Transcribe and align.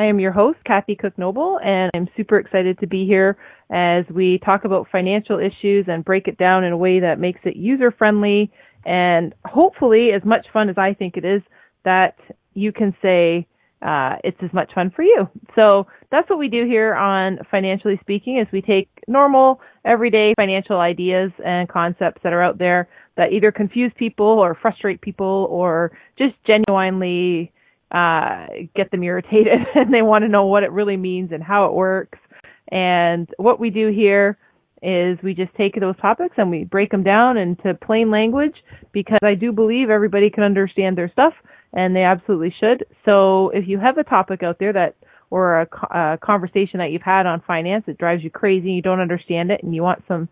I 0.00 0.06
am 0.06 0.18
your 0.18 0.32
host, 0.32 0.58
Kathy 0.64 0.96
Cook 0.96 1.18
Noble, 1.18 1.60
and 1.62 1.90
I'm 1.92 2.08
super 2.16 2.38
excited 2.38 2.78
to 2.78 2.86
be 2.86 3.04
here 3.04 3.36
as 3.70 4.06
we 4.08 4.38
talk 4.42 4.64
about 4.64 4.88
financial 4.90 5.38
issues 5.38 5.84
and 5.88 6.02
break 6.02 6.26
it 6.26 6.38
down 6.38 6.64
in 6.64 6.72
a 6.72 6.76
way 6.76 7.00
that 7.00 7.18
makes 7.18 7.40
it 7.44 7.54
user 7.54 7.90
friendly 7.90 8.50
and 8.86 9.34
hopefully 9.44 10.12
as 10.16 10.24
much 10.24 10.46
fun 10.54 10.70
as 10.70 10.78
I 10.78 10.94
think 10.94 11.18
it 11.18 11.26
is 11.26 11.42
that 11.84 12.16
you 12.54 12.72
can 12.72 12.96
say 13.02 13.46
uh, 13.82 14.16
it's 14.24 14.38
as 14.42 14.50
much 14.54 14.72
fun 14.74 14.90
for 14.96 15.02
you. 15.02 15.28
So 15.54 15.86
that's 16.10 16.30
what 16.30 16.38
we 16.38 16.48
do 16.48 16.64
here 16.64 16.94
on 16.94 17.38
Financially 17.50 17.98
Speaking 18.00 18.38
is 18.38 18.46
we 18.50 18.62
take 18.62 18.88
normal, 19.06 19.60
everyday 19.84 20.32
financial 20.34 20.78
ideas 20.78 21.30
and 21.44 21.68
concepts 21.68 22.22
that 22.24 22.32
are 22.32 22.42
out 22.42 22.56
there 22.56 22.88
that 23.18 23.34
either 23.34 23.52
confuse 23.52 23.92
people 23.98 24.24
or 24.24 24.56
frustrate 24.62 25.02
people 25.02 25.46
or 25.50 25.92
just 26.16 26.36
genuinely 26.46 27.52
uh, 27.90 28.46
get 28.76 28.90
them 28.90 29.02
irritated 29.02 29.58
and 29.74 29.92
they 29.92 30.02
want 30.02 30.22
to 30.22 30.28
know 30.28 30.46
what 30.46 30.62
it 30.62 30.72
really 30.72 30.96
means 30.96 31.32
and 31.32 31.42
how 31.42 31.66
it 31.66 31.72
works. 31.72 32.18
And 32.70 33.28
what 33.36 33.58
we 33.58 33.70
do 33.70 33.90
here 33.90 34.38
is 34.82 35.18
we 35.22 35.34
just 35.34 35.54
take 35.56 35.78
those 35.78 35.96
topics 36.00 36.34
and 36.38 36.50
we 36.50 36.64
break 36.64 36.90
them 36.90 37.02
down 37.02 37.36
into 37.36 37.74
plain 37.74 38.10
language 38.10 38.54
because 38.92 39.18
I 39.22 39.34
do 39.34 39.52
believe 39.52 39.90
everybody 39.90 40.30
can 40.30 40.42
understand 40.42 40.96
their 40.96 41.10
stuff 41.10 41.34
and 41.72 41.94
they 41.94 42.02
absolutely 42.02 42.54
should. 42.58 42.86
So 43.04 43.50
if 43.50 43.68
you 43.68 43.78
have 43.78 43.98
a 43.98 44.04
topic 44.04 44.42
out 44.42 44.58
there 44.58 44.72
that 44.72 44.96
or 45.30 45.60
a, 45.62 45.68
a 45.96 46.18
conversation 46.18 46.78
that 46.78 46.90
you've 46.90 47.02
had 47.02 47.26
on 47.26 47.42
finance 47.46 47.84
that 47.86 47.98
drives 47.98 48.24
you 48.24 48.30
crazy 48.30 48.68
and 48.68 48.76
you 48.76 48.82
don't 48.82 49.00
understand 49.00 49.50
it 49.50 49.62
and 49.62 49.74
you 49.74 49.82
want 49.82 50.02
some 50.08 50.28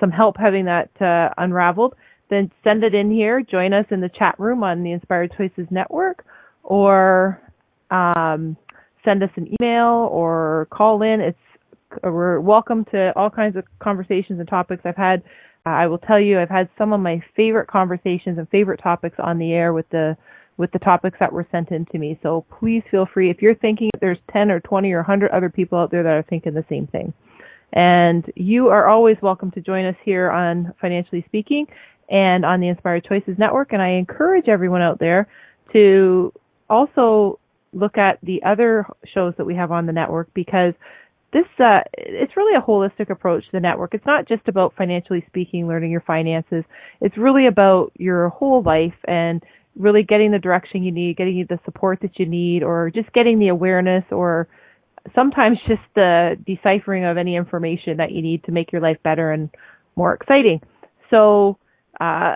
some 0.00 0.10
help 0.10 0.36
having 0.38 0.64
that 0.64 0.88
uh, 1.00 1.28
unraveled, 1.36 1.94
then 2.30 2.50
send 2.64 2.82
it 2.82 2.94
in 2.94 3.10
here. 3.10 3.42
Join 3.42 3.74
us 3.74 3.84
in 3.90 4.00
the 4.00 4.08
chat 4.08 4.34
room 4.38 4.64
on 4.64 4.82
the 4.82 4.92
Inspired 4.92 5.30
Choices 5.36 5.66
Network 5.70 6.24
or 6.70 7.42
um, 7.90 8.56
send 9.04 9.24
us 9.24 9.30
an 9.34 9.52
email 9.60 10.08
or 10.12 10.68
call 10.70 11.02
in. 11.02 11.20
It's 11.20 11.38
we're 12.04 12.38
welcome 12.38 12.84
to 12.92 13.12
all 13.16 13.28
kinds 13.28 13.56
of 13.56 13.64
conversations 13.80 14.38
and 14.38 14.48
topics 14.48 14.82
I've 14.84 14.96
had. 14.96 15.24
I 15.66 15.88
will 15.88 15.98
tell 15.98 16.20
you, 16.20 16.38
I've 16.38 16.48
had 16.48 16.68
some 16.78 16.92
of 16.92 17.00
my 17.00 17.20
favorite 17.34 17.66
conversations 17.66 18.38
and 18.38 18.48
favorite 18.50 18.80
topics 18.80 19.16
on 19.18 19.38
the 19.38 19.52
air 19.52 19.72
with 19.72 19.88
the 19.90 20.16
with 20.58 20.70
the 20.70 20.78
topics 20.78 21.18
that 21.18 21.32
were 21.32 21.46
sent 21.50 21.70
in 21.72 21.86
to 21.86 21.98
me. 21.98 22.20
So 22.22 22.46
please 22.60 22.84
feel 22.88 23.06
free 23.12 23.30
if 23.30 23.42
you're 23.42 23.56
thinking 23.56 23.90
there's 24.00 24.18
10 24.32 24.52
or 24.52 24.60
20 24.60 24.92
or 24.92 24.98
100 24.98 25.32
other 25.32 25.50
people 25.50 25.76
out 25.76 25.90
there 25.90 26.04
that 26.04 26.12
are 26.12 26.24
thinking 26.28 26.54
the 26.54 26.64
same 26.68 26.86
thing. 26.86 27.12
And 27.72 28.30
you 28.36 28.68
are 28.68 28.86
always 28.86 29.16
welcome 29.22 29.50
to 29.52 29.60
join 29.60 29.86
us 29.86 29.96
here 30.04 30.30
on 30.30 30.72
Financially 30.80 31.24
Speaking 31.26 31.66
and 32.10 32.44
on 32.44 32.60
the 32.60 32.68
Inspired 32.68 33.06
Choices 33.06 33.38
Network. 33.38 33.72
And 33.72 33.82
I 33.82 33.92
encourage 33.92 34.48
everyone 34.48 34.82
out 34.82 34.98
there 35.00 35.28
to 35.72 36.32
also 36.70 37.38
look 37.72 37.98
at 37.98 38.18
the 38.22 38.42
other 38.44 38.86
shows 39.14 39.34
that 39.36 39.44
we 39.44 39.54
have 39.54 39.70
on 39.70 39.86
the 39.86 39.92
network 39.92 40.32
because 40.34 40.74
this 41.32 41.44
uh, 41.58 41.80
it's 41.96 42.36
really 42.36 42.56
a 42.56 42.60
holistic 42.60 43.10
approach 43.10 43.44
to 43.44 43.52
the 43.52 43.60
network. 43.60 43.94
It's 43.94 44.06
not 44.06 44.26
just 44.26 44.48
about 44.48 44.74
financially 44.76 45.24
speaking, 45.28 45.68
learning 45.68 45.90
your 45.90 46.00
finances. 46.00 46.64
It's 47.00 47.16
really 47.16 47.46
about 47.46 47.92
your 47.96 48.30
whole 48.30 48.62
life 48.62 48.96
and 49.06 49.42
really 49.76 50.02
getting 50.02 50.32
the 50.32 50.38
direction 50.38 50.82
you 50.82 50.90
need, 50.90 51.16
getting 51.16 51.36
you 51.36 51.46
the 51.46 51.60
support 51.64 52.00
that 52.02 52.18
you 52.18 52.26
need, 52.26 52.62
or 52.64 52.90
just 52.92 53.12
getting 53.12 53.38
the 53.38 53.48
awareness, 53.48 54.04
or 54.10 54.48
sometimes 55.14 55.58
just 55.68 55.82
the 55.94 56.36
deciphering 56.46 57.04
of 57.04 57.16
any 57.16 57.36
information 57.36 57.98
that 57.98 58.10
you 58.10 58.22
need 58.22 58.42
to 58.44 58.52
make 58.52 58.72
your 58.72 58.82
life 58.82 58.98
better 59.04 59.30
and 59.30 59.50
more 59.94 60.12
exciting. 60.14 60.60
So 61.10 61.58
uh, 62.00 62.34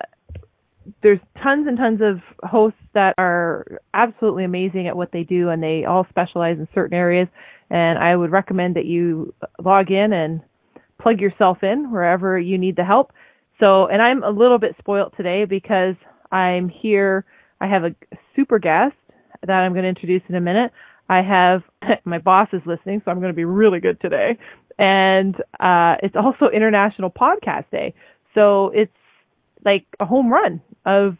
there's 1.02 1.20
tons 1.42 1.66
and 1.66 1.76
tons 1.76 2.00
of 2.02 2.20
hosts 2.48 2.78
that 2.94 3.14
are 3.18 3.66
absolutely 3.92 4.44
amazing 4.44 4.86
at 4.88 4.96
what 4.96 5.10
they 5.12 5.22
do 5.22 5.48
and 5.48 5.62
they 5.62 5.84
all 5.84 6.06
specialize 6.10 6.58
in 6.58 6.68
certain 6.74 6.96
areas 6.96 7.28
and 7.70 7.98
I 7.98 8.14
would 8.14 8.30
recommend 8.30 8.76
that 8.76 8.84
you 8.84 9.34
log 9.62 9.90
in 9.90 10.12
and 10.12 10.40
plug 11.00 11.20
yourself 11.20 11.58
in 11.62 11.90
wherever 11.90 12.38
you 12.38 12.58
need 12.58 12.76
the 12.76 12.84
help. 12.84 13.12
So, 13.60 13.86
and 13.86 14.02
I'm 14.02 14.22
a 14.22 14.30
little 14.30 14.58
bit 14.58 14.76
spoilt 14.78 15.14
today 15.16 15.44
because 15.44 15.94
I'm 16.30 16.68
here. 16.68 17.24
I 17.60 17.66
have 17.66 17.84
a 17.84 17.94
super 18.36 18.58
guest 18.58 18.94
that 19.42 19.52
I'm 19.52 19.72
going 19.72 19.84
to 19.84 19.88
introduce 19.88 20.22
in 20.28 20.34
a 20.34 20.40
minute. 20.40 20.72
I 21.08 21.22
have 21.22 21.62
my 22.04 22.18
boss 22.18 22.48
is 22.52 22.62
listening, 22.66 23.02
so 23.04 23.10
I'm 23.10 23.20
going 23.20 23.32
to 23.32 23.36
be 23.36 23.44
really 23.44 23.80
good 23.80 24.00
today. 24.00 24.38
And 24.78 25.36
uh, 25.60 25.96
it's 26.02 26.16
also 26.16 26.46
International 26.52 27.10
Podcast 27.10 27.70
Day, 27.70 27.94
so 28.34 28.70
it's 28.74 28.92
like 29.64 29.86
a 30.00 30.04
home 30.06 30.32
run 30.32 30.60
of 30.84 31.16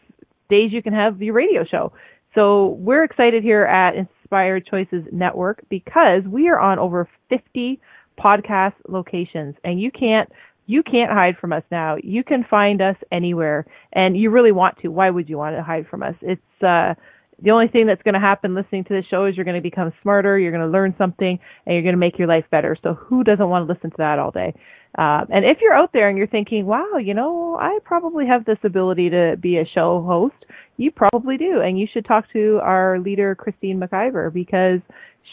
days 0.49 0.71
you 0.71 0.81
can 0.81 0.93
have 0.93 1.21
your 1.21 1.33
radio 1.33 1.63
show. 1.65 1.91
So 2.33 2.77
we're 2.79 3.03
excited 3.03 3.43
here 3.43 3.63
at 3.63 3.95
Inspired 3.95 4.67
Choices 4.67 5.05
Network 5.11 5.63
because 5.69 6.23
we 6.27 6.49
are 6.49 6.59
on 6.59 6.79
over 6.79 7.07
50 7.29 7.79
podcast 8.19 8.73
locations 8.87 9.55
and 9.63 9.79
you 9.79 9.91
can't 9.91 10.29
you 10.67 10.81
can't 10.81 11.11
hide 11.11 11.37
from 11.39 11.53
us 11.53 11.61
now. 11.69 11.95
You 12.03 12.23
can 12.23 12.43
find 12.43 12.81
us 12.81 12.95
anywhere 13.11 13.67
and 13.93 14.17
you 14.17 14.31
really 14.31 14.51
want 14.51 14.79
to. 14.81 14.87
Why 14.87 15.09
would 15.11 15.29
you 15.29 15.37
want 15.37 15.55
to 15.55 15.63
hide 15.63 15.87
from 15.87 16.03
us? 16.03 16.15
It's 16.21 16.63
uh 16.63 16.95
the 17.41 17.51
only 17.51 17.67
thing 17.67 17.87
that's 17.87 18.01
going 18.01 18.13
to 18.13 18.19
happen 18.19 18.55
listening 18.55 18.83
to 18.85 18.93
the 18.93 19.03
show 19.09 19.25
is 19.25 19.35
you're 19.35 19.45
going 19.45 19.55
to 19.55 19.61
become 19.61 19.91
smarter, 20.01 20.39
you're 20.39 20.51
going 20.51 20.65
to 20.65 20.71
learn 20.71 20.95
something, 20.97 21.39
and 21.65 21.73
you're 21.73 21.83
going 21.83 21.93
to 21.93 21.99
make 21.99 22.17
your 22.17 22.27
life 22.27 22.45
better. 22.49 22.77
So 22.81 22.93
who 22.93 23.23
doesn't 23.23 23.47
want 23.47 23.67
to 23.67 23.73
listen 23.73 23.89
to 23.91 23.97
that 23.97 24.19
all 24.19 24.31
day? 24.31 24.53
Uh, 24.97 25.25
and 25.29 25.43
if 25.43 25.57
you're 25.61 25.73
out 25.73 25.91
there 25.91 26.07
and 26.07 26.17
you're 26.17 26.27
thinking, 26.27 26.65
wow, 26.65 26.97
you 26.97 27.13
know, 27.13 27.57
I 27.59 27.79
probably 27.83 28.25
have 28.27 28.45
this 28.45 28.57
ability 28.63 29.09
to 29.09 29.35
be 29.37 29.57
a 29.57 29.65
show 29.65 30.01
host, 30.01 30.45
you 30.77 30.91
probably 30.91 31.37
do. 31.37 31.59
And 31.61 31.77
you 31.77 31.87
should 31.91 32.05
talk 32.05 32.31
to 32.31 32.59
our 32.63 32.99
leader, 32.99 33.35
Christine 33.35 33.79
McIver, 33.79 34.31
because 34.31 34.79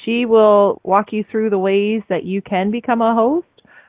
she 0.04 0.26
will 0.26 0.80
walk 0.82 1.12
you 1.12 1.24
through 1.30 1.50
the 1.50 1.58
ways 1.58 2.02
that 2.08 2.24
you 2.24 2.42
can 2.42 2.72
become 2.72 3.00
a 3.00 3.14
host 3.14 3.46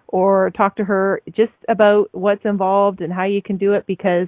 or 0.08 0.52
talk 0.52 0.76
to 0.76 0.84
her 0.84 1.22
just 1.36 1.54
about 1.68 2.08
what's 2.12 2.46
involved 2.46 3.02
and 3.02 3.12
how 3.12 3.24
you 3.24 3.42
can 3.42 3.58
do 3.58 3.74
it 3.74 3.86
because 3.88 4.28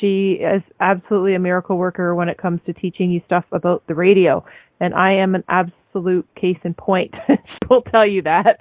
she 0.00 0.32
is 0.32 0.62
absolutely 0.80 1.34
a 1.34 1.38
miracle 1.38 1.76
worker 1.76 2.14
when 2.14 2.28
it 2.28 2.38
comes 2.38 2.60
to 2.66 2.72
teaching 2.72 3.10
you 3.10 3.20
stuff 3.26 3.44
about 3.52 3.86
the 3.86 3.94
radio. 3.94 4.44
And 4.80 4.94
I 4.94 5.14
am 5.14 5.34
an 5.34 5.44
absolute 5.48 6.26
case 6.34 6.58
in 6.64 6.74
point. 6.74 7.14
she 7.28 7.66
will 7.68 7.82
tell 7.82 8.06
you 8.06 8.22
that. 8.22 8.60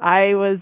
I 0.00 0.34
was 0.34 0.58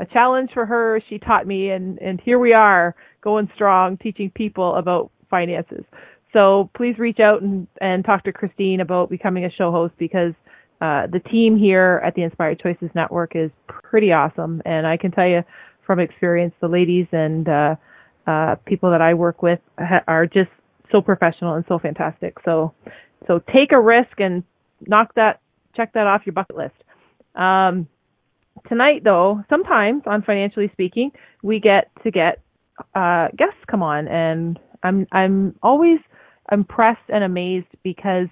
a 0.00 0.06
challenge 0.06 0.50
for 0.52 0.66
her. 0.66 1.00
She 1.08 1.18
taught 1.18 1.46
me 1.46 1.70
and, 1.70 1.98
and 1.98 2.20
here 2.20 2.38
we 2.38 2.52
are 2.52 2.94
going 3.22 3.50
strong 3.54 3.96
teaching 3.96 4.30
people 4.34 4.74
about 4.76 5.10
finances. 5.30 5.84
So 6.32 6.70
please 6.76 6.98
reach 6.98 7.20
out 7.20 7.42
and, 7.42 7.66
and 7.80 8.04
talk 8.04 8.24
to 8.24 8.32
Christine 8.32 8.80
about 8.80 9.10
becoming 9.10 9.44
a 9.44 9.50
show 9.50 9.70
host 9.70 9.94
because 9.98 10.32
uh, 10.80 11.06
the 11.12 11.20
team 11.30 11.56
here 11.56 12.02
at 12.04 12.14
the 12.14 12.22
Inspired 12.22 12.60
Choices 12.60 12.90
Network 12.94 13.32
is 13.34 13.50
pretty 13.68 14.12
awesome. 14.12 14.62
And 14.64 14.86
I 14.86 14.96
can 14.96 15.12
tell 15.12 15.26
you 15.26 15.42
from 15.86 16.00
experience, 16.00 16.54
the 16.60 16.68
ladies 16.68 17.06
and 17.12 17.48
uh, 17.48 17.74
uh, 18.26 18.56
people 18.66 18.90
that 18.90 19.00
I 19.00 19.14
work 19.14 19.42
with 19.42 19.60
ha- 19.78 20.04
are 20.06 20.26
just 20.26 20.50
so 20.90 21.00
professional 21.00 21.54
and 21.54 21.64
so 21.68 21.78
fantastic. 21.78 22.36
So, 22.44 22.74
so 23.26 23.40
take 23.56 23.72
a 23.72 23.80
risk 23.80 24.18
and 24.18 24.44
knock 24.86 25.14
that, 25.16 25.40
check 25.76 25.92
that 25.94 26.06
off 26.06 26.22
your 26.26 26.34
bucket 26.34 26.56
list. 26.56 26.74
Um, 27.34 27.88
tonight, 28.68 29.02
though, 29.04 29.42
sometimes 29.48 30.02
on 30.06 30.22
Financially 30.22 30.70
Speaking, 30.72 31.10
we 31.42 31.60
get 31.60 31.90
to 32.04 32.10
get 32.10 32.40
uh, 32.94 33.28
guests 33.36 33.60
come 33.70 33.82
on, 33.82 34.08
and 34.08 34.58
I'm 34.82 35.06
I'm 35.12 35.54
always 35.62 35.98
impressed 36.50 37.08
and 37.08 37.24
amazed 37.24 37.66
because 37.82 38.28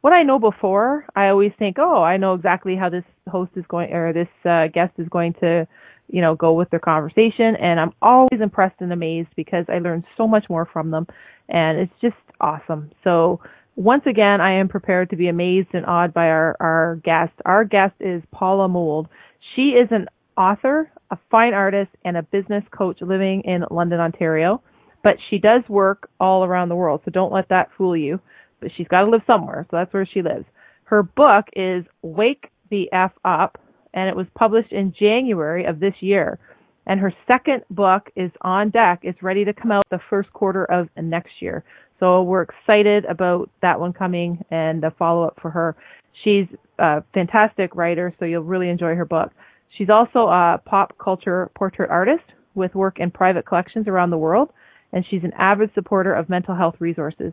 what 0.00 0.12
I 0.12 0.22
know 0.22 0.38
before, 0.38 1.06
I 1.16 1.28
always 1.28 1.52
think, 1.58 1.78
oh, 1.78 2.02
I 2.02 2.18
know 2.18 2.34
exactly 2.34 2.76
how 2.76 2.90
this 2.90 3.04
host 3.26 3.52
is 3.56 3.64
going 3.68 3.90
or 3.92 4.12
this 4.12 4.28
uh, 4.44 4.66
guest 4.68 4.92
is 4.98 5.08
going 5.08 5.32
to, 5.40 5.66
you 6.08 6.20
know, 6.20 6.34
go 6.34 6.52
with 6.52 6.70
their 6.70 6.80
conversation, 6.80 7.56
and 7.60 7.80
I'm 7.80 7.92
always 8.02 8.40
impressed 8.40 8.80
and 8.80 8.92
amazed 8.92 9.30
because 9.36 9.64
I 9.68 9.78
learn 9.78 10.04
so 10.16 10.26
much 10.26 10.44
more 10.48 10.68
from 10.70 10.90
them, 10.90 11.06
and 11.48 11.78
it's 11.78 11.92
just 12.00 12.16
awesome. 12.40 12.90
So 13.02 13.40
once 13.76 14.02
again, 14.06 14.40
I 14.40 14.60
am 14.60 14.68
prepared 14.68 15.10
to 15.10 15.16
be 15.16 15.28
amazed 15.28 15.68
and 15.72 15.86
awed 15.86 16.14
by 16.14 16.26
our 16.26 16.56
our 16.60 16.96
guest. 17.04 17.32
Our 17.44 17.64
guest 17.64 17.94
is 18.00 18.22
Paula 18.32 18.68
Mould. 18.68 19.08
She 19.54 19.72
is 19.72 19.88
an 19.90 20.06
author, 20.36 20.90
a 21.10 21.18
fine 21.30 21.54
artist, 21.54 21.90
and 22.04 22.16
a 22.16 22.22
business 22.22 22.64
coach 22.76 22.98
living 23.00 23.42
in 23.44 23.64
London, 23.70 24.00
Ontario 24.00 24.62
but 25.04 25.16
she 25.28 25.38
does 25.38 25.62
work 25.68 26.08
all 26.18 26.44
around 26.44 26.70
the 26.70 26.74
world, 26.74 27.02
so 27.04 27.10
don't 27.12 27.32
let 27.32 27.50
that 27.50 27.68
fool 27.76 27.96
you. 27.96 28.18
But 28.60 28.70
she's 28.74 28.88
got 28.88 29.02
to 29.02 29.10
live 29.10 29.20
somewhere, 29.26 29.66
so 29.70 29.76
that's 29.76 29.92
where 29.92 30.08
she 30.12 30.22
lives. 30.22 30.46
Her 30.84 31.02
book 31.02 31.44
is 31.54 31.84
Wake 32.02 32.48
the 32.70 32.90
F 32.90 33.12
Up, 33.24 33.58
and 33.94 34.08
it 34.08 34.16
was 34.16 34.26
published 34.34 34.72
in 34.72 34.92
January 34.98 35.64
of 35.64 35.80
this 35.80 35.94
year. 36.00 36.38
And 36.86 37.00
her 37.00 37.14
second 37.30 37.62
book 37.70 38.10
is 38.14 38.30
on 38.42 38.68
deck. 38.68 39.00
It's 39.02 39.22
ready 39.22 39.46
to 39.46 39.54
come 39.54 39.72
out 39.72 39.86
the 39.90 40.00
first 40.10 40.30
quarter 40.34 40.64
of 40.66 40.88
next 41.00 41.40
year. 41.40 41.64
So 41.98 42.22
we're 42.22 42.42
excited 42.42 43.06
about 43.06 43.48
that 43.62 43.80
one 43.80 43.94
coming 43.94 44.44
and 44.50 44.82
the 44.82 44.90
follow 44.98 45.26
up 45.26 45.38
for 45.40 45.50
her. 45.50 45.76
She's 46.22 46.46
a 46.78 47.02
fantastic 47.14 47.74
writer, 47.74 48.12
so 48.18 48.26
you'll 48.26 48.42
really 48.42 48.68
enjoy 48.68 48.94
her 48.96 49.06
book. 49.06 49.30
She's 49.78 49.88
also 49.88 50.26
a 50.26 50.60
pop 50.66 50.98
culture 50.98 51.50
portrait 51.56 51.88
artist 51.88 52.24
with 52.54 52.74
work 52.74 52.98
in 52.98 53.10
private 53.10 53.46
collections 53.46 53.88
around 53.88 54.10
the 54.10 54.18
world, 54.18 54.50
and 54.92 55.04
she's 55.08 55.24
an 55.24 55.32
avid 55.38 55.70
supporter 55.74 56.12
of 56.12 56.28
mental 56.28 56.54
health 56.54 56.74
resources 56.80 57.32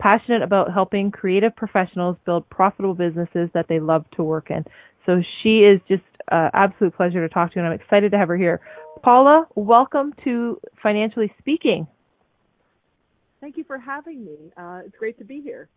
passionate 0.00 0.42
about 0.42 0.72
helping 0.72 1.10
creative 1.10 1.54
professionals 1.54 2.16
build 2.24 2.48
profitable 2.50 2.94
businesses 2.94 3.48
that 3.54 3.66
they 3.68 3.78
love 3.78 4.04
to 4.16 4.24
work 4.24 4.50
in. 4.50 4.64
So 5.06 5.22
she 5.42 5.60
is 5.60 5.80
just 5.88 6.02
an 6.30 6.50
absolute 6.52 6.94
pleasure 6.94 7.26
to 7.26 7.32
talk 7.32 7.52
to, 7.52 7.58
and 7.58 7.68
I'm 7.68 7.74
excited 7.74 8.12
to 8.12 8.18
have 8.18 8.28
her 8.28 8.36
here. 8.36 8.60
Paula, 9.02 9.46
welcome 9.54 10.14
to 10.24 10.60
Financially 10.82 11.32
Speaking. 11.38 11.86
Thank 13.40 13.56
you 13.56 13.64
for 13.64 13.78
having 13.78 14.24
me. 14.24 14.52
Uh, 14.56 14.82
it's 14.84 14.96
great 14.96 15.18
to 15.18 15.24
be 15.24 15.40
here. 15.40 15.68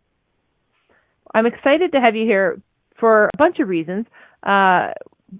I'm 1.34 1.46
excited 1.46 1.92
to 1.92 2.00
have 2.00 2.14
you 2.14 2.26
here 2.26 2.60
for 3.00 3.26
a 3.26 3.36
bunch 3.38 3.58
of 3.58 3.68
reasons. 3.68 4.06
Uh, 4.42 4.90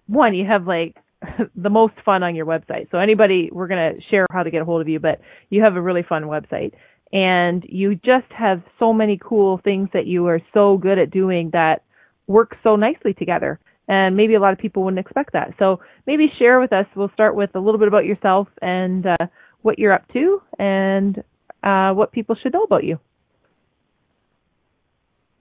one, 0.06 0.34
you 0.34 0.46
have 0.46 0.66
like 0.66 0.96
the 1.54 1.70
most 1.70 1.94
fun 2.04 2.22
on 2.22 2.34
your 2.34 2.46
website. 2.46 2.90
So 2.90 2.98
anybody, 2.98 3.50
we're 3.52 3.68
going 3.68 3.94
to 3.94 4.00
share 4.10 4.26
how 4.32 4.42
to 4.42 4.50
get 4.50 4.62
a 4.62 4.64
hold 4.64 4.80
of 4.80 4.88
you, 4.88 4.98
but 4.98 5.20
you 5.50 5.62
have 5.62 5.76
a 5.76 5.82
really 5.82 6.02
fun 6.02 6.24
website 6.24 6.72
and 7.12 7.64
you 7.68 7.94
just 7.94 8.30
have 8.36 8.62
so 8.78 8.92
many 8.92 9.18
cool 9.22 9.60
things 9.62 9.88
that 9.92 10.06
you 10.06 10.26
are 10.26 10.40
so 10.52 10.76
good 10.76 10.98
at 10.98 11.10
doing 11.10 11.50
that 11.52 11.82
work 12.26 12.56
so 12.62 12.74
nicely 12.74 13.14
together. 13.14 13.60
And 13.86 14.16
maybe 14.16 14.34
a 14.34 14.40
lot 14.40 14.52
of 14.52 14.58
people 14.58 14.82
wouldn't 14.82 14.98
expect 14.98 15.32
that. 15.34 15.54
So 15.58 15.80
maybe 16.06 16.32
share 16.38 16.58
with 16.60 16.72
us. 16.72 16.86
We'll 16.96 17.10
start 17.12 17.34
with 17.36 17.50
a 17.54 17.60
little 17.60 17.78
bit 17.78 17.88
about 17.88 18.06
yourself 18.06 18.48
and 18.62 19.06
uh, 19.06 19.26
what 19.62 19.78
you're 19.78 19.92
up 19.92 20.06
to 20.12 20.40
and 20.58 21.22
uh, 21.62 21.92
what 21.92 22.12
people 22.12 22.36
should 22.42 22.52
know 22.52 22.62
about 22.62 22.84
you. 22.84 22.98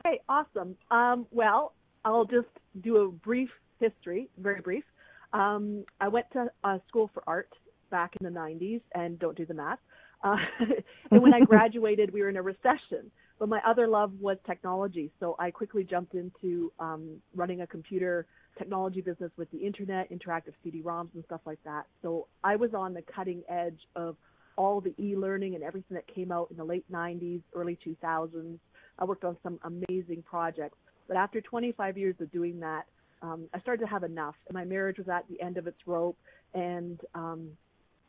Okay, 0.05 0.19
awesome. 0.27 0.75
Um, 0.91 1.25
well, 1.31 1.73
I'll 2.03 2.25
just 2.25 2.47
do 2.81 2.97
a 2.97 3.09
brief 3.09 3.49
history, 3.79 4.29
very 4.37 4.59
brief. 4.59 4.83
Um, 5.31 5.85
I 5.99 6.09
went 6.09 6.25
to 6.33 6.47
uh, 6.63 6.79
school 6.87 7.09
for 7.13 7.23
art 7.25 7.49
back 7.89 8.13
in 8.19 8.25
the 8.25 8.39
90s, 8.39 8.81
and 8.93 9.19
don't 9.19 9.37
do 9.37 9.45
the 9.45 9.53
math. 9.53 9.79
Uh, 10.23 10.35
and 11.11 11.21
when 11.21 11.33
I 11.33 11.39
graduated, 11.45 12.11
we 12.11 12.21
were 12.21 12.29
in 12.29 12.37
a 12.37 12.41
recession. 12.41 13.11
But 13.39 13.50
my 13.50 13.62
other 13.65 13.88
love 13.88 14.13
was 14.19 14.38
technology, 14.45 15.12
so 15.19 15.35
I 15.39 15.51
quickly 15.51 15.83
jumped 15.83 16.13
into 16.13 16.71
um, 16.80 17.21
running 17.35 17.62
a 17.62 17.68
computer 17.68 18.25
technology 18.57 19.01
business 19.01 19.31
with 19.38 19.50
the 19.51 19.57
internet, 19.57 20.12
interactive 20.12 20.53
CD-ROMs, 20.63 21.09
and 21.15 21.24
stuff 21.25 21.41
like 21.45 21.59
that. 21.65 21.85
So 22.01 22.27
I 22.44 22.56
was 22.56 22.74
on 22.74 22.94
the 22.94 23.01
cutting 23.01 23.41
edge 23.50 23.80
of 23.95 24.15
all 24.56 24.80
the 24.80 24.94
e-learning 25.00 25.56
and 25.56 25.63
everything 25.63 25.95
that 25.95 26.07
came 26.13 26.31
out 26.31 26.50
in 26.51 26.57
the 26.57 26.63
late 26.63 26.85
90s, 26.91 27.41
early 27.56 27.77
2000s. 27.85 28.59
I 29.00 29.06
worked 29.06 29.24
on 29.24 29.36
some 29.41 29.59
amazing 29.63 30.24
projects. 30.24 30.77
But 31.07 31.18
after 31.18 31.41
25 31.41 31.97
years 31.97 32.15
of 32.19 32.31
doing 32.31 32.59
that, 32.59 32.83
um, 33.21 33.47
I 33.53 33.59
started 33.62 33.86
to 33.86 33.89
have 33.89 34.03
enough, 34.03 34.36
and 34.47 34.53
my 34.53 34.65
marriage 34.65 34.97
was 34.97 35.07
at 35.07 35.27
the 35.29 35.41
end 35.41 35.57
of 35.57 35.65
its 35.65 35.77
rope, 35.86 36.18
and 36.53 37.00
um, 37.15 37.50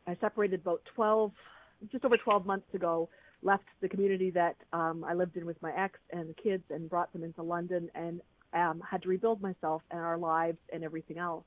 I 0.05 0.15
separated 0.19 0.61
about 0.61 0.81
12 0.93 1.31
just 1.91 2.05
over 2.05 2.17
12 2.17 2.45
months 2.45 2.73
ago, 2.73 3.09
left 3.45 3.63
the 3.81 3.87
community 3.87 4.31
that 4.31 4.55
um, 4.73 5.05
I 5.07 5.13
lived 5.13 5.37
in 5.37 5.45
with 5.45 5.61
my 5.61 5.71
ex 5.77 5.99
and 6.11 6.29
the 6.29 6.33
kids 6.33 6.63
and 6.69 6.89
brought 6.89 7.13
them 7.13 7.23
into 7.23 7.43
London 7.43 7.89
and 7.95 8.19
um, 8.53 8.81
had 8.89 9.03
to 9.03 9.09
rebuild 9.09 9.41
myself 9.41 9.81
and 9.91 9.99
our 9.99 10.17
lives 10.17 10.57
and 10.73 10.83
everything 10.83 11.17
else. 11.17 11.43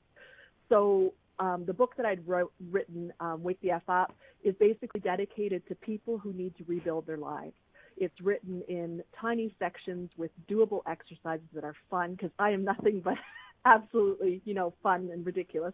So 0.69 1.13
um, 1.39 1.65
the 1.65 1.73
book 1.73 1.95
that 1.97 2.05
I'd 2.05 2.25
wrote, 2.27 2.53
written, 2.71 3.11
um, 3.19 3.43
Wake 3.43 3.59
the 3.61 3.71
F 3.71 3.83
Up, 3.87 4.15
is 4.43 4.55
basically 4.59 5.01
dedicated 5.01 5.67
to 5.67 5.75
people 5.75 6.17
who 6.17 6.31
need 6.33 6.55
to 6.57 6.63
rebuild 6.67 7.05
their 7.05 7.17
lives. 7.17 7.53
It's 7.97 8.19
written 8.21 8.63
in 8.69 9.03
tiny 9.19 9.53
sections 9.59 10.09
with 10.17 10.31
doable 10.49 10.81
exercises 10.87 11.47
that 11.53 11.65
are 11.65 11.75
fun 11.89 12.13
because 12.13 12.31
I 12.39 12.51
am 12.51 12.63
nothing 12.63 13.01
but 13.03 13.15
absolutely, 13.65 14.41
you 14.45 14.53
know, 14.53 14.73
fun 14.81 15.09
and 15.11 15.25
ridiculous 15.25 15.73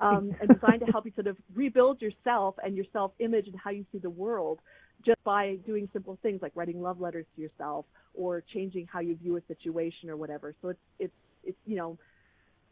um, 0.00 0.34
and 0.40 0.48
designed 0.48 0.80
to 0.80 0.90
help 0.90 1.04
you 1.04 1.12
sort 1.14 1.26
of 1.26 1.36
rebuild 1.54 2.00
yourself 2.00 2.56
and 2.64 2.74
your 2.74 2.86
self 2.92 3.12
image 3.20 3.46
and 3.46 3.56
how 3.62 3.70
you 3.70 3.84
see 3.92 3.98
the 3.98 4.10
world 4.10 4.58
just 5.04 5.22
by 5.24 5.56
doing 5.66 5.88
simple 5.92 6.18
things 6.22 6.40
like 6.42 6.52
writing 6.54 6.80
love 6.82 7.00
letters 7.00 7.26
to 7.36 7.42
yourself 7.42 7.84
or 8.14 8.42
changing 8.52 8.86
how 8.92 9.00
you 9.00 9.16
view 9.16 9.36
a 9.36 9.40
situation 9.46 10.10
or 10.10 10.16
whatever. 10.16 10.54
So 10.62 10.68
it's 10.70 10.80
it's 10.98 11.14
it's 11.44 11.58
you 11.66 11.76
know 11.76 11.98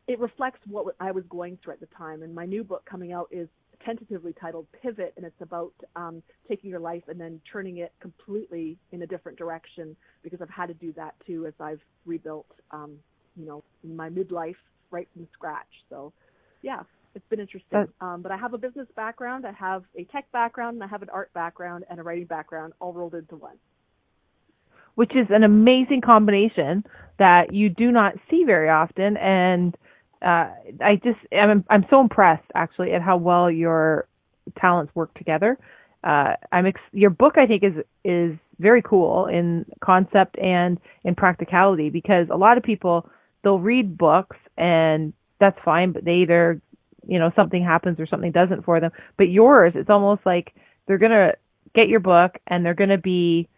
it 0.08 0.18
reflects 0.18 0.60
what 0.66 0.94
I 1.00 1.10
was 1.12 1.24
going 1.28 1.58
through 1.62 1.74
at 1.74 1.80
the 1.80 1.88
time. 1.96 2.22
And 2.22 2.34
my 2.34 2.46
new 2.46 2.64
book 2.64 2.82
coming 2.86 3.12
out 3.12 3.28
is 3.30 3.48
tentatively 3.84 4.34
titled 4.40 4.66
Pivot, 4.82 5.12
and 5.16 5.24
it's 5.24 5.40
about 5.40 5.72
um, 5.96 6.22
taking 6.48 6.70
your 6.70 6.80
life 6.80 7.02
and 7.08 7.20
then 7.20 7.40
turning 7.50 7.78
it 7.78 7.92
completely 8.00 8.78
in 8.92 9.02
a 9.02 9.06
different 9.06 9.38
direction 9.38 9.94
because 10.22 10.40
I've 10.40 10.50
had 10.50 10.66
to 10.66 10.74
do 10.74 10.92
that 10.94 11.14
too 11.26 11.46
as 11.46 11.52
I've 11.60 11.80
rebuilt, 12.06 12.46
um, 12.70 12.96
you 13.36 13.46
know, 13.46 13.62
my 13.84 14.08
midlife 14.08 14.56
right 14.90 15.06
from 15.12 15.28
scratch. 15.32 15.68
So, 15.90 16.12
yeah, 16.62 16.82
it's 17.14 17.26
been 17.28 17.40
interesting. 17.40 17.88
Um, 18.00 18.22
but 18.22 18.32
I 18.32 18.36
have 18.36 18.54
a 18.54 18.58
business 18.58 18.86
background, 18.94 19.46
I 19.46 19.52
have 19.52 19.84
a 19.96 20.04
tech 20.04 20.30
background, 20.32 20.76
and 20.76 20.84
I 20.84 20.86
have 20.86 21.02
an 21.02 21.10
art 21.10 21.32
background 21.32 21.84
and 21.90 22.00
a 22.00 22.02
writing 22.02 22.26
background 22.26 22.72
all 22.80 22.92
rolled 22.92 23.14
into 23.14 23.36
one. 23.36 23.56
Which 24.94 25.12
is 25.14 25.26
an 25.30 25.44
amazing 25.44 26.00
combination 26.00 26.84
that 27.18 27.52
you 27.52 27.68
do 27.68 27.92
not 27.92 28.14
see 28.30 28.44
very 28.44 28.68
often, 28.68 29.16
and 29.16 29.76
uh, 30.22 30.50
I 30.80 31.00
just 31.02 31.18
I'm 31.32 31.64
I'm 31.70 31.86
so 31.88 32.00
impressed 32.00 32.50
actually 32.54 32.92
at 32.92 33.02
how 33.02 33.16
well 33.16 33.50
your 33.50 34.08
talents 34.60 34.94
work 34.94 35.14
together. 35.14 35.56
Uh, 36.02 36.34
I'm 36.50 36.66
ex- 36.66 36.80
your 36.92 37.10
book 37.10 37.38
I 37.38 37.46
think 37.46 37.62
is 37.62 37.84
is 38.04 38.36
very 38.58 38.82
cool 38.82 39.26
in 39.26 39.66
concept 39.80 40.36
and 40.38 40.78
in 41.04 41.14
practicality 41.14 41.90
because 41.90 42.26
a 42.30 42.36
lot 42.36 42.56
of 42.56 42.64
people 42.64 43.08
they'll 43.42 43.60
read 43.60 43.96
books 43.96 44.36
and 44.56 45.12
that's 45.40 45.58
fine, 45.64 45.92
but 45.92 46.04
they 46.04 46.16
either 46.16 46.60
you 47.08 47.18
know 47.18 47.32
something 47.34 47.64
happens 47.64 47.98
or 47.98 48.06
something 48.06 48.30
doesn't 48.30 48.64
for 48.64 48.78
them 48.78 48.92
but 49.16 49.24
yours 49.24 49.72
it's 49.74 49.90
almost 49.90 50.20
like 50.24 50.54
they're 50.86 50.98
going 50.98 51.10
to 51.10 51.32
get 51.74 51.88
your 51.88 52.00
book 52.00 52.36
and 52.46 52.64
they're 52.64 52.74
going 52.74 52.90
to 52.90 52.98
be 52.98 53.48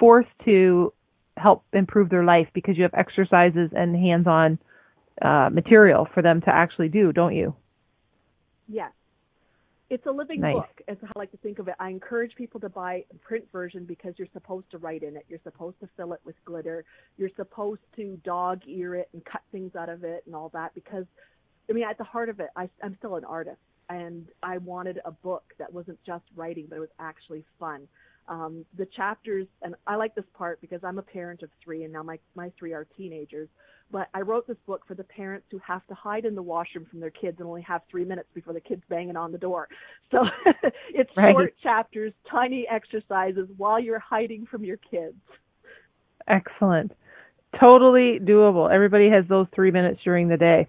forced 0.00 0.28
to 0.44 0.92
help 1.36 1.64
improve 1.72 2.10
their 2.10 2.24
life 2.24 2.48
because 2.52 2.76
you 2.76 2.82
have 2.82 2.94
exercises 2.94 3.70
and 3.72 3.94
hands-on 3.94 4.58
uh, 5.22 5.48
material 5.52 6.08
for 6.12 6.22
them 6.22 6.40
to 6.40 6.48
actually 6.48 6.88
do 6.88 7.12
don't 7.12 7.34
you 7.36 7.54
yes 8.68 8.90
it's 9.90 10.06
a 10.06 10.10
living 10.10 10.40
nice. 10.40 10.54
book 10.54 10.82
as 10.88 10.96
I 11.04 11.18
like 11.18 11.30
to 11.32 11.36
think 11.36 11.58
of 11.58 11.68
it. 11.68 11.74
I 11.78 11.90
encourage 11.90 12.34
people 12.34 12.58
to 12.60 12.68
buy 12.68 13.04
a 13.12 13.18
print 13.18 13.44
version 13.52 13.84
because 13.84 14.14
you're 14.16 14.28
supposed 14.32 14.70
to 14.70 14.78
write 14.78 15.02
in 15.02 15.14
it. 15.16 15.24
You're 15.28 15.42
supposed 15.44 15.78
to 15.80 15.88
fill 15.96 16.14
it 16.14 16.20
with 16.24 16.34
glitter. 16.44 16.84
You're 17.18 17.30
supposed 17.36 17.82
to 17.96 18.18
dog 18.24 18.62
ear 18.66 18.96
it 18.96 19.08
and 19.12 19.24
cut 19.24 19.42
things 19.52 19.76
out 19.76 19.90
of 19.90 20.02
it 20.02 20.24
and 20.26 20.34
all 20.34 20.48
that 20.54 20.74
because 20.74 21.04
I 21.68 21.72
mean, 21.72 21.84
at 21.84 21.98
the 21.98 22.04
heart 22.04 22.28
of 22.28 22.40
it, 22.40 22.48
I, 22.56 22.68
I'm 22.82 22.96
still 22.98 23.16
an 23.16 23.24
artist, 23.24 23.60
and 23.88 24.26
I 24.42 24.58
wanted 24.58 25.00
a 25.04 25.10
book 25.10 25.44
that 25.58 25.72
wasn't 25.72 25.98
just 26.06 26.24
writing, 26.36 26.66
but 26.68 26.76
it 26.76 26.80
was 26.80 26.90
actually 26.98 27.44
fun. 27.58 27.88
Um, 28.26 28.64
the 28.76 28.86
chapters, 28.96 29.46
and 29.62 29.74
I 29.86 29.96
like 29.96 30.14
this 30.14 30.24
part 30.36 30.60
because 30.60 30.80
I'm 30.82 30.98
a 30.98 31.02
parent 31.02 31.42
of 31.42 31.50
three, 31.62 31.84
and 31.84 31.92
now 31.92 32.02
my 32.02 32.18
my 32.34 32.50
three 32.58 32.72
are 32.72 32.86
teenagers. 32.96 33.48
But 33.90 34.08
I 34.14 34.22
wrote 34.22 34.46
this 34.46 34.56
book 34.66 34.82
for 34.88 34.94
the 34.94 35.04
parents 35.04 35.46
who 35.50 35.58
have 35.58 35.86
to 35.88 35.94
hide 35.94 36.24
in 36.24 36.34
the 36.34 36.42
washroom 36.42 36.86
from 36.90 37.00
their 37.00 37.10
kids 37.10 37.38
and 37.38 37.46
only 37.46 37.62
have 37.62 37.82
three 37.90 38.04
minutes 38.04 38.28
before 38.34 38.54
the 38.54 38.60
kids 38.60 38.82
banging 38.88 39.16
on 39.16 39.32
the 39.32 39.38
door. 39.38 39.68
So 40.10 40.20
it's 40.90 41.10
right. 41.16 41.32
short 41.32 41.54
chapters, 41.60 42.12
tiny 42.30 42.68
exercises 42.70 43.48
while 43.56 43.80
you're 43.80 43.98
hiding 43.98 44.46
from 44.46 44.62
your 44.62 44.76
kids. 44.76 45.16
Excellent. 46.28 46.92
Totally 47.58 48.20
doable. 48.20 48.72
Everybody 48.72 49.10
has 49.10 49.24
those 49.28 49.46
three 49.54 49.72
minutes 49.72 50.00
during 50.04 50.28
the 50.28 50.36
day. 50.36 50.68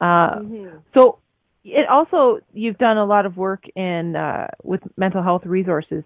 Uh, 0.00 0.38
mm-hmm. 0.40 0.76
So 0.94 1.18
it 1.64 1.88
also 1.88 2.40
you've 2.52 2.78
done 2.78 2.96
a 2.96 3.04
lot 3.04 3.26
of 3.26 3.36
work 3.36 3.64
in 3.74 4.16
uh, 4.16 4.48
with 4.62 4.80
mental 4.96 5.22
health 5.22 5.42
resources. 5.44 6.04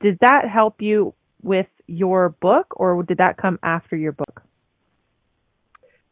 Did 0.00 0.18
that 0.20 0.48
help 0.52 0.80
you 0.80 1.14
with 1.42 1.66
your 1.86 2.30
book, 2.30 2.66
or 2.76 3.02
did 3.02 3.18
that 3.18 3.36
come 3.36 3.58
after 3.62 3.96
your 3.96 4.12
book? 4.12 4.42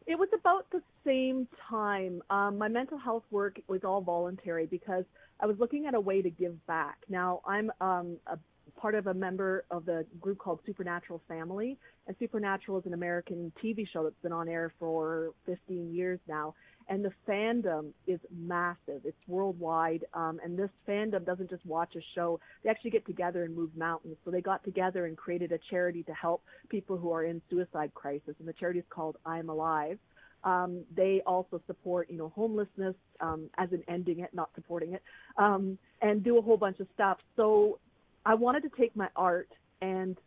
It 0.05 0.19
was 0.19 0.29
about 0.33 0.69
the 0.71 0.81
same 1.05 1.47
time. 1.69 2.21
Um, 2.29 2.57
my 2.57 2.67
mental 2.67 2.97
health 2.97 3.23
work 3.31 3.59
was 3.67 3.83
all 3.83 4.01
voluntary 4.01 4.65
because 4.65 5.05
I 5.39 5.45
was 5.45 5.57
looking 5.57 5.85
at 5.85 5.93
a 5.93 5.99
way 5.99 6.21
to 6.21 6.29
give 6.29 6.65
back. 6.67 6.97
Now 7.07 7.41
I'm 7.45 7.71
um, 7.79 8.17
a 8.27 8.37
part 8.75 8.95
of 8.95 9.07
a 9.07 9.13
member 9.13 9.65
of 9.71 9.85
the 9.85 10.05
group 10.19 10.37
called 10.37 10.59
Supernatural 10.65 11.21
Family, 11.27 11.77
and 12.07 12.15
Supernatural 12.19 12.79
is 12.79 12.85
an 12.85 12.93
American 12.93 13.51
TV 13.63 13.87
show 13.91 14.03
that's 14.03 14.21
been 14.23 14.31
on 14.31 14.49
air 14.49 14.73
for 14.79 15.33
15 15.45 15.93
years 15.93 16.19
now 16.27 16.53
and 16.91 17.05
the 17.05 17.11
fandom 17.27 17.91
is 18.05 18.19
massive. 18.35 19.01
It's 19.05 19.17
worldwide, 19.25 20.05
um, 20.13 20.39
and 20.43 20.59
this 20.59 20.69
fandom 20.87 21.25
doesn't 21.25 21.49
just 21.49 21.65
watch 21.65 21.95
a 21.95 22.01
show; 22.13 22.39
they 22.63 22.69
actually 22.69 22.91
get 22.91 23.05
together 23.05 23.43
and 23.45 23.55
move 23.55 23.69
mountains. 23.77 24.17
So 24.25 24.31
they 24.31 24.41
got 24.41 24.63
together 24.65 25.05
and 25.05 25.17
created 25.17 25.53
a 25.53 25.59
charity 25.69 26.03
to 26.03 26.13
help 26.13 26.43
people 26.69 26.97
who 26.97 27.11
are 27.11 27.23
in 27.23 27.41
suicide 27.49 27.93
crisis, 27.93 28.35
and 28.39 28.47
the 28.47 28.53
charity 28.53 28.79
is 28.79 28.85
called 28.89 29.15
I'm 29.25 29.49
Alive. 29.49 29.99
Um, 30.43 30.83
they 30.93 31.21
also 31.25 31.61
support, 31.65 32.09
you 32.09 32.17
know, 32.17 32.29
homelessness, 32.35 32.95
um, 33.21 33.49
as 33.57 33.71
in 33.71 33.83
ending 33.87 34.19
it, 34.19 34.31
not 34.33 34.49
supporting 34.55 34.93
it, 34.93 35.03
um, 35.37 35.77
and 36.01 36.23
do 36.23 36.39
a 36.39 36.41
whole 36.41 36.57
bunch 36.57 36.79
of 36.79 36.87
stuff. 36.93 37.19
So 37.37 37.79
I 38.25 38.35
wanted 38.35 38.63
to 38.63 38.69
take 38.77 38.95
my 38.95 39.09
art 39.15 39.49
and 39.81 40.17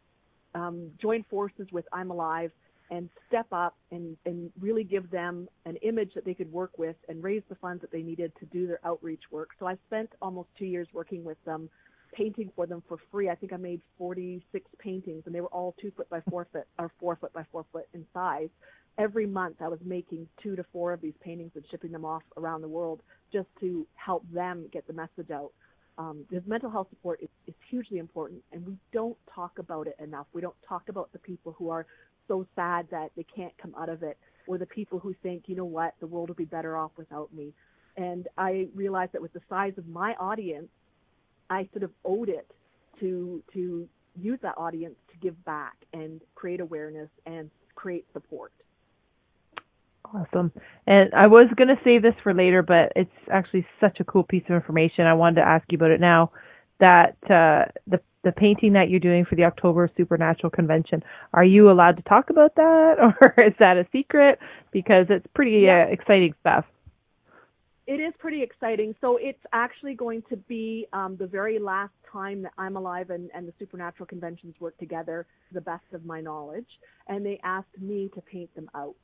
um, 0.54 0.90
join 1.00 1.24
forces 1.30 1.66
with 1.72 1.84
I'm 1.92 2.10
Alive 2.10 2.50
and 2.90 3.08
step 3.28 3.46
up 3.52 3.76
and, 3.90 4.16
and 4.26 4.50
really 4.60 4.84
give 4.84 5.10
them 5.10 5.48
an 5.64 5.76
image 5.76 6.12
that 6.14 6.24
they 6.24 6.34
could 6.34 6.52
work 6.52 6.76
with 6.78 6.96
and 7.08 7.22
raise 7.22 7.42
the 7.48 7.54
funds 7.56 7.80
that 7.80 7.90
they 7.90 8.02
needed 8.02 8.32
to 8.40 8.46
do 8.46 8.66
their 8.66 8.80
outreach 8.84 9.22
work. 9.30 9.50
So 9.58 9.66
I 9.66 9.76
spent 9.86 10.10
almost 10.20 10.48
two 10.58 10.66
years 10.66 10.86
working 10.92 11.24
with 11.24 11.42
them, 11.44 11.70
painting 12.12 12.50
for 12.54 12.66
them 12.66 12.82
for 12.86 12.98
free. 13.10 13.30
I 13.30 13.34
think 13.34 13.52
I 13.52 13.56
made 13.56 13.80
46 13.96 14.70
paintings, 14.78 15.22
and 15.26 15.34
they 15.34 15.40
were 15.40 15.48
all 15.48 15.74
two 15.80 15.92
foot 15.96 16.10
by 16.10 16.20
four 16.30 16.46
foot 16.52 16.66
or 16.78 16.90
four 17.00 17.16
foot 17.16 17.32
by 17.32 17.44
four 17.50 17.64
foot 17.72 17.88
in 17.94 18.04
size. 18.12 18.48
Every 18.98 19.26
month, 19.26 19.56
I 19.60 19.68
was 19.68 19.80
making 19.84 20.28
two 20.40 20.54
to 20.54 20.64
four 20.72 20.92
of 20.92 21.00
these 21.00 21.14
paintings 21.20 21.52
and 21.54 21.64
shipping 21.70 21.90
them 21.90 22.04
off 22.04 22.22
around 22.36 22.60
the 22.60 22.68
world 22.68 23.00
just 23.32 23.48
to 23.60 23.86
help 23.94 24.24
them 24.30 24.68
get 24.72 24.86
the 24.86 24.92
message 24.92 25.30
out. 25.32 25.50
Um, 25.96 26.24
because 26.28 26.44
mental 26.46 26.70
health 26.70 26.88
support 26.90 27.20
is, 27.22 27.28
is 27.46 27.54
hugely 27.70 27.98
important, 27.98 28.42
and 28.52 28.66
we 28.66 28.76
don't 28.92 29.16
talk 29.32 29.58
about 29.58 29.86
it 29.86 29.96
enough. 30.02 30.26
We 30.32 30.40
don't 30.40 30.56
talk 30.68 30.88
about 30.88 31.12
the 31.12 31.20
people 31.20 31.54
who 31.56 31.70
are 31.70 31.86
so 32.26 32.46
sad 32.56 32.88
that 32.90 33.10
they 33.16 33.24
can't 33.24 33.56
come 33.58 33.74
out 33.78 33.88
of 33.88 34.02
it, 34.02 34.18
or 34.46 34.58
the 34.58 34.66
people 34.66 34.98
who 34.98 35.14
think, 35.22 35.44
you 35.46 35.54
know 35.54 35.64
what, 35.64 35.94
the 36.00 36.06
world 36.06 36.28
would 36.30 36.36
be 36.36 36.44
better 36.44 36.76
off 36.76 36.90
without 36.96 37.32
me. 37.32 37.52
And 37.96 38.26
I 38.36 38.66
realized 38.74 39.12
that 39.12 39.22
with 39.22 39.32
the 39.32 39.40
size 39.48 39.74
of 39.78 39.86
my 39.86 40.14
audience, 40.18 40.68
I 41.48 41.68
sort 41.72 41.84
of 41.84 41.90
owed 42.04 42.28
it 42.28 42.50
to 43.00 43.42
to 43.52 43.88
use 44.20 44.38
that 44.42 44.54
audience 44.56 44.94
to 45.12 45.16
give 45.18 45.42
back 45.44 45.74
and 45.92 46.20
create 46.34 46.60
awareness 46.60 47.08
and 47.26 47.50
create 47.74 48.06
support. 48.12 48.52
Awesome. 50.14 50.52
And 50.86 51.12
I 51.12 51.26
was 51.26 51.48
going 51.56 51.68
to 51.68 51.78
save 51.82 52.02
this 52.02 52.14
for 52.22 52.32
later, 52.32 52.62
but 52.62 52.92
it's 52.94 53.10
actually 53.32 53.66
such 53.80 53.98
a 54.00 54.04
cool 54.04 54.22
piece 54.22 54.44
of 54.48 54.54
information. 54.54 55.06
I 55.06 55.14
wanted 55.14 55.36
to 55.36 55.46
ask 55.46 55.64
you 55.70 55.76
about 55.76 55.90
it 55.90 56.00
now. 56.00 56.30
That 56.80 57.16
uh, 57.24 57.70
the 57.86 58.00
the 58.24 58.32
painting 58.32 58.72
that 58.72 58.88
you're 58.88 59.00
doing 59.00 59.24
for 59.24 59.36
the 59.36 59.44
October 59.44 59.88
Supernatural 59.96 60.50
Convention. 60.50 61.02
Are 61.32 61.44
you 61.44 61.70
allowed 61.70 61.96
to 61.98 62.02
talk 62.02 62.30
about 62.30 62.54
that, 62.56 62.94
or 63.20 63.44
is 63.44 63.54
that 63.60 63.76
a 63.76 63.86
secret? 63.92 64.38
Because 64.72 65.06
it's 65.10 65.26
pretty 65.34 65.64
yeah. 65.66 65.86
uh, 65.88 65.92
exciting 65.92 66.34
stuff. 66.40 66.64
It 67.86 68.00
is 68.00 68.14
pretty 68.18 68.42
exciting. 68.42 68.94
So 69.00 69.18
it's 69.20 69.42
actually 69.52 69.94
going 69.94 70.22
to 70.30 70.36
be 70.36 70.86
um, 70.94 71.16
the 71.18 71.26
very 71.26 71.58
last 71.58 71.92
time 72.10 72.42
that 72.42 72.52
I'm 72.56 72.76
Alive 72.76 73.10
and, 73.10 73.30
and 73.34 73.46
the 73.46 73.52
Supernatural 73.58 74.06
Conventions 74.06 74.54
work 74.58 74.76
together, 74.78 75.26
to 75.48 75.54
the 75.54 75.60
best 75.60 75.84
of 75.92 76.06
my 76.06 76.22
knowledge. 76.22 76.66
And 77.08 77.26
they 77.26 77.38
asked 77.44 77.78
me 77.78 78.10
to 78.14 78.22
paint 78.22 78.54
them 78.54 78.70
out. 78.74 78.96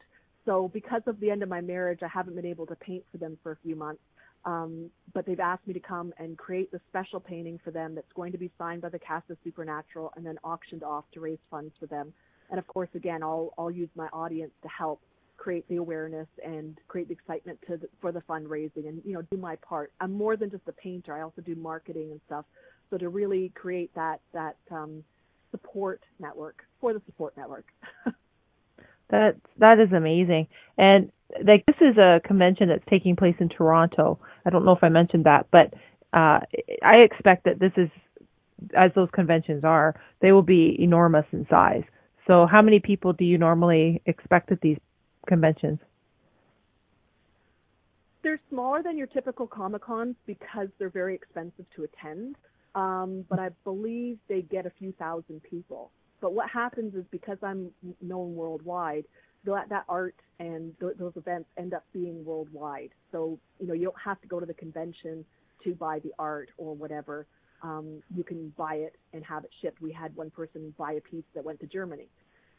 So 0.45 0.69
because 0.73 1.03
of 1.07 1.21
the 1.21 1.31
end 1.31 1.43
of 1.43 1.49
my 1.49 1.61
marriage, 1.61 2.01
I 2.03 2.09
haven't 2.09 2.35
been 2.35 2.47
able 2.47 2.67
to 2.67 2.77
paint 2.77 3.05
for 3.13 3.19
them 3.19 3.39
for 3.43 3.53
a 3.53 3.57
few 3.63 3.77
months. 3.77 4.03
Um, 4.45 4.91
but 5.13 5.27
they've 5.27 5.41
asked 5.41 5.67
me 5.67 5.75
to 5.75 5.81
come 5.81 6.15
and 6.19 6.39
create 6.39 6.73
the 6.73 6.81
special 6.89 7.21
painting 7.21 7.61
for 7.63 7.71
them 7.71 7.95
that's 7.95 8.11
going 8.15 8.33
to 8.33 8.39
be 8.39 8.51
signed 8.57 8.81
by 8.81 8.89
the 8.89 8.99
cast 8.99 9.29
of 9.29 9.37
Supernatural 9.45 10.13
and 10.17 10.25
then 10.25 10.39
auctioned 10.43 10.83
off 10.83 11.05
to 11.13 11.21
raise 11.21 11.39
funds 11.51 11.75
for 11.79 11.87
them. 11.87 12.13
And 12.49 12.59
of 12.59 12.67
course, 12.67 12.89
again, 12.95 13.23
I'll 13.23 13.53
I'll 13.59 13.71
use 13.71 13.91
my 13.95 14.09
audience 14.09 14.53
to 14.63 14.69
help 14.69 15.01
create 15.37 15.67
the 15.69 15.77
awareness 15.77 16.27
and 16.45 16.79
create 16.89 17.09
the 17.09 17.15
excitement 17.15 17.59
to 17.67 17.79
the, 17.79 17.89
for 18.01 18.13
the 18.13 18.21
fundraising 18.21 18.89
and 18.89 19.03
you 19.05 19.13
know 19.13 19.23
do 19.31 19.37
my 19.37 19.57
part. 19.57 19.93
I'm 20.01 20.13
more 20.13 20.37
than 20.37 20.51
just 20.51 20.63
a 20.69 20.73
painter. 20.73 21.15
I 21.15 21.23
also 21.23 21.43
do 21.43 21.55
marketing 21.55 22.11
and 22.11 22.21
stuff. 22.27 22.45
So 22.89 22.99
to 22.99 23.09
really 23.09 23.53
create 23.55 23.95
that 23.95 24.21
that 24.33 24.57
um, 24.71 25.05
support 25.51 26.01
network 26.19 26.65
for 26.81 26.93
the 26.93 27.03
support 27.07 27.37
network. 27.37 27.67
that 29.11 29.37
that 29.59 29.79
is 29.79 29.93
amazing. 29.93 30.49
And 30.79 31.11
like 31.45 31.65
this 31.67 31.77
is 31.81 31.97
a 31.97 32.21
convention 32.25 32.69
that's 32.69 32.85
taking 32.89 33.17
place 33.17 33.37
in 33.39 33.49
Toronto. 33.49 34.19
I 34.45 34.51
don't 34.51 34.65
know 34.65 34.73
if 34.73 34.83
I 34.83 34.89
mentioned 34.89 35.25
that, 35.25 35.47
but 35.51 35.73
uh, 36.13 36.41
I 36.83 37.01
expect 37.01 37.45
that 37.45 37.61
this 37.61 37.73
is, 37.77 37.89
as 38.75 38.91
those 38.95 39.09
conventions 39.13 39.65
are, 39.65 39.95
they 40.21 40.33
will 40.33 40.43
be 40.43 40.77
enormous 40.79 41.25
in 41.33 41.47
size. 41.49 41.85
So, 42.27 42.47
how 42.47 42.63
many 42.63 42.81
people 42.81 43.13
do 43.13 43.25
you 43.25 43.39
normally 43.39 44.03
expect 44.07 44.53
at 44.53 44.61
these 44.61 44.79
conventions? 45.27 45.79
They're 48.23 48.41
smaller 48.51 48.83
than 48.83 48.99
your 48.99 49.07
typical 49.07 49.47
Comic 49.47 49.83
Cons 49.83 50.17
because 50.27 50.69
they're 50.79 50.91
very 50.91 51.15
expensive 51.15 51.65
to 51.77 51.85
attend. 51.85 52.37
Um, 52.75 53.25
but 53.29 53.39
I 53.39 53.51
believe 53.65 54.19
they 54.29 54.43
get 54.43 54.67
a 54.67 54.71
few 54.79 54.93
thousand 54.93 55.43
people. 55.43 55.91
But 56.21 56.33
what 56.35 56.51
happens 56.51 56.95
is 56.95 57.05
because 57.11 57.39
I'm 57.43 57.71
known 58.01 58.35
worldwide, 58.35 59.05
that 59.45 59.69
that 59.71 59.85
art 59.89 60.17
and 60.39 60.79
th- 60.81 60.97
those 60.99 61.13
events 61.17 61.49
end 61.57 61.75
up 61.75 61.85
being 61.93 62.25
worldwide. 62.25 62.91
So 63.13 63.39
you 63.59 63.67
know 63.67 63.75
you 63.75 63.85
don't 63.85 64.01
have 64.05 64.21
to 64.21 64.29
go 64.29 64.41
to 64.41 64.47
the 64.47 64.55
convention 64.55 65.25
to 65.65 65.75
buy 65.75 65.99
the 66.01 66.13
art 66.19 66.51
or 66.59 66.75
whatever. 66.75 67.27
Um, 67.63 68.03
you 68.15 68.25
can 68.25 68.53
buy 68.57 68.77
it 68.77 68.97
and 69.13 69.25
have 69.25 69.45
it 69.45 69.51
shipped. 69.61 69.83
We 69.83 69.93
had 69.93 70.15
one 70.17 70.31
person 70.31 70.75
buy 70.79 70.93
a 70.93 71.01
piece 71.01 71.25
that 71.35 71.45
went 71.45 71.61
to 71.61 71.67
Germany. 71.67 72.09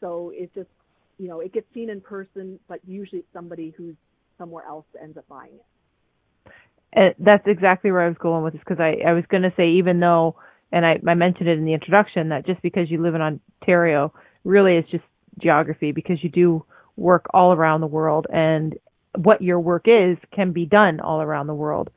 So 0.00 0.32
it 0.34 0.52
just 0.54 0.70
you 1.18 1.28
know 1.28 1.40
it 1.40 1.52
gets 1.52 1.66
seen 1.72 1.90
in 1.90 2.00
person, 2.00 2.58
but 2.68 2.80
usually 2.86 3.20
it's 3.20 3.32
somebody 3.32 3.72
who's 3.76 3.96
somewhere 4.38 4.64
else 4.66 4.86
that 4.92 5.02
ends 5.02 5.16
up 5.16 5.28
buying 5.28 5.52
it. 5.54 6.52
And 6.94 7.14
that's 7.18 7.46
exactly 7.46 7.90
where 7.90 8.02
I 8.02 8.08
was 8.08 8.18
going 8.18 8.42
with 8.42 8.54
this 8.54 8.62
because 8.66 8.80
I 8.80 9.08
I 9.08 9.12
was 9.12 9.24
going 9.28 9.44
to 9.44 9.52
say 9.56 9.70
even 9.70 10.00
though 10.00 10.36
and 10.72 10.86
I, 10.86 11.00
I 11.06 11.14
mentioned 11.14 11.48
it 11.48 11.58
in 11.58 11.64
the 11.64 11.74
introduction 11.74 12.30
that 12.30 12.46
just 12.46 12.62
because 12.62 12.90
you 12.90 13.02
live 13.02 13.14
in 13.14 13.20
Ontario, 13.20 14.12
really 14.44 14.76
it's 14.76 14.90
just 14.90 15.04
geography 15.38 15.92
because 15.92 16.22
you 16.22 16.30
do 16.30 16.64
work 16.96 17.26
all 17.32 17.52
around 17.52 17.80
the 17.80 17.86
world 17.86 18.26
and 18.32 18.74
what 19.16 19.42
your 19.42 19.60
work 19.60 19.86
is 19.86 20.16
can 20.34 20.52
be 20.52 20.64
done 20.64 21.00
all 21.00 21.20
around 21.20 21.46
the 21.46 21.54
world. 21.54 21.90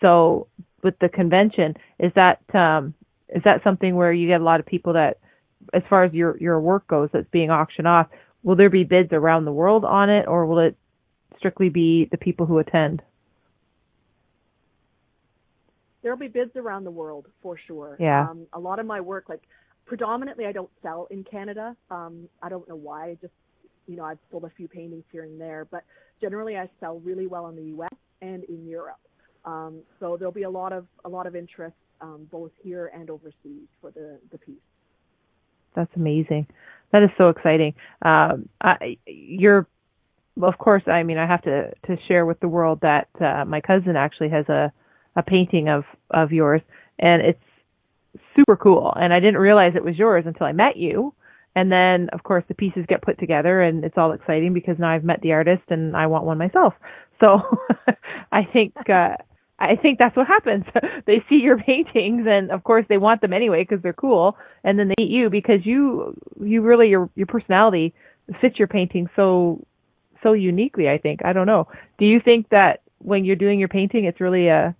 So 0.00 0.48
with 0.82 0.98
the 1.00 1.08
convention, 1.08 1.74
is 1.98 2.12
that 2.14 2.40
um, 2.54 2.94
is 3.28 3.42
that 3.44 3.62
something 3.64 3.96
where 3.96 4.12
you 4.12 4.28
get 4.28 4.40
a 4.40 4.44
lot 4.44 4.60
of 4.60 4.66
people 4.66 4.92
that, 4.94 5.18
as 5.74 5.82
far 5.88 6.04
as 6.04 6.12
your 6.12 6.36
your 6.38 6.60
work 6.60 6.86
goes, 6.86 7.08
that's 7.12 7.26
being 7.30 7.50
auctioned 7.50 7.88
off? 7.88 8.08
Will 8.42 8.56
there 8.56 8.70
be 8.70 8.84
bids 8.84 9.12
around 9.12 9.44
the 9.44 9.52
world 9.52 9.84
on 9.84 10.08
it, 10.10 10.26
or 10.28 10.46
will 10.46 10.60
it 10.60 10.76
strictly 11.36 11.68
be 11.68 12.08
the 12.10 12.16
people 12.16 12.46
who 12.46 12.58
attend? 12.58 13.02
There'll 16.08 16.18
be 16.18 16.28
bids 16.28 16.56
around 16.56 16.84
the 16.84 16.90
world 16.90 17.26
for 17.42 17.58
sure. 17.66 17.94
Yeah. 18.00 18.30
Um, 18.30 18.46
a 18.54 18.58
lot 18.58 18.78
of 18.78 18.86
my 18.86 18.98
work, 18.98 19.28
like 19.28 19.42
predominantly, 19.84 20.46
I 20.46 20.52
don't 20.52 20.70
sell 20.80 21.06
in 21.10 21.22
Canada. 21.22 21.76
Um, 21.90 22.30
I 22.42 22.48
don't 22.48 22.66
know 22.66 22.76
why. 22.76 23.10
I 23.10 23.18
just 23.20 23.34
you 23.86 23.94
know, 23.94 24.04
I've 24.04 24.16
sold 24.30 24.44
a 24.44 24.50
few 24.56 24.68
paintings 24.68 25.04
here 25.12 25.24
and 25.24 25.38
there, 25.38 25.66
but 25.70 25.84
generally 26.18 26.56
I 26.56 26.70
sell 26.80 26.98
really 27.00 27.26
well 27.26 27.48
in 27.48 27.56
the 27.56 27.64
U.S. 27.64 27.92
and 28.22 28.42
in 28.44 28.66
Europe. 28.66 28.96
Um, 29.44 29.82
so 30.00 30.16
there'll 30.16 30.32
be 30.32 30.44
a 30.44 30.50
lot 30.50 30.72
of 30.72 30.86
a 31.04 31.10
lot 31.10 31.26
of 31.26 31.36
interest 31.36 31.76
um, 32.00 32.26
both 32.32 32.52
here 32.62 32.90
and 32.94 33.10
overseas 33.10 33.68
for 33.82 33.90
the 33.90 34.18
the 34.32 34.38
piece. 34.38 34.54
That's 35.76 35.94
amazing. 35.94 36.46
That 36.92 37.02
is 37.02 37.10
so 37.18 37.28
exciting. 37.28 37.74
Um, 38.00 38.48
I, 38.62 38.96
you're, 39.04 39.66
of 40.40 40.56
course, 40.56 40.84
I 40.86 41.02
mean, 41.02 41.18
I 41.18 41.26
have 41.26 41.42
to 41.42 41.70
to 41.86 41.98
share 42.08 42.24
with 42.24 42.40
the 42.40 42.48
world 42.48 42.78
that 42.80 43.08
uh, 43.20 43.44
my 43.44 43.60
cousin 43.60 43.94
actually 43.94 44.30
has 44.30 44.48
a 44.48 44.72
a 45.16 45.22
painting 45.22 45.68
of 45.68 45.84
of 46.10 46.32
yours, 46.32 46.62
and 46.98 47.22
it's 47.22 47.40
super 48.36 48.56
cool. 48.56 48.92
And 48.96 49.12
I 49.12 49.20
didn't 49.20 49.38
realize 49.38 49.72
it 49.74 49.84
was 49.84 49.98
yours 49.98 50.24
until 50.26 50.46
I 50.46 50.52
met 50.52 50.76
you. 50.76 51.14
And 51.54 51.72
then, 51.72 52.08
of 52.12 52.22
course, 52.22 52.44
the 52.46 52.54
pieces 52.54 52.84
get 52.88 53.02
put 53.02 53.18
together 53.18 53.62
and 53.62 53.84
it's 53.84 53.98
all 53.98 54.12
exciting 54.12 54.52
because 54.52 54.76
now 54.78 54.90
I've 54.90 55.04
met 55.04 55.20
the 55.22 55.32
artist 55.32 55.62
and 55.70 55.96
I 55.96 56.06
want 56.06 56.24
one 56.24 56.38
myself. 56.38 56.74
So 57.20 57.40
I 58.32 58.44
think, 58.44 58.74
uh, 58.88 59.16
I 59.58 59.74
think 59.74 59.98
that's 59.98 60.16
what 60.16 60.28
happens. 60.28 60.64
they 61.06 61.24
see 61.28 61.36
your 61.36 61.58
paintings 61.58 62.26
and 62.28 62.52
of 62.52 62.62
course 62.62 62.84
they 62.88 62.98
want 62.98 63.22
them 63.22 63.32
anyway 63.32 63.66
because 63.68 63.82
they're 63.82 63.92
cool. 63.92 64.36
And 64.62 64.78
then 64.78 64.88
they 64.88 65.02
meet 65.02 65.10
you 65.10 65.30
because 65.30 65.64
you, 65.64 66.16
you 66.40 66.62
really, 66.62 66.88
your, 66.88 67.10
your 67.16 67.26
personality 67.26 67.92
fits 68.40 68.58
your 68.58 68.68
painting 68.68 69.08
so, 69.16 69.66
so 70.22 70.34
uniquely, 70.34 70.88
I 70.88 70.98
think. 70.98 71.24
I 71.24 71.32
don't 71.32 71.46
know. 71.46 71.66
Do 71.98 72.04
you 72.04 72.20
think 72.24 72.50
that 72.50 72.82
when 72.98 73.24
you're 73.24 73.36
doing 73.36 73.58
your 73.58 73.68
painting, 73.68 74.04
it's 74.04 74.20
really 74.20 74.48
a, 74.48 74.76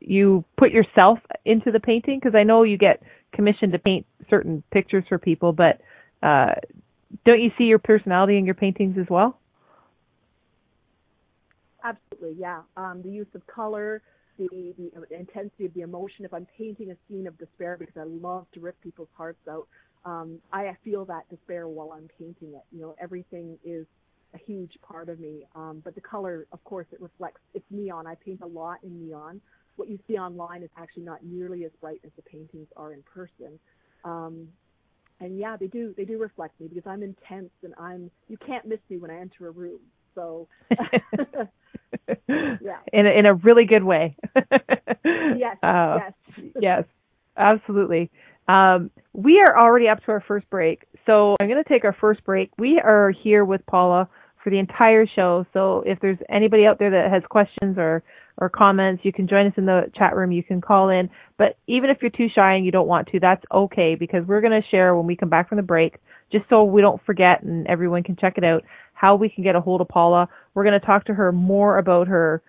you 0.00 0.44
put 0.56 0.70
yourself 0.70 1.18
into 1.44 1.70
the 1.70 1.80
painting? 1.80 2.18
Because 2.18 2.34
I 2.34 2.42
know 2.42 2.62
you 2.62 2.78
get 2.78 3.02
commissioned 3.32 3.72
to 3.72 3.78
paint 3.78 4.06
certain 4.28 4.62
pictures 4.70 5.04
for 5.08 5.18
people, 5.18 5.52
but 5.52 5.80
uh, 6.22 6.54
don't 7.24 7.40
you 7.40 7.50
see 7.58 7.64
your 7.64 7.78
personality 7.78 8.38
in 8.38 8.44
your 8.44 8.54
paintings 8.54 8.96
as 8.98 9.06
well? 9.08 9.38
Absolutely, 11.82 12.36
yeah. 12.38 12.60
Um, 12.76 13.02
the 13.02 13.10
use 13.10 13.26
of 13.34 13.46
color, 13.46 14.02
the, 14.38 14.48
the 14.76 15.16
intensity 15.18 15.66
of 15.66 15.74
the 15.74 15.80
emotion. 15.80 16.24
If 16.24 16.34
I'm 16.34 16.46
painting 16.56 16.90
a 16.90 16.96
scene 17.08 17.26
of 17.26 17.38
despair, 17.38 17.76
because 17.78 17.96
I 17.96 18.04
love 18.04 18.46
to 18.54 18.60
rip 18.60 18.80
people's 18.82 19.08
hearts 19.16 19.40
out, 19.48 19.66
um, 20.04 20.38
I 20.52 20.76
feel 20.84 21.04
that 21.06 21.28
despair 21.28 21.68
while 21.68 21.92
I'm 21.92 22.08
painting 22.18 22.54
it. 22.54 22.62
You 22.72 22.80
know, 22.80 22.96
everything 23.00 23.58
is 23.64 23.86
a 24.34 24.38
huge 24.38 24.78
part 24.82 25.08
of 25.08 25.20
me. 25.20 25.46
Um, 25.54 25.80
but 25.84 25.94
the 25.94 26.00
color, 26.00 26.46
of 26.52 26.62
course, 26.64 26.86
it 26.92 27.00
reflects. 27.00 27.40
It's 27.54 27.64
neon. 27.70 28.06
I 28.06 28.14
paint 28.14 28.40
a 28.42 28.46
lot 28.46 28.78
in 28.82 29.06
neon. 29.06 29.40
What 29.80 29.88
you 29.88 29.98
see 30.06 30.18
online 30.18 30.62
is 30.62 30.68
actually 30.76 31.04
not 31.04 31.24
nearly 31.24 31.64
as 31.64 31.70
bright 31.80 32.02
as 32.04 32.10
the 32.14 32.20
paintings 32.20 32.68
are 32.76 32.92
in 32.92 33.02
person. 33.02 33.58
Um, 34.04 34.46
and 35.20 35.38
yeah, 35.38 35.56
they 35.56 35.68
do 35.68 35.94
they 35.96 36.04
do 36.04 36.18
reflect 36.18 36.60
me 36.60 36.68
because 36.68 36.82
I'm 36.86 37.02
intense 37.02 37.48
and 37.62 37.72
I'm 37.78 38.10
you 38.28 38.36
can't 38.46 38.66
miss 38.66 38.80
me 38.90 38.98
when 38.98 39.10
I 39.10 39.18
enter 39.18 39.48
a 39.48 39.50
room. 39.50 39.80
So 40.14 40.48
yeah, 42.28 42.80
in 42.92 43.06
a, 43.06 43.18
in 43.18 43.24
a 43.24 43.32
really 43.36 43.64
good 43.64 43.82
way. 43.82 44.16
yes, 44.36 45.56
uh, 45.62 45.96
yes, 45.96 46.12
yes, 46.60 46.84
absolutely. 47.38 48.10
Um, 48.48 48.90
we 49.14 49.40
are 49.40 49.58
already 49.58 49.88
up 49.88 50.04
to 50.04 50.12
our 50.12 50.22
first 50.28 50.48
break, 50.50 50.84
so 51.06 51.36
I'm 51.40 51.48
going 51.48 51.62
to 51.64 51.68
take 51.68 51.86
our 51.86 51.96
first 51.98 52.22
break. 52.24 52.50
We 52.58 52.82
are 52.84 53.14
here 53.22 53.46
with 53.46 53.64
Paula 53.64 54.10
for 54.44 54.50
the 54.50 54.58
entire 54.58 55.06
show. 55.06 55.46
So 55.54 55.84
if 55.86 56.00
there's 56.00 56.18
anybody 56.28 56.66
out 56.66 56.78
there 56.78 56.90
that 56.90 57.10
has 57.10 57.22
questions 57.30 57.78
or 57.78 58.02
or 58.36 58.48
comments, 58.48 59.04
you 59.04 59.12
can 59.12 59.28
join 59.28 59.46
us 59.46 59.52
in 59.56 59.66
the 59.66 59.90
chat 59.96 60.16
room. 60.16 60.32
You 60.32 60.42
can 60.42 60.60
call 60.60 60.88
in. 60.88 61.10
But 61.38 61.56
even 61.66 61.90
if 61.90 61.98
you're 62.00 62.10
too 62.10 62.28
shy 62.34 62.54
and 62.54 62.64
you 62.64 62.72
don't 62.72 62.86
want 62.86 63.08
to, 63.08 63.20
that's 63.20 63.44
okay 63.52 63.96
because 63.98 64.24
we're 64.26 64.40
going 64.40 64.60
to 64.60 64.68
share 64.70 64.94
when 64.96 65.06
we 65.06 65.16
come 65.16 65.28
back 65.28 65.48
from 65.48 65.56
the 65.56 65.62
break, 65.62 65.96
just 66.32 66.44
so 66.48 66.64
we 66.64 66.80
don't 66.80 67.04
forget 67.04 67.42
and 67.42 67.66
everyone 67.66 68.02
can 68.02 68.16
check 68.16 68.34
it 68.36 68.44
out, 68.44 68.62
how 68.94 69.16
we 69.16 69.28
can 69.28 69.44
get 69.44 69.56
a 69.56 69.60
hold 69.60 69.80
of 69.80 69.88
Paula. 69.88 70.28
We're 70.54 70.64
going 70.64 70.78
to 70.78 70.86
talk 70.86 71.06
to 71.06 71.14
her 71.14 71.32
more 71.32 71.78
about 71.78 72.08
her 72.08 72.42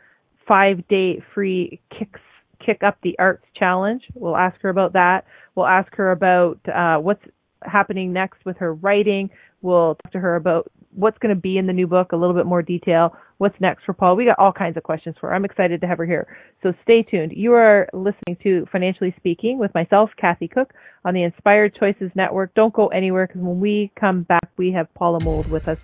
five 0.48 0.88
day 0.88 1.24
free 1.34 1.82
kicks 1.98 2.20
kick 2.66 2.84
up 2.84 2.98
the 3.02 3.16
arts 3.20 3.46
challenge. 3.56 4.04
We'll 4.14 4.38
ask 4.38 4.60
her 4.62 4.70
about 4.70 4.94
that. 4.94 5.26
We'll 5.56 5.68
ask 5.68 5.94
her 5.96 6.12
about 6.12 6.60
uh, 6.68 6.98
what's 6.98 7.24
happening 7.64 8.14
next 8.14 8.46
with 8.46 8.58
her 8.58 8.74
writing. 8.74 9.30
We'll 9.62 9.96
talk 9.96 10.12
to 10.14 10.20
her 10.20 10.36
about 10.36 10.72
what's 10.93 11.17
going 11.19 11.33
to 11.33 11.39
be 11.39 11.57
in 11.57 11.67
the 11.67 11.74
new 11.74 11.88
book, 11.88 12.12
a 12.12 12.15
little 12.15 12.36
bit 12.36 12.45
more 12.45 12.62
detail. 12.62 13.15
What's 13.38 13.60
next 13.60 13.86
for 13.86 13.93
Paul? 13.93 14.15
We 14.15 14.25
got 14.25 14.38
all 14.39 14.51
kinds 14.51 14.77
of 14.77 14.83
questions 14.83 15.15
for 15.19 15.29
her. 15.29 15.36
I'm 15.36 15.45
excited 15.45 15.81
to 15.81 15.88
have 15.88 15.98
her 15.98 16.05
here. 16.05 16.27
So 16.62 16.74
stay 16.83 17.03
tuned. 17.03 17.31
You 17.36 17.53
are 17.53 17.88
listening 17.93 18.38
to 18.43 18.67
Financially 18.71 19.13
Speaking 19.17 19.57
with 19.57 19.74
myself, 19.74 20.12
Kathy 20.17 20.48
Cook, 20.48 20.74
on 21.03 21.13
the 21.13 21.24
Inspired 21.24 21.75
Choices 21.75 22.12
Network. 22.13 22.53
Don't 22.53 22.74
go 22.74 22.88
anywhere 22.88 23.27
because 23.27 23.41
when 23.41 23.60
we 23.60 23.91
come 24.00 24.24
back, 24.24 24.50
we 24.57 24.71
have 24.74 24.93
Paula 24.93 25.19
Mould 25.24 25.50
with 25.50 25.67
us. 25.67 25.77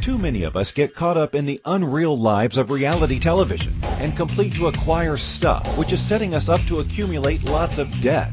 Too 0.00 0.18
many 0.18 0.44
of 0.44 0.56
us 0.56 0.70
get 0.70 0.94
caught 0.94 1.16
up 1.16 1.34
in 1.34 1.46
the 1.46 1.60
unreal 1.64 2.16
lives 2.16 2.58
of 2.58 2.70
reality 2.70 3.18
television 3.18 3.74
and 3.98 4.16
complete 4.16 4.54
to 4.54 4.68
acquire 4.68 5.16
stuff, 5.16 5.76
which 5.76 5.92
is 5.92 6.00
setting 6.00 6.34
us 6.34 6.48
up 6.48 6.60
to 6.62 6.78
accumulate 6.78 7.42
lots 7.44 7.78
of 7.78 8.00
debt. 8.00 8.30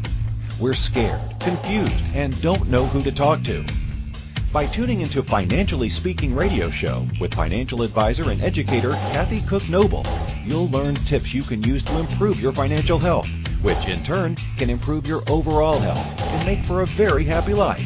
We're 0.63 0.73
scared, 0.73 1.19
confused, 1.41 2.05
and 2.15 2.41
don't 2.41 2.69
know 2.69 2.85
who 2.85 3.03
to 3.03 3.11
talk 3.11 3.43
to. 3.43 3.65
By 4.53 4.65
tuning 4.67 5.01
into 5.01 5.21
Financially 5.21 5.89
Speaking 5.89 6.33
radio 6.33 6.69
show 6.69 7.05
with 7.19 7.33
financial 7.33 7.81
advisor 7.81 8.29
and 8.29 8.41
educator 8.41 8.91
Kathy 9.11 9.41
Cook 9.41 9.67
Noble, 9.67 10.05
you'll 10.45 10.69
learn 10.69 10.95
tips 10.95 11.33
you 11.33 11.43
can 11.43 11.61
use 11.63 11.83
to 11.83 11.99
improve 11.99 12.39
your 12.39 12.53
financial 12.53 12.97
health, 12.97 13.27
which 13.61 13.89
in 13.89 14.01
turn 14.05 14.37
can 14.57 14.69
improve 14.69 15.05
your 15.05 15.21
overall 15.29 15.79
health 15.79 16.21
and 16.21 16.45
make 16.45 16.63
for 16.63 16.81
a 16.81 16.87
very 16.87 17.25
happy 17.25 17.53
life. 17.53 17.85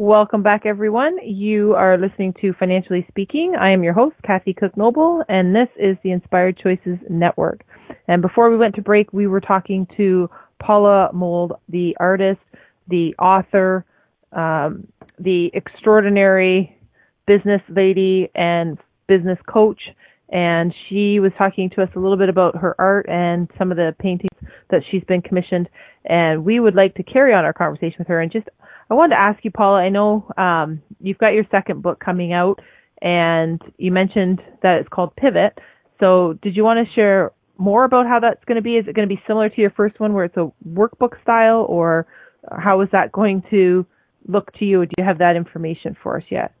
Welcome 0.00 0.44
back, 0.44 0.64
everyone. 0.64 1.18
You 1.24 1.74
are 1.74 1.98
listening 1.98 2.32
to 2.40 2.52
Financially 2.56 3.04
Speaking. 3.08 3.56
I 3.60 3.72
am 3.72 3.82
your 3.82 3.94
host, 3.94 4.14
Kathy 4.24 4.54
Cook 4.54 4.76
Noble, 4.76 5.24
and 5.28 5.52
this 5.52 5.66
is 5.76 5.96
the 6.04 6.12
Inspired 6.12 6.56
Choices 6.56 6.98
Network. 7.10 7.64
And 8.06 8.22
before 8.22 8.48
we 8.48 8.56
went 8.56 8.76
to 8.76 8.80
break, 8.80 9.12
we 9.12 9.26
were 9.26 9.40
talking 9.40 9.88
to 9.96 10.30
Paula 10.62 11.10
Mould, 11.12 11.54
the 11.68 11.96
artist, 11.98 12.38
the 12.86 13.12
author, 13.18 13.84
um, 14.30 14.86
the 15.18 15.50
extraordinary 15.52 16.78
business 17.26 17.60
lady 17.68 18.30
and 18.36 18.78
business 19.08 19.38
coach. 19.48 19.80
And 20.28 20.72
she 20.88 21.18
was 21.18 21.32
talking 21.36 21.70
to 21.70 21.82
us 21.82 21.88
a 21.96 21.98
little 21.98 22.18
bit 22.18 22.28
about 22.28 22.56
her 22.58 22.76
art 22.78 23.06
and 23.08 23.50
some 23.58 23.72
of 23.72 23.76
the 23.76 23.96
paintings 23.98 24.30
that 24.70 24.82
she's 24.92 25.02
been 25.08 25.22
commissioned. 25.22 25.68
And 26.04 26.44
we 26.44 26.60
would 26.60 26.76
like 26.76 26.94
to 26.94 27.02
carry 27.02 27.34
on 27.34 27.44
our 27.44 27.52
conversation 27.52 27.96
with 27.98 28.06
her 28.06 28.20
and 28.20 28.30
just 28.30 28.48
I 28.90 28.94
wanted 28.94 29.16
to 29.16 29.22
ask 29.22 29.44
you, 29.44 29.50
Paula. 29.50 29.80
I 29.80 29.88
know 29.90 30.30
um, 30.36 30.82
you've 31.00 31.18
got 31.18 31.34
your 31.34 31.44
second 31.50 31.82
book 31.82 32.00
coming 32.02 32.32
out, 32.32 32.60
and 33.02 33.60
you 33.76 33.92
mentioned 33.92 34.40
that 34.62 34.78
it's 34.80 34.88
called 34.88 35.14
Pivot. 35.16 35.58
So, 36.00 36.38
did 36.42 36.56
you 36.56 36.64
want 36.64 36.86
to 36.86 36.94
share 36.94 37.32
more 37.58 37.84
about 37.84 38.06
how 38.06 38.20
that's 38.20 38.42
going 38.44 38.56
to 38.56 38.62
be? 38.62 38.76
Is 38.76 38.86
it 38.88 38.94
going 38.94 39.08
to 39.08 39.14
be 39.14 39.20
similar 39.26 39.48
to 39.48 39.60
your 39.60 39.70
first 39.70 40.00
one, 40.00 40.14
where 40.14 40.24
it's 40.24 40.36
a 40.36 40.50
workbook 40.66 41.20
style, 41.22 41.66
or 41.68 42.06
how 42.50 42.80
is 42.80 42.88
that 42.92 43.12
going 43.12 43.42
to 43.50 43.84
look 44.26 44.52
to 44.54 44.64
you? 44.64 44.86
Do 44.86 44.92
you 44.96 45.04
have 45.04 45.18
that 45.18 45.36
information 45.36 45.96
for 46.02 46.16
us 46.16 46.24
yet? 46.30 46.54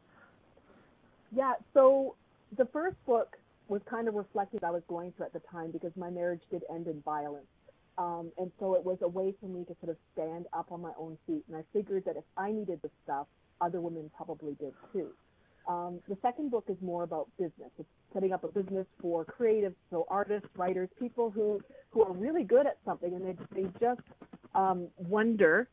Yeah. 1.34 1.54
So 1.72 2.14
the 2.56 2.66
first 2.66 2.96
book 3.06 3.36
was 3.68 3.80
kind 3.88 4.08
of 4.08 4.14
reflective 4.14 4.64
I 4.64 4.70
was 4.70 4.82
going 4.88 5.12
through 5.16 5.26
at 5.26 5.32
the 5.32 5.42
time 5.50 5.70
because 5.70 5.92
my 5.96 6.10
marriage 6.10 6.40
did 6.50 6.62
end 6.74 6.86
in 6.86 7.00
violence. 7.02 7.46
Um, 7.98 8.30
and 8.38 8.50
so 8.60 8.74
it 8.74 8.84
was 8.84 8.98
a 9.02 9.08
way 9.08 9.34
for 9.40 9.46
me 9.46 9.64
to 9.64 9.76
sort 9.80 9.90
of 9.90 9.96
stand 10.12 10.46
up 10.52 10.70
on 10.70 10.80
my 10.80 10.92
own 10.98 11.18
feet. 11.26 11.42
And 11.48 11.56
I 11.56 11.64
figured 11.72 12.04
that 12.06 12.16
if 12.16 12.24
I 12.36 12.52
needed 12.52 12.80
the 12.82 12.90
stuff, 13.02 13.26
other 13.60 13.80
women 13.80 14.08
probably 14.16 14.54
did 14.60 14.72
too. 14.92 15.08
Um, 15.68 15.98
the 16.08 16.16
second 16.22 16.50
book 16.50 16.64
is 16.68 16.76
more 16.80 17.02
about 17.02 17.28
business. 17.38 17.70
It's 17.78 17.88
setting 18.14 18.32
up 18.32 18.44
a 18.44 18.48
business 18.48 18.86
for 19.02 19.24
creatives, 19.24 19.74
so 19.90 20.06
artists, 20.08 20.48
writers, 20.56 20.88
people 20.98 21.30
who, 21.30 21.60
who 21.90 22.02
are 22.02 22.12
really 22.12 22.44
good 22.44 22.66
at 22.66 22.78
something 22.86 23.12
and 23.12 23.26
they, 23.26 23.62
they 23.62 23.68
just 23.80 24.00
um, 24.54 24.88
wonder, 24.96 25.68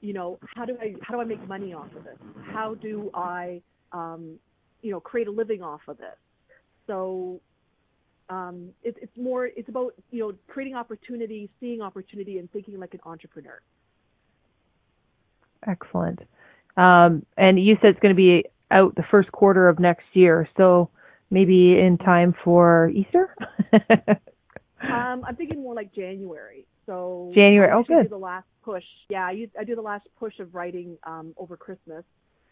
you 0.00 0.12
know, 0.12 0.38
how 0.54 0.64
do 0.64 0.76
I 0.80 0.94
how 1.02 1.14
do 1.14 1.20
I 1.20 1.24
make 1.24 1.46
money 1.48 1.72
off 1.72 1.92
of 1.96 2.04
this? 2.04 2.18
How 2.52 2.74
do 2.74 3.10
I, 3.14 3.60
um, 3.92 4.38
you 4.82 4.92
know, 4.92 5.00
create 5.00 5.28
a 5.28 5.32
living 5.32 5.62
off 5.62 5.80
of 5.88 5.96
this? 5.96 6.16
So 6.86 7.40
um, 8.28 8.70
it, 8.82 8.96
it's 9.00 9.16
more 9.16 9.46
it's 9.46 9.68
about 9.68 9.94
you 10.10 10.20
know 10.20 10.34
creating 10.48 10.74
opportunity, 10.74 11.50
seeing 11.60 11.82
opportunity, 11.82 12.38
and 12.38 12.50
thinking 12.52 12.78
like 12.78 12.94
an 12.94 13.00
entrepreneur. 13.04 13.60
Excellent. 15.66 16.20
Um, 16.76 17.24
and 17.36 17.62
you 17.62 17.76
said 17.80 17.90
it's 17.90 18.00
going 18.00 18.14
to 18.14 18.16
be 18.16 18.44
out 18.70 18.94
the 18.96 19.04
first 19.10 19.30
quarter 19.32 19.68
of 19.68 19.78
next 19.78 20.04
year, 20.12 20.48
so 20.56 20.90
maybe 21.30 21.78
in 21.78 21.98
time 21.98 22.34
for 22.44 22.90
Easter. 22.90 23.34
um, 24.82 25.24
I'm 25.26 25.36
thinking 25.36 25.62
more 25.62 25.74
like 25.74 25.94
January. 25.94 26.66
So 26.86 27.32
January. 27.34 27.70
Oh, 27.72 27.82
good. 27.82 28.04
Do 28.04 28.08
the 28.08 28.16
last 28.16 28.46
push. 28.62 28.84
Yeah, 29.08 29.24
I, 29.24 29.48
I 29.58 29.64
do 29.64 29.74
the 29.74 29.82
last 29.82 30.06
push 30.18 30.38
of 30.38 30.54
writing 30.54 30.98
um, 31.04 31.34
over 31.36 31.56
Christmas, 31.56 32.04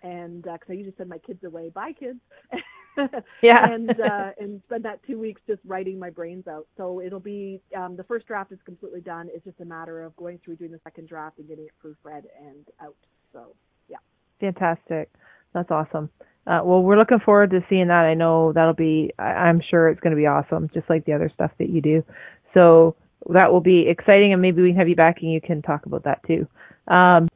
and 0.03 0.43
because 0.43 0.61
uh, 0.69 0.73
I 0.73 0.75
usually 0.75 0.95
send 0.97 1.09
my 1.09 1.19
kids 1.19 1.43
away. 1.45 1.71
Bye, 1.71 1.93
kids. 1.99 2.19
yeah. 3.43 3.73
and 3.73 3.91
uh, 3.91 4.31
and 4.39 4.63
spend 4.67 4.85
that 4.85 5.01
two 5.07 5.19
weeks 5.19 5.41
just 5.47 5.61
writing 5.67 5.99
my 5.99 6.11
brains 6.11 6.47
out. 6.47 6.67
So 6.77 7.01
it'll 7.01 7.21
be 7.21 7.61
um, 7.77 7.97
the 7.97 8.05
first 8.05 8.27
draft 8.27 8.53
is 8.53 8.59
completely 8.65 9.01
done. 9.01 9.29
It's 9.33 9.45
just 9.45 9.61
a 9.61 9.65
matter 9.65 10.03
of 10.03 10.17
going 10.17 10.41
through 10.45 10.57
doing 10.57 10.73
the 10.73 10.81
second 10.85 11.09
draft 11.09 11.39
and 11.39 11.49
getting 11.49 11.65
it 11.65 11.73
proofread 11.85 12.23
and 12.41 12.67
out. 12.81 12.97
So 13.33 13.55
yeah. 13.89 13.99
Fantastic. 14.41 15.11
That's 15.55 15.71
awesome. 15.71 16.11
Uh, 16.47 16.61
well, 16.65 16.83
we're 16.83 16.99
looking 16.99 17.21
forward 17.21 17.51
to 17.51 17.65
seeing 17.69 17.89
that. 17.89 18.05
I 18.05 18.15
know 18.15 18.53
that'll 18.53 18.75
be. 18.75 19.13
I, 19.19 19.23
I'm 19.23 19.61
sure 19.71 19.89
it's 19.89 20.01
going 20.01 20.15
to 20.15 20.21
be 20.21 20.27
awesome, 20.27 20.71
just 20.75 20.91
like 20.91 21.05
the 21.05 21.13
other 21.13 21.31
stuff 21.33 21.53
that 21.59 21.71
you 21.71 21.81
do. 21.81 22.05
So 22.53 22.97
that 23.29 23.53
will 23.53 23.61
be 23.61 23.87
exciting, 23.89 24.33
and 24.33 24.43
maybe 24.43 24.63
we 24.63 24.71
can 24.71 24.79
have 24.79 24.89
you 24.89 24.97
back 24.97 25.19
and 25.23 25.33
you 25.33 25.41
can 25.41 25.63
talk 25.63 25.87
about 25.87 26.05
that 26.05 26.21
too. 26.27 26.47
Um, 26.93 27.29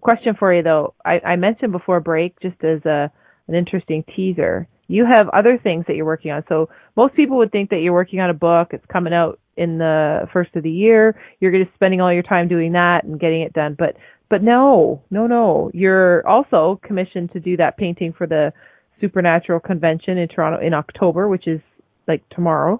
question 0.00 0.34
for 0.38 0.54
you 0.54 0.62
though. 0.62 0.94
I, 1.04 1.18
I 1.20 1.36
mentioned 1.36 1.72
before 1.72 1.98
break, 2.00 2.38
just 2.40 2.62
as 2.62 2.84
a 2.84 3.10
an 3.48 3.54
interesting 3.54 4.04
teaser. 4.14 4.68
You 4.88 5.04
have 5.04 5.28
other 5.30 5.58
things 5.58 5.84
that 5.88 5.96
you're 5.96 6.06
working 6.06 6.30
on. 6.30 6.44
So 6.48 6.68
most 6.96 7.14
people 7.14 7.38
would 7.38 7.52
think 7.52 7.70
that 7.70 7.78
you're 7.78 7.92
working 7.92 8.20
on 8.20 8.30
a 8.30 8.34
book. 8.34 8.68
It's 8.72 8.86
coming 8.86 9.12
out 9.12 9.40
in 9.56 9.78
the 9.78 10.28
first 10.32 10.54
of 10.54 10.62
the 10.62 10.70
year. 10.70 11.18
You're 11.40 11.50
going 11.50 11.64
just 11.64 11.74
spending 11.74 12.00
all 12.00 12.12
your 12.12 12.22
time 12.22 12.48
doing 12.48 12.72
that 12.72 13.04
and 13.04 13.18
getting 13.18 13.42
it 13.42 13.52
done. 13.52 13.74
But 13.78 13.96
but 14.28 14.42
no, 14.42 15.02
no, 15.10 15.26
no. 15.26 15.70
You're 15.72 16.26
also 16.26 16.80
commissioned 16.82 17.32
to 17.32 17.40
do 17.40 17.56
that 17.58 17.76
painting 17.76 18.12
for 18.12 18.26
the 18.26 18.52
Supernatural 19.00 19.60
Convention 19.60 20.18
in 20.18 20.28
Toronto 20.28 20.64
in 20.64 20.74
October, 20.74 21.28
which 21.28 21.46
is 21.46 21.60
like 22.08 22.28
tomorrow. 22.30 22.78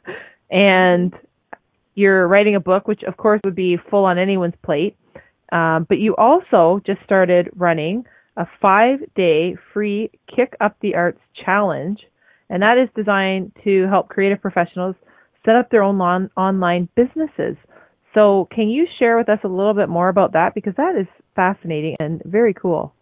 and 0.50 1.12
you're 1.94 2.26
writing 2.26 2.54
a 2.54 2.60
book, 2.60 2.88
which 2.88 3.02
of 3.02 3.16
course 3.16 3.40
would 3.44 3.54
be 3.54 3.76
full 3.90 4.04
on 4.04 4.18
anyone's 4.18 4.54
plate. 4.64 4.96
Um, 5.50 5.86
but 5.88 5.98
you 5.98 6.14
also 6.16 6.80
just 6.86 7.02
started 7.04 7.50
running 7.56 8.04
a 8.38 8.46
five 8.62 9.00
day 9.14 9.56
free 9.74 10.10
Kick 10.34 10.54
Up 10.60 10.76
the 10.80 10.94
Arts 10.94 11.20
challenge, 11.44 11.98
and 12.48 12.62
that 12.62 12.78
is 12.78 12.88
designed 12.94 13.52
to 13.64 13.86
help 13.88 14.08
creative 14.08 14.40
professionals 14.40 14.94
set 15.44 15.56
up 15.56 15.70
their 15.70 15.82
own 15.82 16.00
on- 16.00 16.30
online 16.36 16.88
businesses. 16.94 17.56
So, 18.14 18.48
can 18.50 18.68
you 18.68 18.86
share 18.98 19.18
with 19.18 19.28
us 19.28 19.40
a 19.44 19.48
little 19.48 19.74
bit 19.74 19.88
more 19.88 20.08
about 20.08 20.32
that? 20.32 20.54
Because 20.54 20.74
that 20.76 20.96
is 20.96 21.06
fascinating 21.34 21.96
and 22.00 22.22
very 22.24 22.54
cool. 22.54 22.94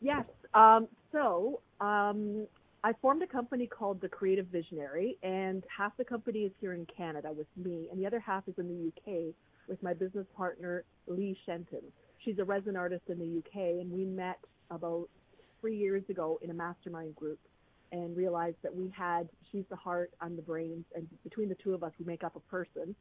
Yes. 0.00 0.24
Um, 0.54 0.88
so, 1.12 1.60
um, 1.80 2.46
I 2.82 2.92
formed 3.00 3.22
a 3.22 3.26
company 3.26 3.66
called 3.66 4.00
The 4.00 4.08
Creative 4.08 4.46
Visionary, 4.46 5.18
and 5.22 5.64
half 5.76 5.96
the 5.96 6.04
company 6.04 6.40
is 6.40 6.52
here 6.60 6.72
in 6.72 6.86
Canada 6.86 7.32
with 7.32 7.46
me, 7.56 7.88
and 7.90 8.00
the 8.00 8.06
other 8.06 8.20
half 8.20 8.46
is 8.46 8.54
in 8.58 8.68
the 8.68 8.88
UK 8.88 9.34
with 9.68 9.82
my 9.82 9.94
business 9.94 10.26
partner, 10.36 10.84
Lee 11.06 11.36
Shenton. 11.46 11.82
She's 12.24 12.38
a 12.38 12.44
resin 12.44 12.76
artist 12.76 13.02
in 13.08 13.18
the 13.18 13.38
UK, 13.38 13.80
and 13.80 13.90
we 13.90 14.04
met 14.04 14.38
about 14.70 15.08
three 15.60 15.76
years 15.76 16.02
ago 16.08 16.38
in 16.42 16.50
a 16.50 16.54
mastermind 16.54 17.14
group 17.14 17.38
and 17.92 18.16
realized 18.16 18.56
that 18.62 18.74
we 18.74 18.92
had, 18.96 19.28
she's 19.52 19.64
the 19.70 19.76
heart, 19.76 20.10
I'm 20.20 20.36
the 20.36 20.42
brains, 20.42 20.84
and 20.94 21.06
between 21.22 21.48
the 21.48 21.54
two 21.54 21.74
of 21.74 21.82
us, 21.82 21.92
we 21.98 22.04
make 22.04 22.24
up 22.24 22.34
a 22.34 22.40
person. 22.40 22.94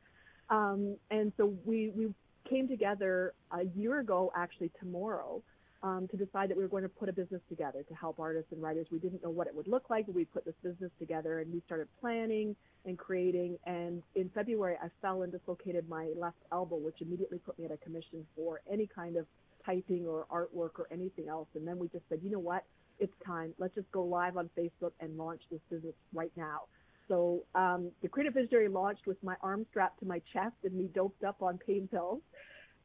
Um, 0.49 0.97
and 1.09 1.31
so 1.38 1.53
we, 1.65 1.91
we 1.95 2.13
came 2.49 2.67
together 2.67 3.33
a 3.51 3.63
year 3.75 3.99
ago, 3.99 4.31
actually 4.36 4.71
tomorrow, 4.79 5.41
um, 5.83 6.07
to 6.09 6.17
decide 6.17 6.49
that 6.49 6.55
we 6.55 6.63
were 6.63 6.69
going 6.69 6.83
to 6.83 6.89
put 6.89 7.09
a 7.09 7.13
business 7.13 7.41
together 7.49 7.83
to 7.83 7.93
help 7.93 8.17
artists 8.19 8.51
and 8.53 8.61
writers. 8.61 8.87
We 8.89 8.99
didn't 8.99 9.21
know 9.21 9.29
what 9.29 9.47
it 9.47 9.55
would 9.55 9.67
look 9.67 9.89
like, 9.89 10.05
but 10.05 10.15
we 10.15 10.23
put 10.23 10.45
this 10.45 10.55
business 10.63 10.91
together 10.97 11.39
and 11.39 11.53
we 11.53 11.61
started 11.65 11.87
planning 11.99 12.55
and 12.85 12.97
creating. 12.97 13.57
And 13.65 14.01
in 14.15 14.29
February, 14.33 14.77
I 14.81 14.87
fell 15.01 15.23
and 15.23 15.31
dislocated 15.31 15.87
my 15.89 16.11
left 16.17 16.37
elbow, 16.53 16.77
which 16.77 17.01
immediately 17.01 17.37
put 17.39 17.59
me 17.59 17.65
at 17.65 17.71
a 17.71 17.77
commission 17.77 18.25
for 18.35 18.61
any 18.71 18.87
kind 18.87 19.17
of 19.17 19.25
typing 19.65 20.07
or 20.07 20.25
artwork 20.31 20.79
or 20.79 20.87
anything 20.89 21.27
else. 21.27 21.47
And 21.53 21.67
then 21.67 21.77
we 21.77 21.89
just 21.89 22.05
said, 22.07 22.19
you 22.23 22.31
know 22.31 22.39
what? 22.39 22.63
It's 22.99 23.13
time. 23.25 23.53
Let's 23.57 23.75
just 23.75 23.91
go 23.91 24.03
live 24.03 24.37
on 24.37 24.49
Facebook 24.57 24.91
and 25.01 25.17
launch 25.17 25.41
this 25.51 25.59
business 25.69 25.95
right 26.13 26.31
now. 26.37 26.61
So 27.09 27.43
um, 27.55 27.91
the 28.01 28.07
Creative 28.07 28.33
Visionary 28.33 28.69
launched 28.69 29.05
with 29.05 29.21
my 29.21 29.35
arm 29.41 29.65
strapped 29.69 29.99
to 29.99 30.05
my 30.05 30.21
chest 30.31 30.55
and 30.63 30.73
me 30.73 30.89
doped 30.95 31.25
up 31.25 31.41
on 31.41 31.57
pain 31.57 31.89
pills 31.91 32.21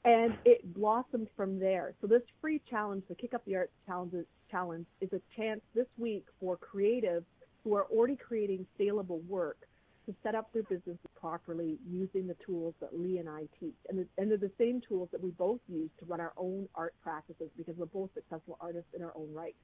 and 0.04 0.36
it 0.44 0.74
blossomed 0.74 1.28
from 1.36 1.58
there. 1.58 1.94
So 2.00 2.06
this 2.06 2.22
free 2.40 2.60
challenge, 2.70 3.04
the 3.08 3.14
Kick 3.14 3.34
Up 3.34 3.44
the 3.44 3.56
Arts 3.56 3.72
challenge, 3.86 4.86
is 5.00 5.12
a 5.12 5.20
chance 5.36 5.60
this 5.74 5.86
week 5.96 6.24
for 6.40 6.56
creatives 6.56 7.24
who 7.64 7.74
are 7.74 7.86
already 7.90 8.16
creating 8.16 8.66
saleable 8.78 9.20
work 9.28 9.58
to 10.06 10.14
set 10.22 10.34
up 10.34 10.50
their 10.54 10.62
businesses 10.62 10.96
properly 11.20 11.76
using 11.90 12.26
the 12.26 12.36
tools 12.46 12.74
that 12.80 12.98
Lee 12.98 13.18
and 13.18 13.28
I 13.28 13.42
teach. 13.60 13.74
And, 13.90 14.06
and 14.16 14.30
they're 14.30 14.38
the 14.38 14.50
same 14.56 14.80
tools 14.88 15.08
that 15.12 15.22
we 15.22 15.30
both 15.32 15.60
use 15.68 15.90
to 15.98 16.06
run 16.06 16.20
our 16.20 16.32
own 16.38 16.66
art 16.74 16.94
practices 17.02 17.50
because 17.58 17.74
we're 17.76 17.86
both 17.86 18.08
successful 18.14 18.56
artists 18.60 18.88
in 18.96 19.02
our 19.02 19.12
own 19.14 19.28
right. 19.34 19.54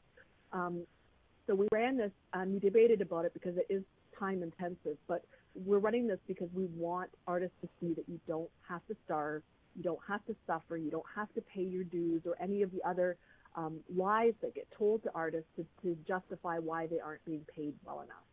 Um, 0.52 0.82
so 1.46 1.54
we 1.54 1.66
ran 1.72 1.96
this, 1.96 2.10
and 2.34 2.52
we 2.52 2.58
debated 2.58 3.00
about 3.00 3.24
it 3.24 3.32
because 3.32 3.56
it 3.56 3.66
is 3.72 3.82
time 4.18 4.42
intensive, 4.42 4.98
but 5.08 5.24
we're 5.54 5.78
running 5.78 6.06
this 6.06 6.18
because 6.26 6.48
we 6.52 6.66
want 6.76 7.10
artists 7.26 7.56
to 7.62 7.68
see 7.80 7.94
that 7.94 8.04
you 8.08 8.20
don't 8.26 8.50
have 8.68 8.84
to 8.88 8.96
starve 9.04 9.42
you 9.76 9.82
don't 9.82 10.00
have 10.06 10.24
to 10.26 10.34
suffer. 10.46 10.76
You 10.76 10.90
don't 10.90 11.06
have 11.14 11.32
to 11.34 11.40
pay 11.40 11.62
your 11.62 11.84
dues 11.84 12.22
or 12.26 12.37
any 12.40 12.62
of 12.62 12.70
the 12.72 12.82
other 12.88 13.16
um, 13.56 13.80
lies 13.94 14.34
that 14.42 14.54
get 14.54 14.66
told 14.76 15.02
to 15.04 15.10
artists 15.14 15.48
to, 15.56 15.66
to 15.82 15.96
justify 16.06 16.58
why 16.58 16.87
they 16.87 17.00
aren't 17.00 17.24
being 17.24 17.44
paid 17.54 17.74
well 17.84 18.00
enough. 18.00 18.24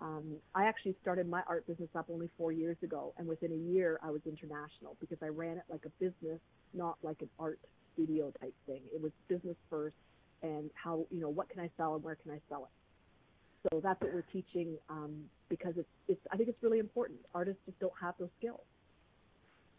Um, 0.00 0.36
I 0.54 0.64
actually 0.64 0.96
started 1.00 1.28
my 1.28 1.42
art 1.46 1.66
business 1.66 1.88
up 1.96 2.06
only 2.12 2.28
four 2.36 2.52
years 2.52 2.76
ago, 2.82 3.14
and 3.16 3.26
within 3.26 3.52
a 3.52 3.72
year 3.72 3.98
I 4.02 4.10
was 4.10 4.20
international 4.26 4.96
because 5.00 5.18
I 5.22 5.28
ran 5.28 5.56
it 5.56 5.64
like 5.70 5.84
a 5.86 5.90
business, 6.02 6.40
not 6.74 6.96
like 7.02 7.22
an 7.22 7.30
art 7.38 7.58
studio 7.94 8.32
type 8.40 8.54
thing. 8.66 8.80
It 8.92 9.00
was 9.00 9.12
business 9.28 9.56
first, 9.70 9.94
and 10.42 10.70
how 10.74 11.06
you 11.10 11.20
know 11.20 11.28
what 11.28 11.48
can 11.48 11.60
I 11.60 11.70
sell 11.76 11.94
and 11.94 12.02
where 12.02 12.16
can 12.16 12.32
I 12.32 12.40
sell 12.48 12.64
it. 12.64 13.70
So 13.70 13.80
that's 13.80 14.00
what 14.02 14.12
we're 14.12 14.26
teaching 14.32 14.76
um, 14.90 15.24
because 15.48 15.72
it's, 15.76 15.88
it's 16.08 16.20
I 16.30 16.36
think 16.36 16.48
it's 16.48 16.62
really 16.62 16.80
important. 16.80 17.20
Artists 17.34 17.62
just 17.64 17.78
don't 17.78 17.92
have 17.98 18.14
those 18.18 18.28
skills. 18.38 18.60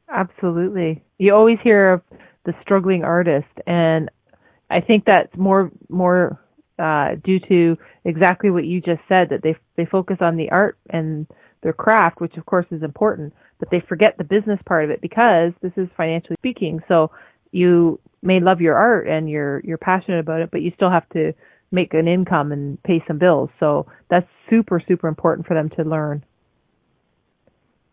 Absolutely. 0.09 1.03
You 1.17 1.33
always 1.33 1.57
hear 1.63 1.93
of 1.93 2.01
the 2.45 2.53
struggling 2.61 3.03
artist 3.03 3.47
and 3.65 4.09
I 4.69 4.81
think 4.81 5.05
that's 5.05 5.35
more 5.37 5.71
more 5.89 6.39
uh, 6.77 7.15
due 7.23 7.39
to 7.47 7.77
exactly 8.03 8.49
what 8.49 8.65
you 8.65 8.81
just 8.81 9.01
said 9.07 9.29
that 9.29 9.41
they 9.43 9.55
they 9.77 9.85
focus 9.85 10.17
on 10.21 10.37
the 10.37 10.49
art 10.51 10.77
and 10.89 11.27
their 11.61 11.73
craft, 11.73 12.19
which 12.21 12.35
of 12.37 12.45
course 12.45 12.65
is 12.71 12.83
important, 12.83 13.33
but 13.59 13.69
they 13.71 13.81
forget 13.87 14.17
the 14.17 14.23
business 14.23 14.59
part 14.65 14.83
of 14.83 14.89
it 14.89 15.01
because 15.01 15.53
this 15.61 15.71
is 15.77 15.87
financially 15.95 16.35
speaking. 16.39 16.79
So 16.87 17.11
you 17.51 17.99
may 18.21 18.39
love 18.39 18.61
your 18.61 18.75
art 18.75 19.07
and 19.07 19.29
you're 19.29 19.61
you're 19.63 19.77
passionate 19.77 20.19
about 20.19 20.41
it, 20.41 20.51
but 20.51 20.61
you 20.61 20.71
still 20.75 20.91
have 20.91 21.07
to 21.09 21.33
make 21.71 21.93
an 21.93 22.07
income 22.07 22.51
and 22.51 22.81
pay 22.83 23.03
some 23.07 23.17
bills. 23.17 23.49
So 23.59 23.87
that's 24.09 24.27
super 24.49 24.81
super 24.87 25.07
important 25.07 25.47
for 25.47 25.53
them 25.53 25.69
to 25.77 25.83
learn. 25.83 26.23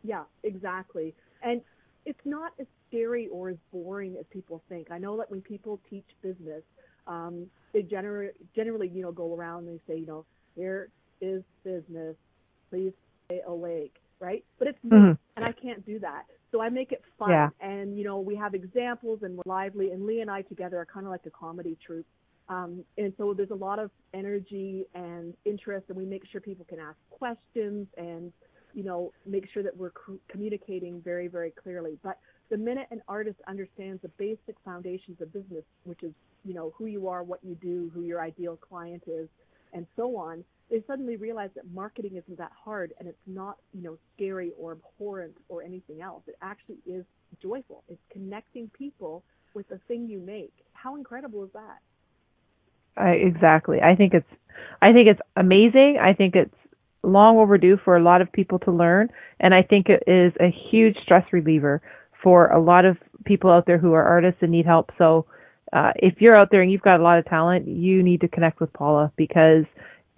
Yeah, 0.02 0.24
exactly. 0.42 1.14
And 1.42 1.60
it's 2.04 2.20
not 2.24 2.52
as 2.58 2.66
scary 2.88 3.28
or 3.28 3.50
as 3.50 3.56
boring 3.72 4.16
as 4.18 4.26
people 4.30 4.62
think. 4.68 4.90
I 4.90 4.98
know 4.98 5.16
that 5.18 5.30
when 5.30 5.40
people 5.40 5.80
teach 5.88 6.06
business, 6.22 6.62
um, 7.06 7.46
they 7.72 7.82
generally 7.82 8.30
generally 8.54 8.88
you 8.88 9.02
know 9.02 9.12
go 9.12 9.34
around 9.34 9.66
and 9.66 9.78
they 9.78 9.92
say 9.92 9.98
you 9.98 10.06
know 10.06 10.24
here 10.54 10.88
is 11.20 11.42
business, 11.64 12.16
please 12.70 12.92
stay 13.26 13.40
awake, 13.46 13.94
right? 14.20 14.44
But 14.58 14.68
it's 14.68 14.84
me, 14.84 14.96
mm-hmm. 14.96 15.12
and 15.36 15.44
I 15.44 15.52
can't 15.52 15.84
do 15.86 15.98
that. 16.00 16.24
So 16.50 16.60
I 16.60 16.68
make 16.68 16.92
it 16.92 17.02
fun, 17.18 17.30
yeah. 17.30 17.48
and 17.60 17.96
you 17.96 18.04
know 18.04 18.20
we 18.20 18.36
have 18.36 18.54
examples 18.54 19.20
and 19.22 19.36
we're 19.36 19.42
lively. 19.46 19.90
And 19.90 20.04
Lee 20.04 20.20
and 20.20 20.30
I 20.30 20.42
together 20.42 20.78
are 20.78 20.86
kind 20.86 21.06
of 21.06 21.12
like 21.12 21.26
a 21.26 21.30
comedy 21.30 21.76
troupe. 21.84 22.06
Um, 22.48 22.84
and 22.98 23.14
so 23.16 23.32
there's 23.32 23.50
a 23.50 23.54
lot 23.54 23.78
of 23.78 23.90
energy 24.12 24.84
and 24.94 25.32
interest, 25.44 25.86
and 25.88 25.96
we 25.96 26.04
make 26.04 26.22
sure 26.30 26.40
people 26.40 26.66
can 26.68 26.80
ask 26.80 26.96
questions 27.10 27.86
and 27.96 28.32
you 28.74 28.84
know, 28.84 29.12
make 29.26 29.48
sure 29.52 29.62
that 29.62 29.76
we're 29.76 29.92
communicating 30.28 31.00
very, 31.02 31.28
very 31.28 31.50
clearly. 31.50 31.98
But 32.02 32.18
the 32.50 32.56
minute 32.56 32.88
an 32.90 33.02
artist 33.08 33.38
understands 33.48 34.02
the 34.02 34.08
basic 34.18 34.56
foundations 34.64 35.20
of 35.20 35.32
business, 35.32 35.64
which 35.84 36.02
is, 36.02 36.12
you 36.44 36.54
know, 36.54 36.72
who 36.76 36.86
you 36.86 37.08
are, 37.08 37.22
what 37.22 37.40
you 37.42 37.54
do, 37.56 37.90
who 37.94 38.02
your 38.02 38.20
ideal 38.20 38.56
client 38.56 39.02
is, 39.06 39.28
and 39.72 39.86
so 39.96 40.16
on, 40.16 40.44
they 40.70 40.82
suddenly 40.86 41.16
realize 41.16 41.50
that 41.54 41.64
marketing 41.72 42.16
isn't 42.16 42.38
that 42.38 42.52
hard 42.52 42.92
and 42.98 43.08
it's 43.08 43.18
not, 43.26 43.58
you 43.74 43.82
know, 43.82 43.98
scary 44.14 44.52
or 44.58 44.72
abhorrent 44.72 45.34
or 45.48 45.62
anything 45.62 46.00
else. 46.00 46.22
It 46.26 46.36
actually 46.40 46.78
is 46.86 47.04
joyful. 47.42 47.84
It's 47.88 48.00
connecting 48.10 48.70
people 48.76 49.22
with 49.54 49.68
the 49.68 49.78
thing 49.88 50.08
you 50.08 50.18
make. 50.18 50.52
How 50.72 50.96
incredible 50.96 51.44
is 51.44 51.50
that? 51.52 51.78
I, 52.96 53.10
exactly. 53.10 53.80
I 53.82 53.94
think 53.94 54.14
it's, 54.14 54.26
I 54.80 54.92
think 54.92 55.08
it's 55.08 55.20
amazing. 55.36 55.98
I 56.00 56.14
think 56.14 56.34
it's 56.36 56.54
long 57.02 57.38
overdue 57.38 57.78
for 57.84 57.96
a 57.96 58.02
lot 58.02 58.20
of 58.20 58.32
people 58.32 58.58
to 58.60 58.70
learn, 58.70 59.08
and 59.40 59.54
I 59.54 59.62
think 59.62 59.88
it 59.88 60.02
is 60.06 60.32
a 60.40 60.54
huge 60.70 60.96
stress 61.02 61.24
reliever 61.32 61.82
for 62.22 62.46
a 62.48 62.60
lot 62.60 62.84
of 62.84 62.96
people 63.24 63.50
out 63.50 63.66
there 63.66 63.78
who 63.78 63.92
are 63.92 64.02
artists 64.02 64.38
and 64.42 64.52
need 64.52 64.66
help. 64.66 64.90
So, 64.98 65.26
uh, 65.72 65.92
if 65.96 66.20
you're 66.20 66.36
out 66.36 66.48
there 66.50 66.60
and 66.60 66.70
you've 66.70 66.82
got 66.82 67.00
a 67.00 67.02
lot 67.02 67.18
of 67.18 67.24
talent, 67.24 67.66
you 67.66 68.02
need 68.02 68.20
to 68.20 68.28
connect 68.28 68.60
with 68.60 68.72
Paula 68.72 69.10
because 69.16 69.64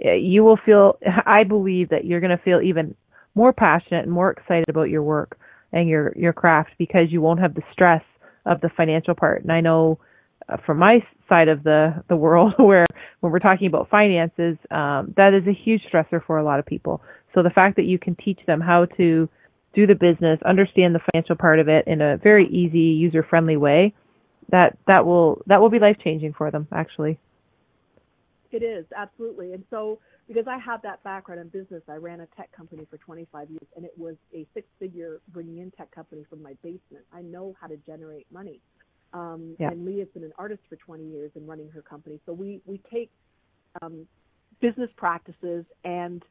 uh, 0.05 0.13
you 0.13 0.43
will 0.43 0.59
feel, 0.67 0.99
I 1.27 1.45
believe 1.45 1.91
that 1.91 2.05
you're 2.05 2.21
going 2.21 2.37
to 2.37 2.43
feel 2.43 2.61
even 2.61 2.97
more 3.37 3.53
passionate 3.53 4.03
and 4.05 4.13
more 4.13 4.33
excited 4.33 4.69
about 4.69 4.91
your 4.91 5.03
work 5.03 5.39
and 5.73 5.89
your, 5.89 6.13
your 6.17 6.33
craft 6.33 6.71
because 6.77 7.07
you 7.11 7.21
won't 7.21 7.41
have 7.41 7.55
the 7.55 7.63
stress 7.73 8.03
of 8.47 8.61
the 8.61 8.71
financial 8.77 9.15
part. 9.15 9.43
And 9.43 9.53
I 9.53 9.61
know 9.61 10.01
uh, 10.49 10.57
from 10.65 10.79
my 10.79 11.01
side 11.29 11.49
of 11.49 11.63
the 11.63 12.03
the 12.09 12.17
world, 12.17 12.55
where 12.59 12.87
when 13.21 13.33
we're 13.33 13.39
talking 13.39 13.67
about 13.67 13.89
finances, 13.91 14.57
um, 14.71 15.15
that 15.17 15.33
is 15.35 15.47
a 15.47 15.53
huge 15.53 15.83
stressor 15.93 16.25
for 16.25 16.39
a 16.39 16.45
lot 16.45 16.59
of 16.59 16.67
people. 16.67 17.03
So 17.35 17.43
the 17.43 17.51
fact 17.51 17.77
that 17.77 17.85
you 17.85 17.99
can 17.99 18.17
teach 18.17 18.39
them 18.47 18.61
how 18.61 18.87
to 18.97 19.29
do 19.75 19.87
the 19.87 19.95
business, 19.95 20.39
understand 20.47 20.95
the 20.95 21.01
financial 21.13 21.37
part 21.37 21.59
of 21.59 21.69
it 21.69 21.87
in 21.87 22.01
a 22.01 22.17
very 22.17 22.47
easy, 22.49 22.79
user 22.79 23.25
friendly 23.29 23.57
way, 23.57 23.93
that 24.51 24.77
that 24.87 25.05
will 25.05 25.43
that 25.47 25.61
will 25.61 25.71
be 25.71 25.79
life 25.79 25.97
changing 26.03 26.33
for 26.33 26.51
them 26.51 26.69
actually. 26.73 27.19
It 28.53 28.63
is 28.63 28.87
absolutely, 28.97 29.53
and 29.53 29.65
so 29.69 29.99
because 30.29 30.47
I 30.47 30.59
have 30.59 30.81
that 30.83 31.03
background 31.03 31.41
in 31.41 31.49
business, 31.49 31.83
I 31.89 31.97
ran 31.97 32.21
a 32.21 32.27
tech 32.37 32.51
company 32.53 32.87
for 32.89 32.97
25 32.99 33.51
years, 33.51 33.67
and 33.77 33.85
it 33.85 33.93
was 33.97 34.17
a 34.33 34.47
six-figure 34.55 35.21
bringing 35.33 35.59
in 35.59 35.71
tech 35.73 35.91
company 35.91 36.25
from 36.31 36.43
my 36.43 36.55
basement. 36.63 37.05
I 37.13 37.21
know 37.21 37.55
how 37.61 37.67
to 37.67 37.77
generate 37.79 38.27
money. 38.33 38.61
Um, 39.15 39.57
yeah. 39.59 39.71
And 39.71 39.87
Lee 39.87 40.01
has 40.01 40.09
been 40.13 40.25
an 40.25 40.33
artist 40.37 40.61
for 40.69 40.77
20 40.77 41.05
years 41.05 41.31
and 41.37 41.49
running 41.49 41.71
her 41.71 41.81
company. 41.81 42.21
So 42.27 42.33
we 42.33 42.61
we 42.67 42.81
take 42.93 43.11
um, 43.81 44.07
business 44.61 44.91
practices 44.97 45.65
and 45.85 46.23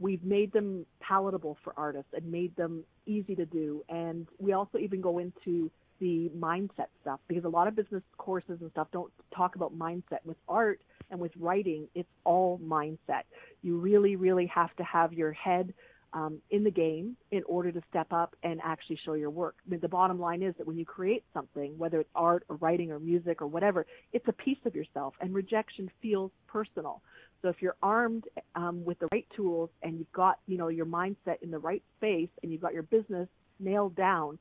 we've 0.00 0.24
made 0.24 0.52
them 0.52 0.86
palatable 1.00 1.58
for 1.62 1.74
artists 1.76 2.10
and 2.14 2.30
made 2.32 2.56
them 2.56 2.84
easy 3.06 3.34
to 3.36 3.44
do. 3.44 3.84
And 3.88 4.26
we 4.38 4.52
also 4.52 4.78
even 4.78 5.00
go 5.00 5.18
into 5.18 5.70
the 6.00 6.30
mindset 6.36 6.88
stuff 7.02 7.20
because 7.28 7.44
a 7.44 7.48
lot 7.48 7.68
of 7.68 7.76
business 7.76 8.02
courses 8.16 8.58
and 8.60 8.70
stuff 8.72 8.88
don't 8.92 9.12
talk 9.36 9.54
about 9.54 9.78
mindset. 9.78 10.18
With 10.24 10.38
art 10.48 10.80
and 11.10 11.20
with 11.20 11.32
writing, 11.38 11.86
it's 11.94 12.08
all 12.24 12.58
mindset. 12.64 13.22
You 13.62 13.76
really, 13.76 14.16
really 14.16 14.46
have 14.46 14.74
to 14.76 14.84
have 14.84 15.12
your 15.12 15.32
head 15.32 15.74
um, 16.14 16.38
in 16.50 16.62
the 16.64 16.70
game 16.70 17.16
in 17.30 17.42
order 17.46 17.72
to 17.72 17.80
step 17.88 18.12
up 18.12 18.36
and 18.42 18.60
actually 18.62 18.98
show 19.04 19.14
your 19.14 19.30
work. 19.30 19.56
I 19.66 19.70
mean, 19.70 19.80
the 19.80 19.88
bottom 19.88 20.20
line 20.20 20.42
is 20.42 20.54
that 20.58 20.66
when 20.66 20.76
you 20.76 20.84
create 20.84 21.24
something, 21.32 21.76
whether 21.78 22.00
it's 22.00 22.10
art 22.14 22.44
or 22.48 22.56
writing 22.56 22.90
or 22.90 22.98
music 22.98 23.40
or 23.40 23.46
whatever, 23.46 23.86
it's 24.12 24.26
a 24.28 24.32
piece 24.32 24.58
of 24.64 24.74
yourself, 24.74 25.14
and 25.20 25.34
rejection 25.34 25.90
feels 26.00 26.30
personal. 26.46 27.02
So 27.40 27.48
if 27.48 27.56
you're 27.60 27.76
armed 27.82 28.24
um, 28.54 28.84
with 28.84 28.98
the 29.00 29.08
right 29.12 29.26
tools 29.34 29.70
and 29.82 29.98
you've 29.98 30.12
got 30.12 30.38
you 30.46 30.56
know 30.56 30.68
your 30.68 30.86
mindset 30.86 31.42
in 31.42 31.50
the 31.50 31.58
right 31.58 31.82
space 31.98 32.30
and 32.42 32.52
you've 32.52 32.60
got 32.60 32.72
your 32.72 32.84
business 32.84 33.28
nailed 33.58 33.96
down, 33.96 34.38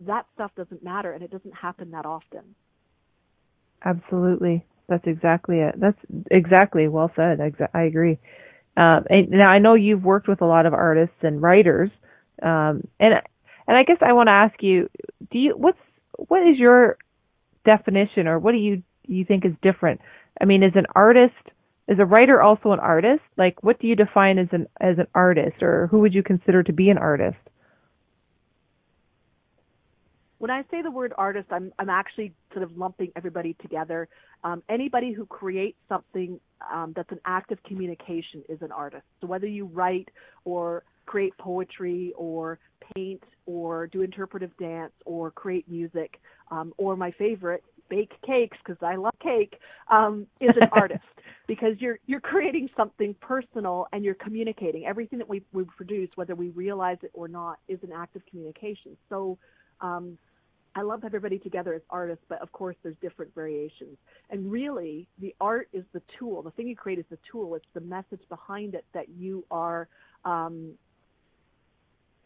that 0.00 0.26
stuff 0.34 0.50
doesn't 0.56 0.82
matter 0.82 1.12
and 1.12 1.22
it 1.22 1.30
doesn't 1.30 1.54
happen 1.54 1.90
that 1.92 2.04
often. 2.04 2.54
Absolutely. 3.84 4.64
That's 4.88 5.06
exactly 5.06 5.60
it. 5.60 5.74
That's 5.78 5.98
exactly 6.30 6.88
well 6.88 7.10
said. 7.16 7.40
I 7.72 7.82
agree. 7.82 8.18
Um, 8.76 9.04
and 9.10 9.30
now 9.30 9.50
I 9.50 9.58
know 9.58 9.74
you've 9.74 10.04
worked 10.04 10.28
with 10.28 10.40
a 10.40 10.46
lot 10.46 10.66
of 10.66 10.72
artists 10.72 11.16
and 11.22 11.42
writers, 11.42 11.90
um, 12.42 12.86
and 12.98 13.14
and 13.68 13.76
I 13.76 13.84
guess 13.84 13.98
I 14.00 14.14
want 14.14 14.28
to 14.28 14.32
ask 14.32 14.62
you, 14.62 14.88
do 15.30 15.38
you 15.38 15.54
what's 15.56 15.78
what 16.16 16.42
is 16.46 16.58
your 16.58 16.96
definition, 17.64 18.26
or 18.26 18.38
what 18.38 18.52
do 18.52 18.58
you 18.58 18.82
you 19.06 19.24
think 19.24 19.44
is 19.44 19.52
different? 19.62 20.00
I 20.40 20.46
mean, 20.46 20.62
is 20.62 20.72
an 20.74 20.86
artist 20.94 21.34
is 21.88 21.98
a 21.98 22.04
writer 22.06 22.40
also 22.40 22.72
an 22.72 22.80
artist? 22.80 23.22
Like, 23.36 23.62
what 23.62 23.78
do 23.78 23.86
you 23.86 23.96
define 23.96 24.38
as 24.38 24.48
an 24.52 24.66
as 24.80 24.98
an 24.98 25.06
artist, 25.14 25.62
or 25.62 25.88
who 25.88 26.00
would 26.00 26.14
you 26.14 26.22
consider 26.22 26.62
to 26.62 26.72
be 26.72 26.88
an 26.88 26.98
artist? 26.98 27.36
When 30.42 30.50
I 30.50 30.64
say 30.72 30.82
the 30.82 30.90
word 30.90 31.12
artist, 31.16 31.46
I'm 31.52 31.72
I'm 31.78 31.88
actually 31.88 32.32
sort 32.52 32.64
of 32.64 32.76
lumping 32.76 33.12
everybody 33.14 33.54
together. 33.62 34.08
Um, 34.42 34.60
anybody 34.68 35.12
who 35.12 35.24
creates 35.24 35.78
something 35.88 36.40
um, 36.68 36.92
that's 36.96 37.12
an 37.12 37.20
act 37.24 37.52
of 37.52 37.62
communication 37.62 38.42
is 38.48 38.60
an 38.60 38.72
artist. 38.72 39.04
So 39.20 39.28
whether 39.28 39.46
you 39.46 39.66
write 39.66 40.08
or 40.44 40.82
create 41.06 41.32
poetry 41.38 42.12
or 42.16 42.58
paint 42.92 43.22
or 43.46 43.86
do 43.86 44.02
interpretive 44.02 44.50
dance 44.58 44.92
or 45.06 45.30
create 45.30 45.70
music 45.70 46.20
um, 46.50 46.74
or 46.76 46.96
my 46.96 47.12
favorite 47.12 47.62
bake 47.88 48.10
cakes 48.26 48.58
because 48.66 48.82
I 48.82 48.96
love 48.96 49.14
cake 49.22 49.60
um, 49.92 50.26
is 50.40 50.56
an 50.60 50.68
artist 50.72 51.04
because 51.46 51.76
you're 51.78 52.00
you're 52.06 52.20
creating 52.20 52.68
something 52.76 53.14
personal 53.20 53.86
and 53.92 54.04
you're 54.04 54.14
communicating 54.14 54.86
everything 54.86 55.20
that 55.20 55.28
we 55.28 55.44
we 55.52 55.62
produce 55.76 56.10
whether 56.16 56.34
we 56.34 56.48
realize 56.48 56.98
it 57.04 57.12
or 57.14 57.28
not 57.28 57.60
is 57.68 57.78
an 57.84 57.92
act 57.92 58.16
of 58.16 58.26
communication. 58.26 58.96
So 59.08 59.38
um, 59.80 60.18
I 60.74 60.82
love 60.82 61.04
everybody 61.04 61.38
together 61.38 61.74
as 61.74 61.82
artists, 61.90 62.24
but 62.28 62.40
of 62.40 62.50
course 62.52 62.76
there's 62.82 62.96
different 63.02 63.34
variations. 63.34 63.98
And 64.30 64.50
really, 64.50 65.06
the 65.18 65.34
art 65.40 65.68
is 65.72 65.84
the 65.92 66.00
tool. 66.18 66.42
The 66.42 66.50
thing 66.52 66.66
you 66.66 66.76
create 66.76 66.98
is 66.98 67.04
the 67.10 67.18
tool. 67.30 67.54
It's 67.54 67.66
the 67.74 67.80
message 67.80 68.22
behind 68.28 68.74
it 68.74 68.84
that 68.94 69.08
you 69.10 69.44
are 69.50 69.88
um, 70.24 70.72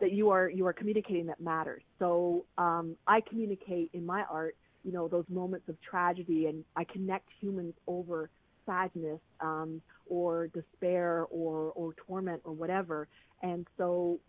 that 0.00 0.12
you 0.12 0.30
are 0.30 0.48
you 0.48 0.66
are 0.66 0.72
communicating 0.72 1.26
that 1.26 1.40
matters. 1.40 1.82
So 1.98 2.44
um, 2.58 2.96
I 3.06 3.20
communicate 3.20 3.90
in 3.92 4.04
my 4.04 4.22
art, 4.30 4.56
you 4.84 4.92
know, 4.92 5.08
those 5.08 5.24
moments 5.28 5.68
of 5.68 5.80
tragedy, 5.80 6.46
and 6.46 6.64
I 6.76 6.84
connect 6.84 7.28
humans 7.40 7.74
over 7.86 8.30
sadness 8.64 9.20
um, 9.40 9.80
or 10.08 10.48
despair 10.48 11.26
or 11.30 11.72
or 11.74 11.94
torment 12.06 12.42
or 12.44 12.52
whatever. 12.52 13.08
And 13.42 13.66
so 13.76 14.20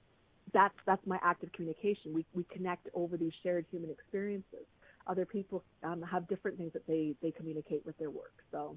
that's 0.54 0.76
that's 0.86 1.06
my 1.06 1.20
active 1.24 1.52
communication. 1.54 2.14
We 2.14 2.26
we 2.34 2.44
connect 2.52 2.88
over 2.94 3.18
these 3.18 3.34
shared 3.44 3.66
human 3.72 3.90
experiences. 3.90 4.66
Other 5.08 5.26
people 5.26 5.64
um, 5.84 6.02
have 6.02 6.28
different 6.28 6.58
things 6.58 6.74
that 6.74 6.86
they 6.88 7.16
they 7.22 7.32
communicate 7.32 7.86
with 7.86 7.98
their 7.98 8.10
work. 8.10 8.34
So, 8.52 8.76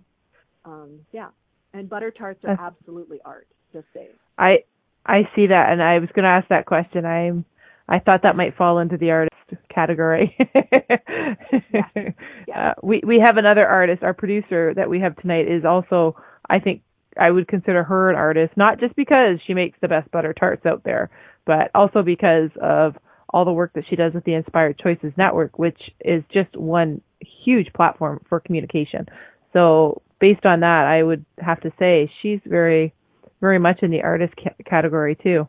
um, 0.65 1.01
yeah. 1.13 1.29
And 1.73 1.89
butter 1.89 2.11
tarts 2.11 2.45
are 2.45 2.57
absolutely 2.61 3.21
art. 3.25 3.47
Just 3.73 3.87
saying. 3.95 4.09
I 4.39 4.65
I 5.07 5.23
see 5.35 5.47
that, 5.47 5.71
and 5.71 5.83
I 5.83 5.99
was 5.99 6.09
going 6.15 6.25
to 6.25 6.31
ask 6.31 6.49
that 6.49 6.67
question. 6.67 7.05
I'm 7.05 7.45
I 7.89 7.99
thought 7.99 8.23
that 8.23 8.37
might 8.37 8.57
fall 8.57 8.79
into 8.79 8.97
the 8.97 9.11
artist 9.11 9.35
category. 9.73 10.37
yeah. 10.55 11.85
Yeah. 12.47 12.71
Uh, 12.71 12.75
we 12.83 13.03
we 13.05 13.21
have 13.25 13.37
another 13.37 13.67
artist. 13.67 14.03
Our 14.03 14.15
producer 14.15 14.73
that 14.75 14.89
we 14.89 15.01
have 15.01 15.17
tonight 15.17 15.49
is 15.49 15.65
also, 15.65 16.17
I 16.49 16.61
think, 16.61 16.83
I 17.19 17.31
would 17.31 17.49
consider 17.49 17.83
her 17.83 18.11
an 18.11 18.17
artist, 18.17 18.57
not 18.57 18.79
just 18.79 18.95
because 18.95 19.39
she 19.47 19.55
makes 19.55 19.79
the 19.81 19.89
best 19.89 20.11
butter 20.11 20.33
tarts 20.33 20.65
out 20.67 20.85
there, 20.85 21.11
but 21.47 21.71
also 21.75 22.03
because 22.03 22.51
of 22.61 22.97
all 23.33 23.45
the 23.45 23.53
work 23.53 23.73
that 23.75 23.85
she 23.89 23.97
does 23.97 24.13
with 24.13 24.25
the 24.25 24.35
Inspired 24.35 24.79
Choices 24.79 25.13
Network, 25.17 25.59
which 25.59 25.79
is 26.01 26.23
just 26.33 26.57
one 26.57 27.01
huge 27.45 27.73
platform 27.73 28.21
for 28.29 28.41
communication. 28.41 29.07
So 29.53 30.03
based 30.21 30.45
on 30.45 30.61
that, 30.61 30.85
I 30.87 31.03
would 31.03 31.25
have 31.39 31.61
to 31.63 31.73
say 31.79 32.11
she's 32.23 32.41
very, 32.45 32.93
very 33.41 33.59
much 33.59 33.81
in 33.83 33.91
the 33.91 34.03
artist 34.03 34.35
ca- 34.37 34.55
category 34.69 35.17
too. 35.23 35.49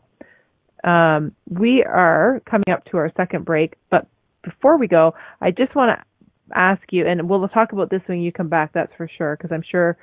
Um, 0.83 1.33
we 1.49 1.83
are 1.83 2.41
coming 2.49 2.69
up 2.71 2.85
to 2.85 2.97
our 2.97 3.11
second 3.15 3.45
break, 3.45 3.75
but 3.89 4.07
before 4.43 4.77
we 4.77 4.87
go, 4.87 5.13
I 5.39 5.51
just 5.51 5.75
want 5.75 5.97
to 5.99 6.57
ask 6.57 6.81
you, 6.91 7.07
and 7.07 7.29
we'll 7.29 7.47
talk 7.49 7.71
about 7.71 7.89
this 7.89 8.01
when 8.07 8.19
you 8.19 8.31
come 8.31 8.49
back, 8.49 8.71
that's 8.73 8.91
for 8.97 9.09
sure, 9.17 9.35
because 9.35 9.51
I'm 9.53 9.63
sure 9.69 9.97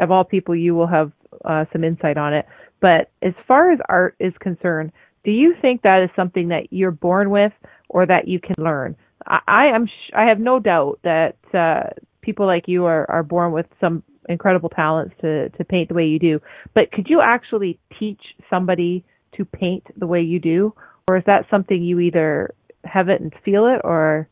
of 0.00 0.10
all 0.10 0.24
people 0.24 0.54
you 0.56 0.74
will 0.74 0.88
have 0.88 1.12
uh, 1.44 1.64
some 1.72 1.84
insight 1.84 2.16
on 2.16 2.34
it. 2.34 2.46
But 2.80 3.10
as 3.22 3.32
far 3.46 3.72
as 3.72 3.78
art 3.88 4.16
is 4.18 4.32
concerned, 4.40 4.92
do 5.26 5.32
you 5.32 5.54
think 5.60 5.82
that 5.82 6.04
is 6.04 6.10
something 6.14 6.48
that 6.48 6.68
you're 6.70 6.92
born 6.92 7.30
with 7.30 7.52
or 7.88 8.06
that 8.06 8.28
you 8.28 8.38
can 8.38 8.54
learn? 8.56 8.94
I, 9.26 9.40
I 9.46 9.64
am 9.74 9.86
sh- 9.86 10.12
I 10.16 10.28
have 10.28 10.38
no 10.38 10.60
doubt 10.60 11.00
that 11.02 11.36
uh, 11.52 11.90
people 12.22 12.46
like 12.46 12.68
you 12.68 12.84
are, 12.84 13.10
are 13.10 13.24
born 13.24 13.50
with 13.50 13.66
some 13.80 14.04
incredible 14.28 14.68
talents 14.68 15.16
to, 15.22 15.48
to 15.50 15.64
paint 15.64 15.88
the 15.88 15.94
way 15.94 16.04
you 16.04 16.20
do. 16.20 16.40
But 16.74 16.92
could 16.92 17.08
you 17.08 17.20
actually 17.20 17.80
teach 17.98 18.20
somebody 18.48 19.04
to 19.36 19.44
paint 19.44 19.84
the 19.96 20.06
way 20.06 20.20
you 20.20 20.38
do? 20.38 20.72
Or 21.08 21.16
is 21.16 21.24
that 21.26 21.46
something 21.50 21.82
you 21.82 21.98
either 21.98 22.54
have 22.84 23.08
it 23.08 23.20
and 23.20 23.32
feel 23.44 23.66
it 23.66 23.80
or 23.82 24.28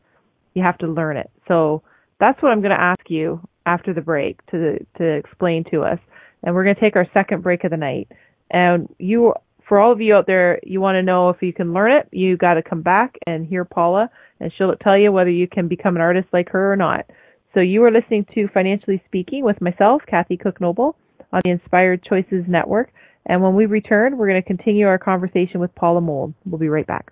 you 0.53 0.63
have 0.63 0.77
to 0.77 0.87
learn 0.87 1.17
it? 1.17 1.29
So 1.49 1.83
that's 2.21 2.41
what 2.41 2.53
I'm 2.53 2.61
going 2.61 2.75
to 2.75 2.81
ask 2.81 3.01
you 3.09 3.41
after 3.65 3.93
the 3.93 4.01
break 4.01 4.45
to 4.47 4.77
to 4.97 5.03
explain 5.03 5.65
to 5.71 5.81
us. 5.81 5.99
And 6.41 6.55
we're 6.55 6.63
going 6.63 6.75
to 6.75 6.81
take 6.81 6.95
our 6.95 7.07
second 7.13 7.43
break 7.43 7.65
of 7.65 7.71
the 7.71 7.77
night. 7.77 8.07
And 8.49 8.87
you 8.97 9.33
for 9.67 9.79
all 9.79 9.91
of 9.91 10.01
you 10.01 10.15
out 10.15 10.27
there, 10.27 10.59
you 10.63 10.79
want 10.79 10.95
to 10.95 11.03
know 11.03 11.29
if 11.29 11.41
you 11.41 11.53
can 11.53 11.73
learn 11.73 11.91
it, 11.91 12.07
you 12.11 12.37
got 12.37 12.53
to 12.55 12.63
come 12.63 12.81
back 12.81 13.17
and 13.25 13.45
hear 13.45 13.65
Paula, 13.65 14.09
and 14.39 14.51
she'll 14.57 14.75
tell 14.75 14.97
you 14.97 15.11
whether 15.11 15.29
you 15.29 15.47
can 15.47 15.67
become 15.67 15.95
an 15.95 16.01
artist 16.01 16.27
like 16.31 16.49
her 16.49 16.71
or 16.71 16.75
not. 16.75 17.05
So 17.53 17.61
you 17.61 17.83
are 17.83 17.91
listening 17.91 18.25
to 18.35 18.47
Financially 18.53 19.01
Speaking 19.07 19.43
with 19.43 19.61
myself, 19.61 20.01
Kathy 20.07 20.37
Cook 20.37 20.59
Noble, 20.59 20.97
on 21.31 21.41
the 21.43 21.51
Inspired 21.51 22.03
Choices 22.03 22.43
Network. 22.47 22.91
And 23.25 23.41
when 23.41 23.55
we 23.55 23.65
return, 23.65 24.17
we're 24.17 24.27
going 24.27 24.41
to 24.41 24.47
continue 24.47 24.87
our 24.87 24.99
conversation 24.99 25.59
with 25.59 25.73
Paula 25.73 26.01
Mould. 26.01 26.33
We'll 26.45 26.59
be 26.59 26.69
right 26.69 26.85
back. 26.85 27.11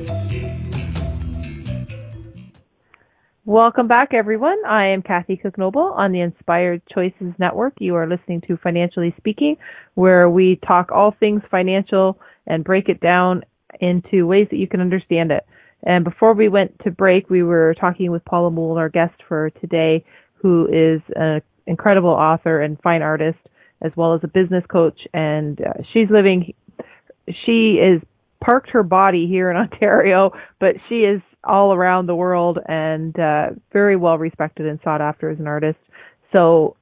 Welcome 3.51 3.89
back, 3.89 4.13
everyone. 4.13 4.65
I 4.65 4.87
am 4.93 5.01
Kathy 5.01 5.35
Cook 5.35 5.57
Noble 5.57 5.81
on 5.81 6.13
the 6.13 6.21
Inspired 6.21 6.81
Choices 6.87 7.33
Network. 7.37 7.73
You 7.79 7.95
are 7.95 8.07
listening 8.07 8.39
to 8.47 8.55
Financially 8.55 9.13
Speaking, 9.17 9.57
where 9.95 10.29
we 10.29 10.57
talk 10.65 10.89
all 10.89 11.13
things 11.19 11.41
financial 11.51 12.17
and 12.47 12.63
break 12.63 12.87
it 12.87 13.01
down 13.01 13.43
into 13.81 14.25
ways 14.25 14.47
that 14.51 14.55
you 14.55 14.69
can 14.69 14.79
understand 14.79 15.33
it. 15.33 15.45
And 15.83 16.05
before 16.05 16.33
we 16.33 16.47
went 16.47 16.79
to 16.85 16.91
break, 16.91 17.29
we 17.29 17.43
were 17.43 17.75
talking 17.77 18.09
with 18.09 18.23
Paula 18.23 18.51
Mould, 18.51 18.77
our 18.77 18.87
guest 18.87 19.15
for 19.27 19.49
today, 19.59 20.05
who 20.35 20.67
is 20.67 21.01
an 21.17 21.41
incredible 21.67 22.11
author 22.11 22.61
and 22.61 22.79
fine 22.81 23.01
artist, 23.01 23.39
as 23.81 23.91
well 23.97 24.13
as 24.13 24.21
a 24.23 24.29
business 24.29 24.63
coach. 24.71 25.01
And 25.13 25.59
uh, 25.59 25.73
she's 25.91 26.07
living, 26.09 26.53
she 27.27 27.81
is 27.83 28.01
parked 28.43 28.69
her 28.71 28.83
body 28.83 29.27
here 29.27 29.49
in 29.49 29.57
Ontario, 29.71 30.31
but 30.59 30.75
she 30.89 31.01
is 31.01 31.21
all 31.43 31.73
around 31.73 32.05
the 32.05 32.15
world 32.15 32.59
and 32.67 33.17
uh, 33.19 33.47
very 33.73 33.95
well 33.95 34.17
respected 34.17 34.67
and 34.67 34.79
sought 34.83 35.01
after 35.01 35.29
as 35.29 35.39
an 35.39 35.47
artist. 35.47 35.79
So 36.31 36.75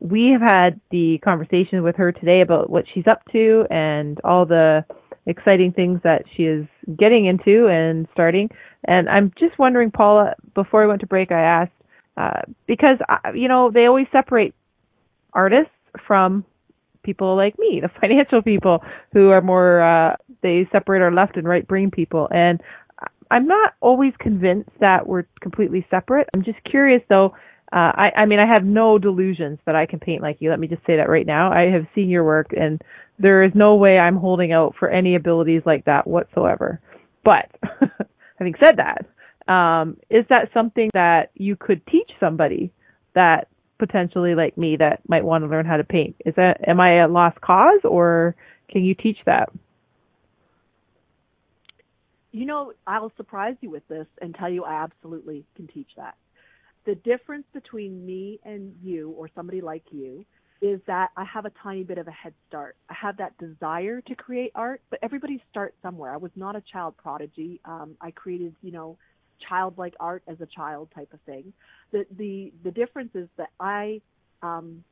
we 0.00 0.30
have 0.32 0.42
had 0.42 0.80
the 0.90 1.18
conversation 1.24 1.82
with 1.82 1.96
her 1.96 2.12
today 2.12 2.40
about 2.40 2.70
what 2.70 2.84
she's 2.92 3.06
up 3.06 3.22
to 3.32 3.64
and 3.70 4.20
all 4.24 4.46
the 4.46 4.84
exciting 5.26 5.72
things 5.72 6.00
that 6.04 6.22
she 6.36 6.44
is 6.44 6.66
getting 6.98 7.26
into 7.26 7.66
and 7.68 8.06
starting. 8.12 8.48
And 8.86 9.08
I'm 9.08 9.32
just 9.38 9.58
wondering, 9.58 9.90
Paula, 9.90 10.34
before 10.54 10.82
I 10.82 10.86
went 10.86 11.00
to 11.00 11.06
break, 11.06 11.32
I 11.32 11.40
asked 11.40 11.72
uh, 12.16 12.42
because 12.66 12.98
uh, 13.08 13.32
you 13.34 13.48
know 13.48 13.70
they 13.70 13.86
always 13.86 14.06
separate 14.12 14.54
artists 15.32 15.72
from 16.06 16.44
people 17.02 17.36
like 17.36 17.58
me, 17.58 17.80
the 17.82 17.90
financial 18.00 18.42
people 18.42 18.82
who 19.12 19.30
are 19.30 19.40
more 19.40 19.80
uh, 19.82 20.16
they 20.46 20.68
separate 20.70 21.02
our 21.02 21.12
left 21.12 21.36
and 21.36 21.46
right 21.46 21.66
brain 21.66 21.90
people. 21.90 22.28
And 22.30 22.60
I'm 23.30 23.46
not 23.48 23.74
always 23.80 24.12
convinced 24.20 24.70
that 24.80 25.06
we're 25.06 25.24
completely 25.40 25.84
separate. 25.90 26.28
I'm 26.32 26.44
just 26.44 26.58
curious 26.64 27.02
though. 27.08 27.34
Uh, 27.72 27.90
I, 27.96 28.06
I 28.18 28.26
mean, 28.26 28.38
I 28.38 28.46
have 28.46 28.64
no 28.64 28.96
delusions 28.96 29.58
that 29.66 29.74
I 29.74 29.86
can 29.86 29.98
paint 29.98 30.22
like 30.22 30.36
you. 30.38 30.50
Let 30.50 30.60
me 30.60 30.68
just 30.68 30.86
say 30.86 30.98
that 30.98 31.08
right 31.08 31.26
now. 31.26 31.50
I 31.52 31.72
have 31.72 31.86
seen 31.94 32.08
your 32.08 32.22
work 32.24 32.50
and 32.56 32.80
there 33.18 33.42
is 33.42 33.50
no 33.54 33.74
way 33.74 33.98
I'm 33.98 34.16
holding 34.16 34.52
out 34.52 34.74
for 34.78 34.88
any 34.88 35.16
abilities 35.16 35.62
like 35.66 35.86
that 35.86 36.06
whatsoever. 36.06 36.80
But 37.24 37.50
having 38.38 38.54
said 38.62 38.76
that, 38.76 39.52
um, 39.52 39.96
is 40.08 40.24
that 40.28 40.50
something 40.54 40.90
that 40.94 41.30
you 41.34 41.56
could 41.56 41.84
teach 41.86 42.10
somebody 42.20 42.70
that 43.14 43.48
potentially 43.78 44.36
like 44.36 44.56
me 44.56 44.76
that 44.78 45.00
might 45.08 45.24
want 45.24 45.42
to 45.42 45.48
learn 45.48 45.66
how 45.66 45.76
to 45.76 45.84
paint? 45.84 46.14
Is 46.24 46.34
that, 46.36 46.60
am 46.68 46.80
I 46.80 47.02
a 47.02 47.08
lost 47.08 47.40
cause 47.40 47.80
or 47.82 48.36
can 48.70 48.84
you 48.84 48.94
teach 48.94 49.18
that? 49.26 49.48
You 52.36 52.44
know, 52.44 52.74
I'll 52.86 53.12
surprise 53.16 53.56
you 53.62 53.70
with 53.70 53.88
this 53.88 54.06
and 54.20 54.34
tell 54.34 54.50
you 54.50 54.62
I 54.64 54.82
absolutely 54.82 55.46
can 55.56 55.68
teach 55.68 55.88
that. 55.96 56.16
The 56.84 56.94
difference 56.96 57.46
between 57.54 58.04
me 58.04 58.40
and 58.44 58.74
you 58.82 59.12
or 59.12 59.30
somebody 59.34 59.62
like 59.62 59.84
you 59.90 60.22
is 60.60 60.78
that 60.86 61.12
I 61.16 61.24
have 61.24 61.46
a 61.46 61.52
tiny 61.62 61.82
bit 61.82 61.96
of 61.96 62.08
a 62.08 62.10
head 62.10 62.34
start. 62.46 62.76
I 62.90 62.94
have 62.94 63.16
that 63.16 63.38
desire 63.38 64.02
to 64.02 64.14
create 64.14 64.52
art, 64.54 64.82
but 64.90 64.98
everybody 65.00 65.42
starts 65.50 65.76
somewhere. 65.80 66.12
I 66.12 66.18
was 66.18 66.30
not 66.36 66.56
a 66.56 66.62
child 66.70 66.98
prodigy. 66.98 67.58
Um, 67.64 67.96
I 68.02 68.10
created, 68.10 68.54
you 68.60 68.70
know, 68.70 68.98
childlike 69.48 69.94
art 69.98 70.22
as 70.28 70.38
a 70.42 70.46
child 70.46 70.90
type 70.94 71.14
of 71.14 71.20
thing. 71.22 71.54
The 71.90 72.04
the 72.18 72.52
the 72.64 72.70
difference 72.70 73.12
is 73.14 73.28
that 73.38 73.48
I 73.60 74.02
um, 74.42 74.84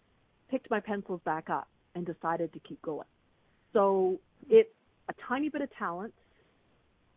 picked 0.51 0.71
my 0.71 0.81
pencils 0.81 1.21
back 1.27 1.51
up 1.51 1.69
and 1.95 2.07
decided 2.07 2.55
to 2.55 2.59
keep 2.61 2.81
going. 2.81 3.09
So 3.75 4.19
it's 4.49 4.71
a 5.11 5.15
tiny 5.29 5.51
bit 5.51 5.61
of 5.61 5.69
talent 5.77 6.15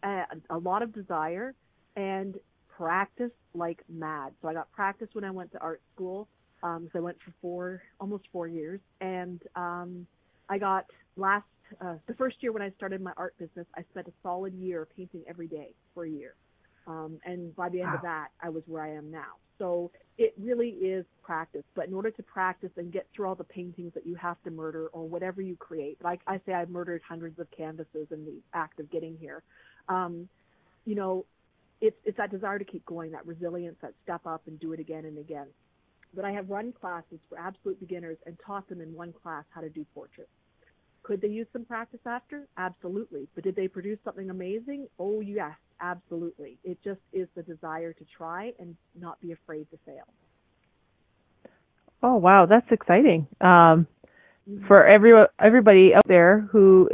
a, 0.04 0.24
a 0.50 0.58
lot 0.58 0.82
of 0.82 0.94
desire 0.94 1.54
and 1.96 2.36
practice 2.78 3.32
like 3.54 3.82
mad. 3.90 4.34
So 4.42 4.48
I 4.48 4.54
got 4.54 4.72
practice 4.72 5.08
when 5.14 5.24
I 5.24 5.32
went 5.32 5.52
to 5.54 5.60
art 5.60 5.82
school. 5.94 6.28
Um, 6.64 6.90
so 6.92 7.00
I 7.00 7.02
went 7.02 7.18
for 7.24 7.34
four, 7.42 7.82
almost 8.00 8.26
four 8.32 8.48
years, 8.48 8.80
and 9.00 9.42
um, 9.56 10.08
I 10.50 10.58
got 10.58 10.86
last 11.16 11.46
uh, 11.82 11.96
the 12.08 12.16
first 12.16 12.38
year 12.40 12.52
when 12.52 12.64
I 12.64 12.72
started 12.72 13.00
my 13.02 13.14
art 13.16 13.36
business. 13.38 13.68
I 13.76 13.84
spent 13.92 14.08
a 14.08 14.12
solid 14.24 14.54
year 14.56 14.88
painting 14.96 15.24
every 15.28 15.48
day 15.48 15.76
for 15.94 16.06
a 16.06 16.10
year, 16.10 16.34
um, 16.88 17.20
and 17.26 17.56
by 17.56 17.70
the 17.70 17.82
end 17.82 17.92
wow. 17.92 17.96
of 17.98 18.02
that, 18.02 18.28
I 18.42 18.50
was 18.50 18.64
where 18.66 18.82
I 18.82 18.92
am 18.92 19.12
now. 19.12 19.38
So 19.60 19.92
it 20.18 20.34
really 20.40 20.70
is 20.70 21.06
practice. 21.22 21.64
But 21.76 21.88
in 21.88 21.94
order 21.94 22.12
to 22.12 22.24
practice 22.24 22.72
and 22.78 22.92
get 22.92 23.08
through 23.16 23.28
all 23.28 23.36
the 23.36 23.44
paintings 23.44 23.94
that 23.94 24.06
you 24.06 24.16
have 24.16 24.42
to 24.44 24.52
murder 24.52 24.88
or 24.94 25.08
whatever 25.08 25.42
you 25.42 25.56
create, 25.56 25.98
like 26.04 26.22
I 26.28 26.40
say, 26.46 26.54
I've 26.54 26.70
murdered 26.70 27.02
hundreds 27.08 27.40
of 27.40 27.48
canvases 27.52 28.08
in 28.12 28.26
the 28.26 28.42
act 28.54 28.80
of 28.80 28.90
getting 28.92 29.18
here 29.20 29.44
um, 29.90 30.28
you 30.86 30.96
know, 30.96 31.26
it's 31.82 31.98
it's 32.06 32.18
that 32.18 32.32
desire 32.32 32.60
to 32.60 32.66
keep 32.66 32.86
going, 32.86 33.12
that 33.12 33.26
resilience, 33.26 33.76
that 33.82 33.94
step 34.04 34.22
up 34.26 34.42
and 34.48 34.60
do 34.60 34.74
it 34.74 34.80
again 34.80 35.06
and 35.06 35.18
again. 35.18 35.48
But 36.14 36.26
I 36.26 36.32
have 36.32 36.50
run 36.50 36.72
classes 36.72 37.20
for 37.30 37.38
absolute 37.38 37.80
beginners 37.80 38.18
and 38.26 38.38
taught 38.46 38.68
them 38.70 38.82
in 38.82 38.94
one 38.94 39.14
class 39.22 39.44
how 39.54 39.62
to 39.62 39.70
do 39.70 39.86
portraits. 39.94 40.30
Could 41.04 41.22
they 41.22 41.28
use 41.28 41.48
some 41.54 41.66
practice 41.66 42.00
after? 42.06 42.48
Absolutely. 42.58 43.28
But 43.36 43.44
did 43.44 43.56
they 43.56 43.68
produce 43.68 44.00
something 44.04 44.30
amazing? 44.30 44.88
Oh 45.00 45.22
yes, 45.22 45.56
absolutely. 45.80 46.58
It 46.64 46.78
just 46.84 47.00
is 47.14 47.28
the 47.36 47.44
desire 47.44 47.94
to 47.94 48.06
try 48.18 48.52
and 48.60 48.76
not 49.00 49.20
be 49.22 49.32
afraid 49.32 49.68
to 49.72 49.78
fail. 49.86 50.06
Oh 52.04 52.16
wow, 52.16 52.46
that's 52.46 52.70
exciting. 52.72 53.28
Um, 53.42 53.88
mm-hmm. 54.50 54.66
for 54.68 54.86
every 54.86 55.14
everybody 55.40 55.94
out 55.96 56.08
there 56.08 56.48
who 56.52 56.90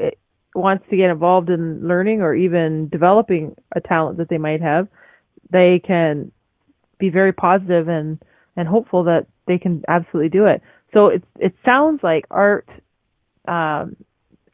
wants 0.56 0.86
to 0.90 0.98
get 0.98 1.10
involved 1.10 1.50
in 1.50 1.88
learning 1.88 2.22
or 2.22 2.36
even 2.36 2.90
developing 2.90 3.56
a 3.76 3.82
talent 3.82 4.18
that 4.18 4.30
they 4.30 4.38
might 4.38 4.62
have, 4.62 4.88
they 5.52 5.82
can 5.86 6.32
be 7.00 7.10
very 7.10 7.34
positive 7.34 7.88
and 7.88 8.22
and 8.56 8.68
hopeful 8.68 9.06
that 9.06 9.26
they 9.48 9.58
can 9.58 9.84
absolutely 9.88 10.30
do 10.30 10.46
it. 10.46 10.62
So 10.94 11.08
it 11.08 11.24
it 11.40 11.54
sounds 11.70 12.02
like 12.04 12.26
art 12.30 12.68
um 13.48 13.96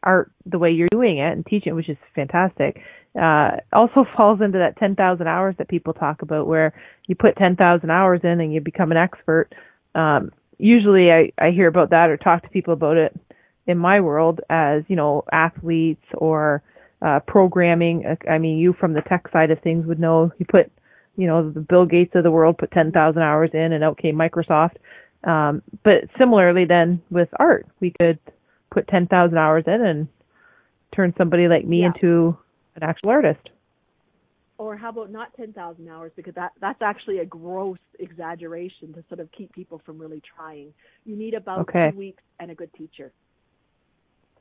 art 0.02 0.32
the 0.46 0.58
way 0.58 0.70
you're 0.70 0.88
doing 0.90 1.18
it 1.18 1.32
and 1.32 1.44
teaching 1.46 1.74
which 1.74 1.88
is 1.88 1.98
fantastic. 2.14 2.80
Uh 3.20 3.58
also 3.72 4.04
falls 4.16 4.40
into 4.40 4.58
that 4.58 4.78
10,000 4.78 5.26
hours 5.26 5.54
that 5.58 5.68
people 5.68 5.92
talk 5.92 6.22
about 6.22 6.46
where 6.46 6.72
you 7.06 7.14
put 7.14 7.36
10,000 7.36 7.90
hours 7.90 8.20
in 8.24 8.40
and 8.40 8.52
you 8.52 8.60
become 8.60 8.90
an 8.90 8.96
expert. 8.96 9.50
Um 9.94 10.32
usually 10.58 11.10
I 11.10 11.32
I 11.38 11.50
hear 11.50 11.68
about 11.68 11.90
that 11.90 12.08
or 12.10 12.16
talk 12.16 12.42
to 12.42 12.48
people 12.48 12.72
about 12.72 12.96
it 12.96 13.14
in 13.70 13.78
my 13.78 14.00
world 14.00 14.40
as 14.50 14.82
you 14.88 14.96
know 14.96 15.24
athletes 15.32 16.04
or 16.14 16.62
uh, 17.02 17.20
programming. 17.26 18.04
I 18.28 18.38
mean, 18.38 18.58
you 18.58 18.74
from 18.74 18.92
the 18.92 19.02
tech 19.02 19.24
side 19.32 19.50
of 19.50 19.60
things 19.60 19.86
would 19.86 20.00
know 20.00 20.32
you 20.38 20.46
put 20.46 20.70
you 21.20 21.26
know, 21.26 21.50
the 21.50 21.60
Bill 21.60 21.84
Gates 21.84 22.14
of 22.14 22.22
the 22.22 22.30
world 22.30 22.56
put 22.58 22.70
10,000 22.70 23.20
hours 23.20 23.50
in 23.52 23.72
and 23.72 23.84
out 23.84 23.98
came 23.98 24.16
Microsoft. 24.16 24.76
Um, 25.24 25.62
but 25.84 26.04
similarly 26.18 26.64
then 26.64 27.02
with 27.10 27.28
art, 27.38 27.66
we 27.78 27.92
could 28.00 28.18
put 28.70 28.88
10,000 28.88 29.36
hours 29.36 29.64
in 29.66 29.84
and 29.84 30.08
turn 30.94 31.12
somebody 31.18 31.46
like 31.46 31.66
me 31.66 31.80
Yeah. 31.80 31.88
into 31.88 32.38
an 32.74 32.82
actual 32.82 33.10
artist. 33.10 33.50
Or 34.56 34.76
how 34.76 34.90
about 34.90 35.10
not 35.10 35.34
10,000 35.36 35.88
hours 35.88 36.12
because 36.16 36.34
that 36.34 36.52
that's 36.60 36.82
actually 36.82 37.18
a 37.18 37.24
gross 37.26 37.78
exaggeration 37.98 38.92
to 38.94 39.04
sort 39.08 39.20
of 39.20 39.30
keep 39.32 39.52
people 39.52 39.78
from 39.84 39.98
really 39.98 40.20
trying. 40.36 40.72
You 41.04 41.16
need 41.16 41.34
about 41.34 41.60
Okay. 41.60 41.90
2 41.90 41.96
weeks 41.96 42.22
and 42.38 42.50
a 42.50 42.54
good 42.54 42.72
teacher. 42.74 43.12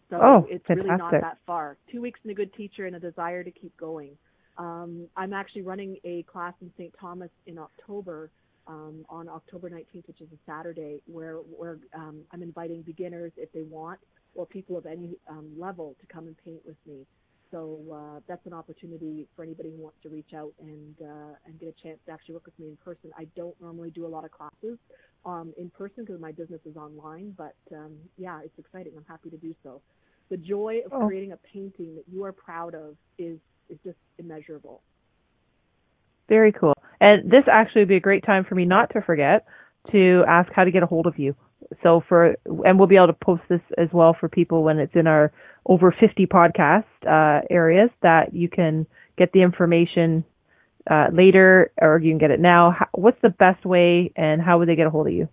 So 0.09 0.19
Oh, 0.21 0.47
it's 0.49 0.67
really 0.69 0.89
not 0.89 1.11
that 1.11 1.37
far. 1.45 1.77
2 1.91 2.01
weeks 2.01 2.19
and 2.23 2.31
a 2.31 2.35
good 2.35 2.53
teacher 2.53 2.85
and 2.87 2.95
a 2.95 2.99
desire 2.99 3.43
to 3.43 3.51
keep 3.51 3.75
going. 3.77 4.17
Um, 4.57 5.07
I'm 5.15 5.33
actually 5.33 5.61
running 5.61 5.97
a 6.03 6.23
class 6.23 6.53
in 6.61 6.71
St. 6.77 6.93
Thomas 6.99 7.29
in 7.45 7.57
October 7.57 8.29
um, 8.67 9.05
on 9.09 9.29
October 9.29 9.69
19th, 9.69 10.07
which 10.07 10.21
is 10.21 10.27
a 10.33 10.37
Saturday, 10.45 11.01
where 11.05 11.37
where 11.37 11.79
um, 11.95 12.21
I'm 12.31 12.43
inviting 12.43 12.81
beginners 12.81 13.31
if 13.37 13.51
they 13.53 13.63
want 13.63 13.99
or 14.35 14.45
people 14.45 14.77
of 14.77 14.85
any 14.85 15.17
um, 15.29 15.51
level 15.57 15.95
to 16.01 16.05
come 16.07 16.27
and 16.27 16.35
paint 16.43 16.61
with 16.65 16.77
me. 16.85 17.05
So 17.51 17.79
uh, 17.91 18.19
that's 18.27 18.45
an 18.45 18.53
opportunity 18.53 19.27
for 19.35 19.43
anybody 19.43 19.71
who 19.75 19.81
wants 19.81 19.97
to 20.03 20.09
reach 20.09 20.33
out 20.35 20.53
and 20.59 20.95
uh, 21.01 21.33
and 21.45 21.59
get 21.59 21.69
a 21.69 21.83
chance 21.83 21.97
to 22.05 22.11
actually 22.11 22.35
work 22.35 22.45
with 22.45 22.59
me 22.59 22.67
in 22.67 22.77
person. 22.77 23.11
I 23.17 23.25
don't 23.35 23.59
normally 23.59 23.89
do 23.89 24.05
a 24.05 24.11
lot 24.11 24.23
of 24.23 24.31
classes 24.31 24.77
um, 25.25 25.53
in 25.57 25.69
person 25.71 26.05
because 26.05 26.21
my 26.21 26.31
business 26.31 26.61
is 26.65 26.75
online, 26.77 27.33
but 27.37 27.55
um, 27.73 27.95
yeah, 28.17 28.39
it's 28.43 28.57
exciting. 28.59 28.93
I'm 28.95 29.05
happy 29.07 29.29
to 29.31 29.37
do 29.37 29.55
so. 29.63 29.81
The 30.29 30.37
joy 30.37 30.81
of 30.85 30.93
Oh. 30.93 31.07
creating 31.07 31.31
a 31.31 31.37
painting 31.37 31.95
that 31.95 32.05
you 32.07 32.23
are 32.23 32.31
proud 32.31 32.75
of 32.75 32.95
is 33.17 33.39
is 33.69 33.77
just 33.83 33.97
immeasurable. 34.17 34.81
Very 36.27 36.51
cool. 36.51 36.73
And 36.99 37.29
this 37.29 37.43
actually 37.51 37.81
would 37.81 37.87
be 37.89 37.95
a 37.95 37.99
great 37.99 38.23
time 38.23 38.43
for 38.45 38.55
me 38.55 38.65
not 38.65 38.91
to 38.93 39.01
forget 39.01 39.45
to 39.91 40.23
ask 40.27 40.51
how 40.53 40.63
to 40.63 40.71
get 40.71 40.83
a 40.83 40.87
hold 40.87 41.07
of 41.07 41.17
you. 41.19 41.35
So 41.83 42.01
for 42.07 42.35
and 42.65 42.77
we'll 42.79 42.87
be 42.87 42.95
able 42.95 43.07
to 43.07 43.13
post 43.13 43.43
this 43.49 43.61
as 43.77 43.89
well 43.91 44.15
for 44.19 44.27
people 44.29 44.63
when 44.63 44.79
it's 44.79 44.95
in 44.95 45.07
our 45.07 45.31
over 45.65 45.91
50 45.99 46.25
podcast 46.27 46.85
uh, 47.07 47.41
areas 47.49 47.89
that 48.01 48.33
you 48.33 48.49
can 48.49 48.87
get 49.17 49.31
the 49.33 49.41
information 49.41 50.23
uh, 50.89 51.07
later 51.11 51.71
or 51.79 51.99
you 51.99 52.11
can 52.11 52.17
get 52.17 52.31
it 52.31 52.39
now. 52.39 52.71
How, 52.71 52.87
what's 52.93 53.21
the 53.21 53.29
best 53.29 53.65
way 53.65 54.11
and 54.15 54.41
how 54.41 54.59
would 54.59 54.67
they 54.67 54.75
get 54.75 54.87
a 54.87 54.89
hold 54.89 55.07
of 55.07 55.13
you? 55.13 55.27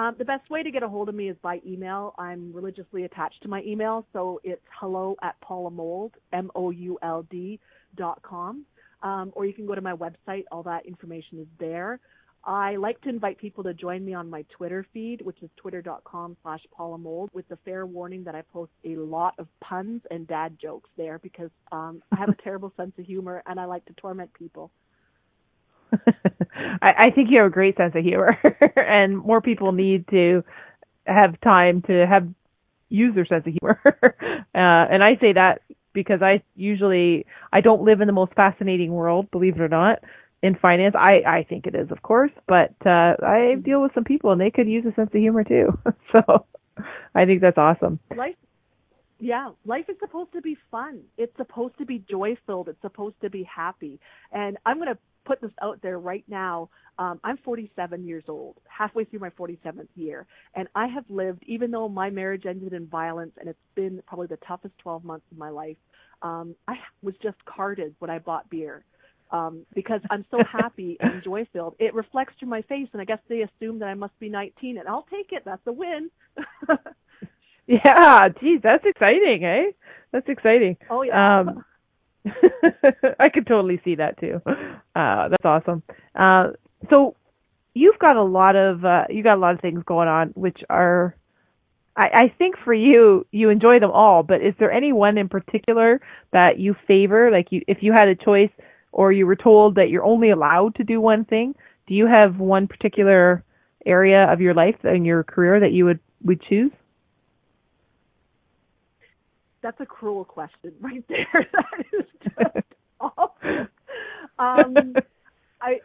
Um, 0.00 0.14
the 0.16 0.24
best 0.24 0.48
way 0.48 0.62
to 0.62 0.70
get 0.70 0.82
a 0.82 0.88
hold 0.88 1.10
of 1.10 1.14
me 1.14 1.28
is 1.28 1.36
by 1.42 1.60
email. 1.66 2.14
I'm 2.16 2.54
religiously 2.54 3.04
attached 3.04 3.42
to 3.42 3.48
my 3.48 3.62
email, 3.64 4.06
so 4.14 4.40
it's 4.42 4.62
hello 4.80 5.14
at 5.22 5.38
paulamould, 5.42 6.12
M-O-U-L-D 6.32 7.60
dot 7.98 8.22
com. 8.22 8.64
Um, 9.02 9.30
or 9.34 9.44
you 9.44 9.52
can 9.52 9.66
go 9.66 9.74
to 9.74 9.82
my 9.82 9.92
website. 9.92 10.44
All 10.50 10.62
that 10.62 10.86
information 10.86 11.38
is 11.40 11.46
there. 11.58 12.00
I 12.44 12.76
like 12.76 12.98
to 13.02 13.10
invite 13.10 13.36
people 13.36 13.62
to 13.64 13.74
join 13.74 14.02
me 14.02 14.14
on 14.14 14.30
my 14.30 14.46
Twitter 14.56 14.86
feed, 14.94 15.20
which 15.20 15.42
is 15.42 15.50
twitter.com 15.58 16.38
slash 16.42 16.62
paulamould, 16.78 17.28
with 17.34 17.46
the 17.48 17.58
fair 17.66 17.84
warning 17.84 18.24
that 18.24 18.34
I 18.34 18.40
post 18.40 18.72
a 18.86 18.96
lot 18.96 19.34
of 19.38 19.48
puns 19.60 20.00
and 20.10 20.26
dad 20.26 20.56
jokes 20.58 20.88
there 20.96 21.18
because 21.18 21.50
um, 21.72 22.02
I 22.10 22.16
have 22.16 22.30
a 22.30 22.36
terrible 22.42 22.72
sense 22.74 22.92
of 22.98 23.04
humor 23.04 23.42
and 23.44 23.60
I 23.60 23.66
like 23.66 23.84
to 23.84 23.92
torment 23.94 24.32
people. 24.32 24.70
I, 26.82 26.92
I 26.98 27.10
think 27.10 27.30
you 27.30 27.38
have 27.38 27.46
a 27.46 27.50
great 27.50 27.76
sense 27.76 27.94
of 27.94 28.02
humor, 28.02 28.38
and 28.76 29.16
more 29.16 29.40
people 29.40 29.72
need 29.72 30.06
to 30.08 30.44
have 31.06 31.40
time 31.40 31.82
to 31.82 32.06
have 32.06 32.28
use 32.88 33.14
their 33.14 33.26
sense 33.26 33.46
of 33.46 33.54
humor. 33.60 33.80
uh, 34.54 34.92
and 34.92 35.02
I 35.02 35.16
say 35.20 35.32
that 35.32 35.62
because 35.92 36.22
I 36.22 36.42
usually 36.56 37.26
I 37.52 37.60
don't 37.60 37.82
live 37.82 38.00
in 38.00 38.06
the 38.06 38.12
most 38.12 38.34
fascinating 38.34 38.92
world, 38.92 39.30
believe 39.30 39.56
it 39.56 39.60
or 39.60 39.68
not, 39.68 40.00
in 40.42 40.56
finance. 40.56 40.94
I 40.98 41.22
I 41.26 41.46
think 41.48 41.66
it 41.66 41.74
is, 41.74 41.90
of 41.90 42.02
course, 42.02 42.32
but 42.46 42.74
uh, 42.84 43.14
I 43.22 43.56
deal 43.62 43.82
with 43.82 43.92
some 43.94 44.04
people 44.04 44.32
and 44.32 44.40
they 44.40 44.50
could 44.50 44.68
use 44.68 44.84
a 44.86 44.94
sense 44.94 45.10
of 45.12 45.20
humor 45.20 45.44
too. 45.44 45.78
so 46.12 46.46
I 47.14 47.24
think 47.24 47.40
that's 47.40 47.58
awesome. 47.58 48.00
life 48.16 48.36
yeah 49.20 49.50
life 49.66 49.84
is 49.88 49.96
supposed 50.00 50.32
to 50.32 50.40
be 50.40 50.56
fun 50.70 51.02
it's 51.18 51.36
supposed 51.36 51.76
to 51.78 51.84
be 51.84 52.02
joy 52.10 52.36
filled 52.46 52.68
it's 52.68 52.80
supposed 52.80 53.14
to 53.20 53.28
be 53.28 53.42
happy 53.44 54.00
and 54.32 54.56
i'm 54.64 54.78
going 54.78 54.88
to 54.88 54.98
put 55.30 55.40
this 55.42 55.56
out 55.62 55.80
there 55.82 55.98
right 55.98 56.24
now 56.28 56.68
um 56.98 57.20
i'm 57.24 57.38
47 57.38 58.06
years 58.06 58.24
old 58.28 58.56
halfway 58.68 59.04
through 59.04 59.20
my 59.20 59.30
47th 59.30 59.88
year 59.96 60.26
and 60.54 60.68
i 60.74 60.86
have 60.86 61.04
lived 61.08 61.42
even 61.46 61.70
though 61.70 61.88
my 61.88 62.10
marriage 62.10 62.46
ended 62.46 62.72
in 62.72 62.86
violence 62.86 63.32
and 63.40 63.48
it's 63.48 63.58
been 63.76 64.02
probably 64.06 64.26
the 64.26 64.38
toughest 64.46 64.74
12 64.78 65.04
months 65.04 65.26
of 65.32 65.38
my 65.38 65.50
life 65.50 65.76
um 66.22 66.54
i 66.68 66.74
was 67.02 67.14
just 67.22 67.36
carded 67.44 67.94
when 68.00 68.10
i 68.10 68.18
bought 68.18 68.48
beer 68.50 68.84
um 69.32 69.64
because 69.74 70.00
i'm 70.10 70.24
so 70.30 70.44
happy 70.50 70.96
and 71.00 71.22
joy 71.22 71.46
filled 71.52 71.74
it 71.78 71.94
reflects 71.94 72.34
through 72.38 72.48
my 72.48 72.62
face 72.62 72.88
and 72.92 73.02
i 73.02 73.04
guess 73.04 73.20
they 73.28 73.42
assume 73.42 73.78
that 73.78 73.88
i 73.88 73.94
must 73.94 74.18
be 74.20 74.28
19 74.28 74.78
and 74.78 74.88
i'll 74.88 75.06
take 75.10 75.32
it 75.32 75.42
that's 75.44 75.66
a 75.66 75.72
win 75.72 76.10
Yeah, 77.66 78.28
geez, 78.40 78.60
that's 78.62 78.84
exciting, 78.84 79.44
eh? 79.44 79.72
That's 80.12 80.28
exciting. 80.28 80.76
oh 80.90 81.02
yeah 81.02 81.22
Um, 81.40 81.64
I 83.18 83.28
could 83.32 83.46
totally 83.46 83.80
see 83.84 83.96
that 83.96 84.18
too. 84.18 84.40
Uh, 84.94 85.28
that's 85.28 85.44
awesome. 85.44 85.82
Uh, 86.14 86.48
so 86.88 87.16
you've 87.74 87.98
got 87.98 88.16
a 88.16 88.22
lot 88.22 88.56
of 88.56 88.84
uh, 88.84 89.04
you 89.08 89.22
got 89.22 89.36
a 89.36 89.40
lot 89.40 89.54
of 89.54 89.60
things 89.60 89.82
going 89.86 90.08
on, 90.08 90.28
which 90.30 90.58
are, 90.68 91.14
I, 91.96 92.08
I 92.12 92.34
think 92.38 92.56
for 92.64 92.74
you, 92.74 93.26
you 93.30 93.50
enjoy 93.50 93.80
them 93.80 93.90
all. 93.90 94.22
But 94.22 94.42
is 94.42 94.54
there 94.58 94.70
any 94.72 94.92
one 94.92 95.18
in 95.18 95.28
particular 95.28 96.00
that 96.32 96.58
you 96.58 96.74
favor? 96.86 97.30
Like 97.30 97.48
you, 97.50 97.62
if 97.66 97.78
you 97.80 97.92
had 97.92 98.08
a 98.08 98.14
choice, 98.14 98.50
or 98.92 99.12
you 99.12 99.26
were 99.26 99.36
told 99.36 99.76
that 99.76 99.88
you're 99.88 100.04
only 100.04 100.30
allowed 100.30 100.74
to 100.76 100.84
do 100.84 101.00
one 101.00 101.24
thing, 101.24 101.54
do 101.86 101.94
you 101.94 102.06
have 102.06 102.38
one 102.38 102.66
particular 102.66 103.44
area 103.86 104.24
of 104.30 104.40
your 104.40 104.54
life 104.54 104.76
and 104.82 105.06
your 105.06 105.22
career 105.22 105.60
that 105.60 105.72
you 105.72 105.84
would 105.84 106.00
would 106.22 106.42
choose? 106.42 106.72
That's 109.62 109.80
a 109.80 109.86
cruel 109.86 110.24
question 110.24 110.72
right 110.80 111.04
there. 111.08 111.48
that 111.52 111.86
is 111.92 112.06
just 112.22 112.66
awful. 113.00 113.66
Um, 114.38 114.94
I 115.60 115.80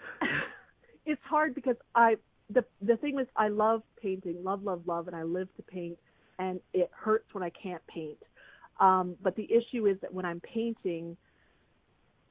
it's 1.06 1.22
hard 1.24 1.56
because 1.56 1.76
I 1.94 2.16
the 2.50 2.64
the 2.82 2.98
thing 2.98 3.20
is 3.20 3.28
I 3.36 3.50
love 3.50 3.84
painting, 4.02 4.44
love, 4.44 4.64
love, 4.64 4.84
love, 4.86 5.08
and 5.08 5.16
I 5.16 5.24
live 5.24 5.48
to 5.58 5.64
paint, 5.64 5.98
and 6.40 6.60
it 6.74 6.90
hurts 6.94 7.26
when 7.34 7.44
I 7.44 7.50
can't 7.50 7.86
paint. 7.88 8.18
Um, 8.80 9.16
but 9.22 9.36
the 9.36 9.48
issue 9.52 9.88
is 9.88 9.98
that 10.02 10.14
when 10.14 10.26
I'm 10.26 10.42
painting, 10.42 11.16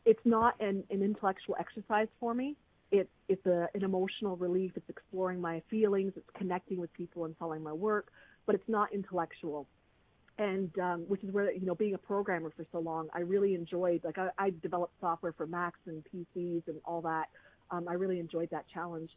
it's 0.05 0.21
not 0.25 0.61
an, 0.61 0.85
an 0.91 1.03
intellectual 1.03 1.57
exercise 1.59 2.09
for 2.21 2.35
me. 2.35 2.57
It's 2.93 3.11
it's 3.29 3.45
a, 3.47 3.69
an 3.75 3.83
emotional 3.83 4.37
relief. 4.37 4.73
It's 4.77 4.89
exploring 4.89 5.41
my 5.41 5.63
feelings. 5.71 6.13
It's 6.17 6.29
connecting 6.37 6.79
with 6.79 6.93
people 6.93 7.25
and 7.25 7.35
selling 7.39 7.63
my 7.63 7.73
work, 7.73 8.09
but 8.47 8.55
it's 8.55 8.69
not 8.69 8.93
intellectual 8.93 9.67
and 10.39 10.77
um, 10.79 11.01
which 11.09 11.23
is 11.23 11.31
where 11.33 11.53
you 11.53 11.65
know 11.65 11.75
being 11.75 11.95
a 11.95 11.99
programmer 11.99 12.53
for 12.57 12.67
so 12.73 12.81
long, 12.81 13.09
I 13.15 13.21
really 13.21 13.55
enjoyed. 13.55 14.03
Like 14.05 14.19
I, 14.19 14.29
I 14.39 14.53
developed 14.63 14.95
software 15.01 15.33
for 15.33 15.47
Macs 15.47 15.79
and 15.87 16.05
PCs 16.13 16.63
and 16.67 16.77
all 16.85 17.01
that. 17.03 17.27
Um, 17.71 17.87
I 17.89 17.95
really 17.95 18.19
enjoyed 18.19 18.51
that 18.51 18.65
challenge. 18.73 19.11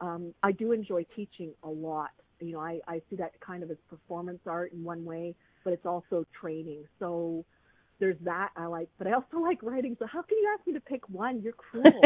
Um, 0.00 0.34
I 0.42 0.52
do 0.52 0.72
enjoy 0.72 1.06
teaching 1.14 1.52
a 1.62 1.68
lot. 1.68 2.10
You 2.40 2.52
know, 2.52 2.60
I, 2.60 2.80
I 2.88 3.00
see 3.08 3.16
that 3.16 3.38
kind 3.40 3.62
of 3.62 3.70
as 3.70 3.76
performance 3.88 4.40
art 4.46 4.72
in 4.72 4.82
one 4.82 5.04
way, 5.04 5.34
but 5.62 5.72
it's 5.72 5.86
also 5.86 6.26
training. 6.38 6.84
So 6.98 7.44
there's 8.00 8.16
that 8.24 8.50
I 8.56 8.66
like, 8.66 8.88
but 8.98 9.06
I 9.06 9.12
also 9.12 9.38
like 9.40 9.62
writing. 9.62 9.96
So 9.98 10.06
how 10.06 10.22
can 10.22 10.38
you 10.38 10.56
ask 10.56 10.66
me 10.66 10.72
to 10.74 10.80
pick 10.80 11.08
one? 11.08 11.40
You're 11.42 11.52
cruel. 11.70 12.00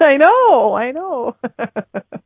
I 0.00 0.16
know, 0.16 0.74
I 0.74 0.90
know. 0.92 1.36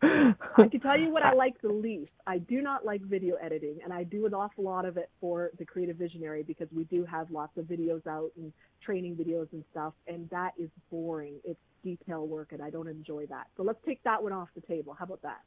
I 0.02 0.68
can 0.70 0.80
tell 0.80 0.98
you 0.98 1.10
what 1.10 1.22
I 1.22 1.32
like 1.34 1.60
the 1.60 1.68
least. 1.68 2.10
I 2.26 2.38
do 2.38 2.60
not 2.60 2.84
like 2.84 3.02
video 3.02 3.36
editing, 3.36 3.78
and 3.84 3.92
I 3.92 4.04
do 4.04 4.26
an 4.26 4.34
awful 4.34 4.64
lot 4.64 4.84
of 4.84 4.96
it 4.96 5.10
for 5.20 5.50
the 5.58 5.64
Creative 5.64 5.96
Visionary 5.96 6.42
because 6.42 6.68
we 6.74 6.84
do 6.84 7.04
have 7.04 7.30
lots 7.30 7.56
of 7.56 7.66
videos 7.66 8.06
out 8.06 8.30
and 8.36 8.52
training 8.84 9.16
videos 9.16 9.46
and 9.52 9.62
stuff, 9.70 9.92
and 10.06 10.28
that 10.30 10.52
is 10.58 10.70
boring. 10.90 11.34
It's 11.44 11.60
detail 11.84 12.26
work, 12.26 12.52
and 12.52 12.62
I 12.62 12.70
don't 12.70 12.88
enjoy 12.88 13.26
that. 13.26 13.46
So 13.56 13.62
let's 13.62 13.78
take 13.86 14.02
that 14.04 14.22
one 14.22 14.32
off 14.32 14.48
the 14.54 14.62
table. 14.62 14.94
How 14.98 15.04
about 15.04 15.22
that? 15.22 15.40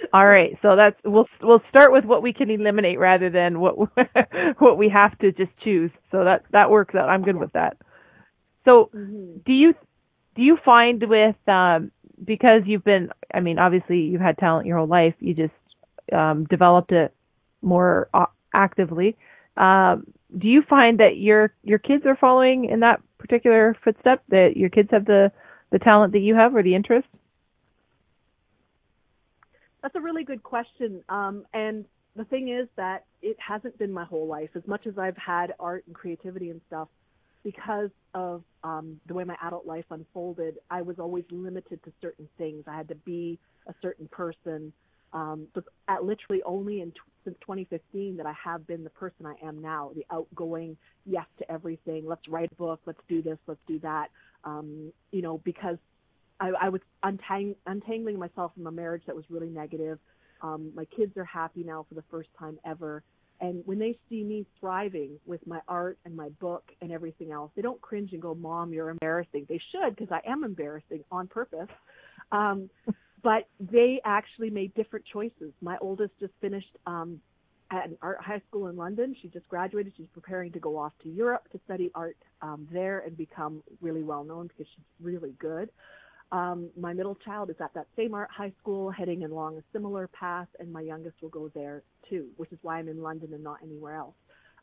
All 0.12 0.26
right, 0.26 0.56
so 0.62 0.76
that's 0.76 0.96
we'll 1.04 1.26
we'll 1.42 1.62
start 1.68 1.92
with 1.92 2.04
what 2.04 2.22
we 2.22 2.32
can 2.32 2.50
eliminate 2.50 2.98
rather 2.98 3.30
than 3.30 3.60
what 3.60 3.76
what 4.58 4.78
we 4.78 4.88
have 4.88 5.18
to 5.18 5.32
just 5.32 5.50
choose. 5.62 5.90
So 6.10 6.24
that 6.24 6.44
that 6.52 6.70
works 6.70 6.94
out. 6.94 7.08
I'm 7.08 7.22
good 7.22 7.36
with 7.36 7.52
that. 7.52 7.76
So 8.64 8.90
Mm-hmm. 8.94 9.38
do 9.46 9.52
you 9.52 9.74
do 10.34 10.42
you 10.42 10.56
find 10.64 11.02
with 11.08 11.36
um 11.48 11.90
because 12.24 12.62
you've 12.66 12.84
been 12.84 13.10
I 13.34 13.40
mean 13.40 13.58
obviously 13.58 13.98
you've 14.00 14.20
had 14.20 14.38
talent 14.38 14.66
your 14.66 14.78
whole 14.78 14.86
life, 14.88 15.14
you 15.20 15.34
just 15.34 15.54
um 16.12 16.44
developed 16.46 16.92
it 16.92 17.14
more 17.62 18.08
uh, 18.14 18.26
actively. 18.54 19.16
Um 19.56 20.06
do 20.36 20.48
you 20.48 20.62
find 20.68 21.00
that 21.00 21.16
your 21.16 21.52
your 21.62 21.78
kids 21.78 22.04
are 22.06 22.16
following 22.16 22.66
in 22.66 22.80
that 22.80 23.00
particular 23.18 23.76
footstep 23.84 24.22
that 24.28 24.56
your 24.56 24.70
kids 24.70 24.88
have 24.92 25.04
the 25.06 25.32
the 25.72 25.78
talent 25.78 26.12
that 26.12 26.20
you 26.20 26.34
have 26.34 26.54
or 26.54 26.62
the 26.62 26.74
interest? 26.74 27.08
That's 29.86 29.94
a 29.94 30.00
really 30.00 30.24
good 30.24 30.42
question. 30.42 31.00
Um, 31.08 31.44
and 31.54 31.84
the 32.16 32.24
thing 32.24 32.48
is 32.48 32.66
that 32.74 33.04
it 33.22 33.36
hasn't 33.38 33.78
been 33.78 33.92
my 33.92 34.04
whole 34.04 34.26
life. 34.26 34.50
As 34.56 34.66
much 34.66 34.84
as 34.84 34.98
I've 34.98 35.16
had 35.16 35.54
art 35.60 35.84
and 35.86 35.94
creativity 35.94 36.50
and 36.50 36.60
stuff, 36.66 36.88
because 37.44 37.90
of 38.12 38.42
um, 38.64 39.00
the 39.06 39.14
way 39.14 39.22
my 39.22 39.36
adult 39.40 39.64
life 39.64 39.84
unfolded, 39.92 40.58
I 40.72 40.82
was 40.82 40.98
always 40.98 41.22
limited 41.30 41.84
to 41.84 41.92
certain 42.00 42.28
things. 42.36 42.64
I 42.66 42.76
had 42.76 42.88
to 42.88 42.96
be 42.96 43.38
a 43.68 43.74
certain 43.80 44.08
person. 44.08 44.72
Um, 45.12 45.46
but 45.54 45.62
at 45.86 46.02
literally 46.02 46.42
only 46.42 46.80
in 46.80 46.90
t- 46.90 46.98
since 47.22 47.36
2015 47.42 48.16
that 48.16 48.26
I 48.26 48.34
have 48.44 48.66
been 48.66 48.82
the 48.82 48.90
person 48.90 49.24
I 49.24 49.36
am 49.46 49.62
now, 49.62 49.92
the 49.94 50.04
outgoing 50.10 50.76
yes 51.04 51.26
to 51.38 51.48
everything. 51.48 52.08
Let's 52.08 52.26
write 52.26 52.50
a 52.50 52.54
book. 52.56 52.80
Let's 52.86 52.98
do 53.08 53.22
this. 53.22 53.38
Let's 53.46 53.60
do 53.68 53.78
that. 53.84 54.08
Um, 54.42 54.92
you 55.12 55.22
know, 55.22 55.38
because 55.44 55.78
I, 56.40 56.50
I 56.60 56.68
was 56.68 56.80
untang- 57.04 57.56
untangling 57.66 58.18
myself 58.18 58.52
from 58.54 58.66
a 58.66 58.72
marriage 58.72 59.02
that 59.06 59.16
was 59.16 59.24
really 59.30 59.48
negative. 59.48 59.98
Um, 60.42 60.70
my 60.74 60.84
kids 60.84 61.16
are 61.16 61.24
happy 61.24 61.62
now 61.62 61.86
for 61.88 61.94
the 61.94 62.04
first 62.10 62.28
time 62.38 62.58
ever. 62.64 63.02
And 63.40 63.62
when 63.66 63.78
they 63.78 63.98
see 64.08 64.22
me 64.22 64.46
thriving 64.58 65.18
with 65.26 65.46
my 65.46 65.60
art 65.68 65.98
and 66.04 66.16
my 66.16 66.30
book 66.40 66.64
and 66.80 66.90
everything 66.90 67.32
else, 67.32 67.50
they 67.54 67.62
don't 67.62 67.80
cringe 67.80 68.12
and 68.12 68.22
go, 68.22 68.34
Mom, 68.34 68.72
you're 68.72 68.88
embarrassing. 68.88 69.46
They 69.48 69.60
should, 69.72 69.96
because 69.96 70.10
I 70.10 70.28
am 70.28 70.42
embarrassing 70.42 71.04
on 71.10 71.26
purpose. 71.26 71.68
Um, 72.32 72.70
but 73.22 73.48
they 73.60 74.00
actually 74.04 74.50
made 74.50 74.74
different 74.74 75.04
choices. 75.12 75.52
My 75.60 75.76
oldest 75.80 76.12
just 76.18 76.32
finished 76.40 76.76
um, 76.86 77.20
at 77.70 77.86
an 77.86 77.98
art 78.00 78.18
high 78.20 78.40
school 78.48 78.68
in 78.68 78.76
London. 78.76 79.14
She 79.20 79.28
just 79.28 79.48
graduated. 79.48 79.92
She's 79.96 80.06
preparing 80.14 80.52
to 80.52 80.60
go 80.60 80.78
off 80.78 80.92
to 81.02 81.08
Europe 81.08 81.48
to 81.52 81.60
study 81.64 81.90
art 81.94 82.16
um, 82.40 82.68
there 82.72 83.00
and 83.00 83.16
become 83.16 83.62
really 83.80 84.02
well 84.02 84.24
known 84.24 84.46
because 84.46 84.66
she's 84.74 84.84
really 85.00 85.34
good. 85.38 85.70
Um, 86.32 86.70
my 86.76 86.92
middle 86.92 87.14
child 87.14 87.50
is 87.50 87.56
at 87.60 87.72
that 87.74 87.86
same 87.96 88.14
art 88.14 88.28
high 88.36 88.52
school, 88.60 88.90
heading 88.90 89.24
along 89.24 89.58
a 89.58 89.62
similar 89.72 90.08
path, 90.08 90.48
and 90.58 90.72
my 90.72 90.80
youngest 90.80 91.16
will 91.22 91.28
go 91.28 91.48
there 91.54 91.82
too, 92.08 92.26
which 92.36 92.50
is 92.52 92.58
why 92.62 92.78
I'm 92.78 92.88
in 92.88 93.00
London 93.00 93.32
and 93.32 93.44
not 93.44 93.58
anywhere 93.62 93.94
else. 93.94 94.14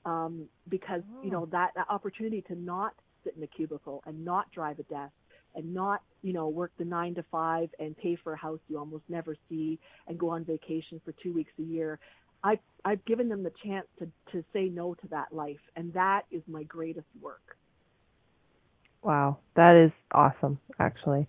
Um, 0.06 0.48
because 0.68 1.02
oh. 1.16 1.24
you 1.24 1.32
know 1.32 1.48
that, 1.52 1.72
that 1.76 1.88
opportunity 1.90 2.42
to 2.50 2.56
not 2.56 2.94
sit 3.24 3.36
in 3.38 3.44
a 3.44 3.48
cubicle 3.48 4.04
and 4.06 4.26
not 4.26 4.52
drive 4.52 4.80
a 4.80 4.84
desk 4.84 5.14
and 5.56 5.74
not 5.74 6.02
you 6.22 6.34
know 6.34 6.50
work 6.50 6.72
the 6.78 6.86
nine 6.86 7.16
to 7.16 7.24
five 7.32 7.70
and 7.80 7.96
pay 7.98 8.18
for 8.22 8.34
a 8.34 8.38
house 8.38 8.60
you 8.68 8.78
almost 8.78 9.04
never 9.08 9.36
see 9.50 9.80
and 10.08 10.20
go 10.20 10.30
on 10.30 10.44
vacation 10.44 11.00
for 11.06 11.14
two 11.24 11.32
weeks 11.32 11.52
a 11.60 11.64
year. 11.64 12.00
I've 12.44 12.60
I've 12.84 13.04
given 13.06 13.30
them 13.30 13.44
the 13.44 13.54
chance 13.64 13.88
to 14.00 14.08
to 14.34 14.44
say 14.52 14.66
no 14.66 14.96
to 14.96 15.08
that 15.10 15.34
life, 15.34 15.62
and 15.76 15.94
that 15.94 16.24
is 16.32 16.42
my 16.48 16.64
greatest 16.64 17.08
work. 17.22 17.58
Wow, 19.02 19.38
that 19.56 19.76
is 19.76 19.92
awesome, 20.12 20.60
actually. 20.80 21.28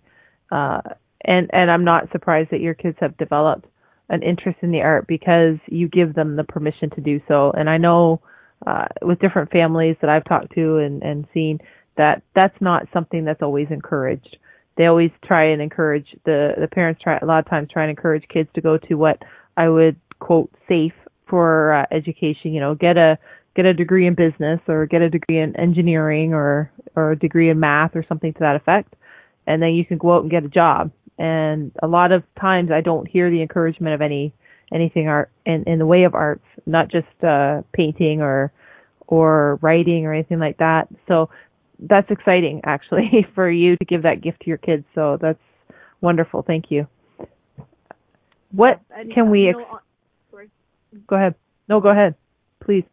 Uh, 0.51 0.81
and 1.23 1.49
and 1.53 1.71
I'm 1.71 1.83
not 1.83 2.11
surprised 2.11 2.51
that 2.51 2.61
your 2.61 2.73
kids 2.73 2.97
have 2.99 3.17
developed 3.17 3.65
an 4.09 4.21
interest 4.21 4.59
in 4.61 4.71
the 4.71 4.81
art 4.81 5.07
because 5.07 5.57
you 5.67 5.87
give 5.87 6.13
them 6.13 6.35
the 6.35 6.43
permission 6.43 6.89
to 6.91 7.01
do 7.01 7.19
so. 7.27 7.51
And 7.51 7.69
I 7.69 7.77
know 7.77 8.21
uh, 8.65 8.85
with 9.01 9.19
different 9.19 9.51
families 9.51 9.95
that 10.01 10.09
I've 10.09 10.25
talked 10.25 10.53
to 10.55 10.77
and 10.77 11.01
and 11.01 11.27
seen 11.33 11.59
that 11.97 12.21
that's 12.35 12.59
not 12.61 12.87
something 12.93 13.25
that's 13.25 13.41
always 13.41 13.67
encouraged. 13.71 14.37
They 14.77 14.85
always 14.85 15.11
try 15.23 15.45
and 15.51 15.61
encourage 15.61 16.07
the 16.25 16.53
the 16.59 16.67
parents 16.67 17.01
try 17.01 17.17
a 17.17 17.25
lot 17.25 17.39
of 17.39 17.49
times 17.49 17.69
try 17.71 17.83
and 17.83 17.89
encourage 17.89 18.27
kids 18.27 18.49
to 18.55 18.61
go 18.61 18.77
to 18.77 18.95
what 18.95 19.21
I 19.57 19.69
would 19.69 19.95
quote 20.19 20.51
safe 20.67 20.93
for 21.27 21.73
uh, 21.73 21.85
education. 21.91 22.53
You 22.53 22.59
know, 22.59 22.75
get 22.75 22.97
a 22.97 23.17
get 23.55 23.65
a 23.65 23.73
degree 23.73 24.05
in 24.05 24.13
business 24.13 24.59
or 24.67 24.85
get 24.85 25.01
a 25.01 25.09
degree 25.09 25.39
in 25.39 25.55
engineering 25.55 26.33
or 26.33 26.71
or 26.95 27.13
a 27.13 27.19
degree 27.19 27.49
in 27.49 27.59
math 27.59 27.95
or 27.95 28.05
something 28.07 28.33
to 28.33 28.39
that 28.41 28.55
effect 28.57 28.93
and 29.47 29.61
then 29.61 29.69
you 29.69 29.85
can 29.85 29.97
go 29.97 30.15
out 30.15 30.21
and 30.21 30.31
get 30.31 30.43
a 30.43 30.49
job. 30.49 30.91
And 31.17 31.71
a 31.81 31.87
lot 31.87 32.11
of 32.11 32.23
times 32.39 32.71
I 32.71 32.81
don't 32.81 33.07
hear 33.07 33.29
the 33.29 33.41
encouragement 33.41 33.93
of 33.93 34.01
any 34.01 34.33
anything 34.73 35.07
art 35.07 35.31
in 35.45 35.63
in 35.67 35.79
the 35.79 35.85
way 35.85 36.03
of 36.03 36.15
arts, 36.15 36.45
not 36.65 36.89
just 36.89 37.23
uh 37.23 37.61
painting 37.73 38.21
or 38.21 38.51
or 39.07 39.59
writing 39.61 40.05
or 40.05 40.13
anything 40.13 40.39
like 40.39 40.57
that. 40.57 40.87
So 41.07 41.29
that's 41.79 42.09
exciting 42.09 42.61
actually 42.65 43.25
for 43.33 43.49
you 43.49 43.77
to 43.77 43.85
give 43.85 44.03
that 44.03 44.21
gift 44.21 44.41
to 44.41 44.47
your 44.47 44.57
kids. 44.57 44.83
So 44.93 45.17
that's 45.21 45.39
wonderful. 46.01 46.43
Thank 46.45 46.65
you. 46.69 46.87
What 48.51 48.79
and, 48.89 49.13
can 49.13 49.29
we? 49.29 49.49
Ex- 49.49 49.57
know. 49.57 49.79
Go 51.07 51.15
ahead. 51.15 51.35
No, 51.67 51.81
go 51.81 51.89
ahead, 51.89 52.15
please. 52.63 52.85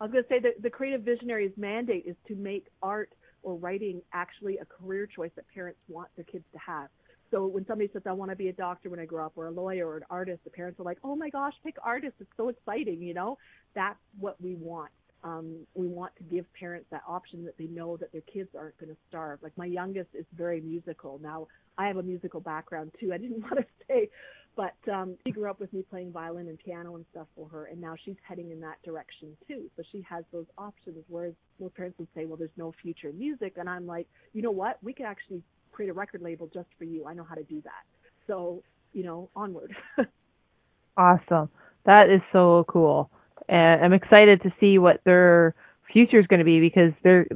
I 0.00 0.04
was 0.04 0.12
going 0.12 0.24
to 0.24 0.28
say 0.28 0.38
that 0.40 0.62
the 0.62 0.70
creative 0.70 1.02
visionary's 1.02 1.52
mandate 1.56 2.04
is 2.06 2.16
to 2.28 2.34
make 2.34 2.66
art 2.82 3.10
or 3.44 3.54
writing 3.56 4.02
actually 4.12 4.58
a 4.58 4.64
career 4.64 5.06
choice 5.06 5.30
that 5.36 5.44
parents 5.54 5.78
want 5.88 6.08
their 6.16 6.24
kids 6.24 6.44
to 6.52 6.58
have. 6.58 6.88
So 7.30 7.46
when 7.46 7.66
somebody 7.66 7.90
says, 7.92 8.02
I 8.06 8.12
want 8.12 8.30
to 8.30 8.36
be 8.36 8.48
a 8.48 8.52
doctor 8.52 8.90
when 8.90 9.00
I 9.00 9.06
grow 9.06 9.26
up, 9.26 9.32
or 9.36 9.46
a 9.46 9.50
lawyer, 9.50 9.88
or 9.88 9.96
an 9.96 10.04
artist, 10.10 10.44
the 10.44 10.50
parents 10.50 10.78
are 10.78 10.84
like, 10.84 10.98
oh 11.02 11.16
my 11.16 11.30
gosh, 11.30 11.54
pick 11.64 11.76
artist. 11.82 12.14
It's 12.20 12.30
so 12.36 12.48
exciting, 12.48 13.02
you 13.02 13.14
know? 13.14 13.38
That's 13.74 13.98
what 14.18 14.40
we 14.40 14.54
want. 14.54 14.90
Um, 15.24 15.66
we 15.74 15.88
want 15.88 16.14
to 16.16 16.22
give 16.24 16.44
parents 16.52 16.86
that 16.90 17.02
option 17.08 17.44
that 17.46 17.56
they 17.58 17.66
know 17.66 17.96
that 17.96 18.12
their 18.12 18.20
kids 18.22 18.50
aren't 18.56 18.78
going 18.78 18.90
to 18.90 18.96
starve. 19.08 19.40
Like 19.42 19.56
my 19.56 19.64
youngest 19.64 20.10
is 20.14 20.26
very 20.36 20.60
musical. 20.60 21.18
Now, 21.22 21.48
I 21.78 21.86
have 21.86 21.96
a 21.96 22.02
musical 22.02 22.40
background 22.40 22.92
too. 23.00 23.12
I 23.12 23.18
didn't 23.18 23.40
want 23.42 23.56
to 23.56 23.66
say 23.88 24.10
but 24.56 24.74
um, 24.92 25.16
she 25.26 25.32
grew 25.32 25.50
up 25.50 25.60
with 25.60 25.72
me 25.72 25.84
playing 25.88 26.12
violin 26.12 26.48
and 26.48 26.58
piano 26.58 26.96
and 26.96 27.04
stuff 27.10 27.26
for 27.36 27.48
her, 27.48 27.66
and 27.66 27.80
now 27.80 27.94
she's 28.04 28.16
heading 28.26 28.50
in 28.50 28.60
that 28.60 28.76
direction 28.84 29.36
too. 29.48 29.70
So 29.76 29.82
she 29.90 30.04
has 30.08 30.24
those 30.32 30.46
options. 30.58 31.04
Whereas 31.08 31.34
most 31.60 31.74
parents 31.74 31.98
would 31.98 32.08
say, 32.14 32.24
"Well, 32.24 32.36
there's 32.36 32.56
no 32.56 32.72
future 32.82 33.08
in 33.08 33.18
music," 33.18 33.54
and 33.56 33.68
I'm 33.68 33.86
like, 33.86 34.06
you 34.32 34.42
know 34.42 34.50
what? 34.50 34.78
We 34.82 34.92
could 34.92 35.06
actually 35.06 35.42
create 35.72 35.88
a 35.88 35.92
record 35.92 36.22
label 36.22 36.48
just 36.52 36.68
for 36.78 36.84
you. 36.84 37.06
I 37.06 37.14
know 37.14 37.24
how 37.24 37.34
to 37.34 37.44
do 37.44 37.60
that. 37.62 37.84
So 38.26 38.62
you 38.92 39.04
know, 39.04 39.28
onward. 39.34 39.74
awesome. 40.96 41.50
That 41.84 42.08
is 42.08 42.22
so 42.32 42.64
cool, 42.68 43.10
and 43.48 43.84
I'm 43.84 43.92
excited 43.92 44.42
to 44.42 44.52
see 44.60 44.78
what 44.78 45.00
their 45.04 45.54
future 45.92 46.18
is 46.18 46.26
going 46.26 46.38
to 46.38 46.44
be 46.44 46.60
because 46.60 46.92
they're 47.02 47.26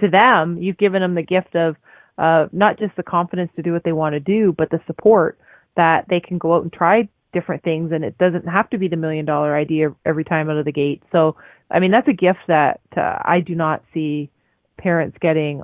to 0.00 0.10
them, 0.10 0.58
you've 0.60 0.78
given 0.78 1.00
them 1.00 1.14
the 1.14 1.22
gift 1.22 1.54
of 1.54 1.76
uh, 2.18 2.46
not 2.52 2.78
just 2.78 2.94
the 2.96 3.02
confidence 3.02 3.50
to 3.56 3.62
do 3.62 3.72
what 3.72 3.82
they 3.84 3.92
want 3.92 4.14
to 4.14 4.20
do, 4.20 4.54
but 4.56 4.70
the 4.70 4.80
support 4.86 5.38
that 5.76 6.06
they 6.08 6.20
can 6.20 6.38
go 6.38 6.54
out 6.54 6.62
and 6.62 6.72
try 6.72 7.08
different 7.32 7.62
things 7.62 7.92
and 7.92 8.02
it 8.04 8.16
doesn't 8.18 8.46
have 8.46 8.68
to 8.70 8.78
be 8.78 8.88
the 8.88 8.96
million 8.96 9.26
dollar 9.26 9.54
idea 9.54 9.94
every 10.06 10.24
time 10.24 10.48
out 10.48 10.56
of 10.56 10.64
the 10.64 10.72
gate. 10.72 11.02
So, 11.12 11.36
I 11.70 11.80
mean, 11.80 11.90
that's 11.90 12.08
a 12.08 12.12
gift 12.12 12.38
that 12.48 12.80
uh, 12.96 13.18
I 13.22 13.40
do 13.40 13.54
not 13.54 13.82
see 13.92 14.30
parents 14.78 15.16
getting 15.20 15.62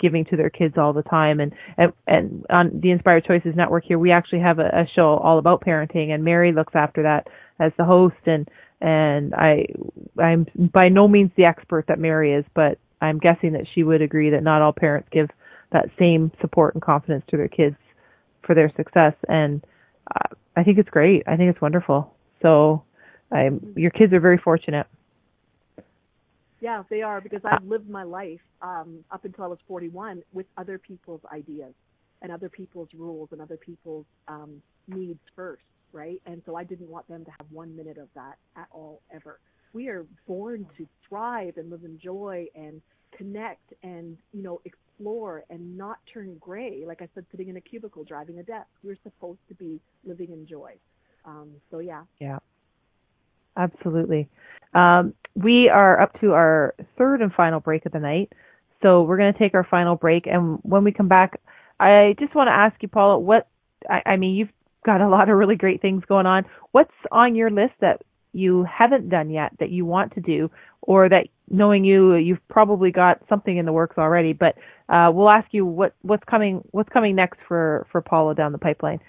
giving 0.00 0.24
to 0.24 0.36
their 0.36 0.50
kids 0.50 0.74
all 0.78 0.92
the 0.92 1.02
time. 1.02 1.40
And 1.40 1.52
and, 1.76 1.92
and 2.06 2.46
on 2.48 2.80
the 2.80 2.90
Inspired 2.90 3.24
Choices 3.24 3.54
network 3.56 3.84
here 3.84 3.98
we 3.98 4.12
actually 4.12 4.40
have 4.40 4.58
a, 4.58 4.66
a 4.66 4.86
show 4.94 5.16
all 5.16 5.38
about 5.38 5.64
parenting 5.64 6.10
and 6.10 6.24
Mary 6.24 6.52
looks 6.52 6.74
after 6.74 7.02
that 7.02 7.26
as 7.58 7.72
the 7.76 7.84
host. 7.84 8.14
And 8.26 8.48
and 8.80 9.34
I 9.34 9.66
I'm 10.18 10.46
by 10.72 10.88
no 10.88 11.08
means 11.08 11.32
the 11.36 11.44
expert 11.44 11.86
that 11.88 11.98
Mary 11.98 12.32
is 12.34 12.44
but 12.54 12.78
I'm 13.00 13.18
guessing 13.18 13.52
that 13.52 13.66
she 13.74 13.82
would 13.82 14.00
agree 14.00 14.30
that 14.30 14.42
not 14.42 14.62
all 14.62 14.72
parents 14.72 15.08
give 15.10 15.28
that 15.72 15.86
same 15.98 16.30
support 16.40 16.74
and 16.74 16.82
confidence 16.82 17.24
to 17.30 17.36
their 17.36 17.48
kids 17.48 17.76
for 18.46 18.54
their 18.54 18.72
success. 18.76 19.14
And 19.28 19.64
uh, 20.14 20.34
I 20.56 20.62
think 20.62 20.78
it's 20.78 20.90
great. 20.90 21.22
I 21.26 21.36
think 21.36 21.50
it's 21.50 21.60
wonderful. 21.60 22.14
So 22.42 22.84
I'm, 23.32 23.74
your 23.76 23.90
kids 23.90 24.12
are 24.12 24.20
very 24.20 24.38
fortunate. 24.38 24.86
Yeah, 26.60 26.82
they 26.88 27.02
are 27.02 27.20
because 27.20 27.42
I've 27.44 27.64
lived 27.64 27.90
my 27.90 28.04
life 28.04 28.40
um, 28.62 29.04
up 29.10 29.24
until 29.24 29.44
I 29.44 29.48
was 29.48 29.58
41 29.68 30.22
with 30.32 30.46
other 30.56 30.78
people's 30.78 31.20
ideas 31.30 31.74
and 32.22 32.32
other 32.32 32.48
people's 32.48 32.88
rules 32.96 33.28
and 33.32 33.42
other 33.42 33.58
people's 33.58 34.06
um, 34.28 34.62
needs 34.88 35.20
first, 35.36 35.62
right? 35.92 36.22
And 36.24 36.40
so 36.46 36.56
I 36.56 36.64
didn't 36.64 36.88
want 36.88 37.06
them 37.06 37.24
to 37.26 37.30
have 37.32 37.46
one 37.50 37.76
minute 37.76 37.98
of 37.98 38.08
that 38.14 38.36
at 38.56 38.66
all 38.70 39.02
ever. 39.14 39.40
We 39.74 39.88
are 39.88 40.06
born 40.26 40.66
to 40.78 40.86
thrive 41.06 41.58
and 41.58 41.70
live 41.70 41.84
in 41.84 41.98
joy 41.98 42.46
and 42.54 42.80
connect 43.16 43.74
and 43.82 44.16
you 44.32 44.42
know 44.42 44.60
explore 44.94 45.44
and 45.50 45.76
not 45.76 45.98
turn 46.12 46.36
gray 46.40 46.84
like 46.86 47.02
i 47.02 47.08
said 47.14 47.24
sitting 47.30 47.48
in 47.48 47.56
a 47.56 47.60
cubicle 47.60 48.04
driving 48.04 48.38
a 48.38 48.42
desk. 48.42 48.68
We're 48.82 48.98
supposed 49.02 49.40
to 49.48 49.54
be 49.54 49.80
living 50.04 50.30
in 50.32 50.46
joy. 50.46 50.74
Um, 51.24 51.50
so 51.70 51.78
yeah. 51.78 52.02
Yeah. 52.20 52.38
Absolutely. 53.56 54.28
Um, 54.74 55.14
we 55.34 55.68
are 55.68 56.00
up 56.00 56.20
to 56.20 56.32
our 56.32 56.74
third 56.98 57.22
and 57.22 57.32
final 57.32 57.60
break 57.60 57.86
of 57.86 57.92
the 57.92 58.00
night. 58.00 58.32
So 58.82 59.02
we're 59.02 59.16
going 59.16 59.32
to 59.32 59.38
take 59.38 59.54
our 59.54 59.64
final 59.64 59.94
break. 59.94 60.26
And 60.26 60.58
when 60.62 60.84
we 60.84 60.92
come 60.92 61.08
back 61.08 61.40
i 61.80 62.14
just 62.20 62.34
want 62.36 62.46
to 62.46 62.52
ask 62.52 62.80
you 62.82 62.88
paula 62.88 63.18
what 63.18 63.48
I, 63.90 64.02
I 64.06 64.16
mean 64.16 64.36
you've 64.36 64.52
got 64.86 65.00
a 65.00 65.08
lot 65.08 65.28
of 65.28 65.36
really 65.36 65.56
great 65.56 65.82
things 65.82 66.04
going 66.06 66.26
on. 66.26 66.44
What's 66.72 66.94
on 67.10 67.34
your 67.34 67.50
list 67.50 67.74
that 67.80 68.02
you 68.32 68.64
haven't 68.64 69.08
done 69.08 69.30
yet 69.30 69.52
that 69.58 69.70
you 69.70 69.84
want 69.84 70.14
to 70.14 70.20
do 70.20 70.50
or 70.82 71.08
that 71.08 71.28
knowing 71.50 71.84
you 71.84 72.14
you've 72.14 72.46
probably 72.48 72.90
got 72.90 73.20
something 73.28 73.56
in 73.56 73.66
the 73.66 73.72
works 73.72 73.96
already 73.98 74.32
but 74.32 74.54
uh, 74.88 75.10
we'll 75.12 75.30
ask 75.30 75.46
you 75.52 75.64
what 75.64 75.94
what's 76.02 76.24
coming 76.24 76.62
what's 76.70 76.88
coming 76.88 77.14
next 77.14 77.38
for 77.46 77.86
for 77.90 78.00
Paula 78.00 78.34
down 78.34 78.52
the 78.52 78.58
pipeline 78.58 79.00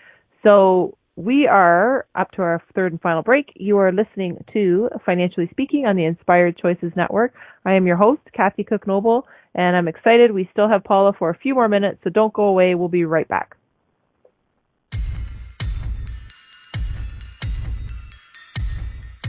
so 0.43 0.97
we 1.15 1.47
are 1.47 2.05
up 2.15 2.31
to 2.31 2.41
our 2.41 2.61
third 2.75 2.91
and 2.91 3.01
final 3.01 3.23
break. 3.23 3.53
You 3.55 3.77
are 3.77 3.91
listening 3.91 4.43
to 4.51 4.89
Financially 5.05 5.47
Speaking 5.49 5.85
on 5.85 5.95
the 5.95 6.03
Inspired 6.03 6.57
Choices 6.57 6.91
Network. 6.95 7.33
I 7.63 7.73
am 7.73 7.87
your 7.87 7.95
host, 7.95 8.21
Kathy 8.33 8.65
Cook 8.65 8.85
Noble, 8.85 9.25
and 9.53 9.77
I'm 9.77 9.87
excited. 9.87 10.33
We 10.33 10.49
still 10.51 10.67
have 10.67 10.83
Paula 10.83 11.13
for 11.17 11.29
a 11.29 11.37
few 11.37 11.55
more 11.55 11.69
minutes, 11.69 11.99
so 12.03 12.09
don't 12.09 12.33
go 12.33 12.43
away. 12.43 12.75
We'll 12.75 12.89
be 12.89 13.05
right 13.05 13.27
back. 13.29 13.55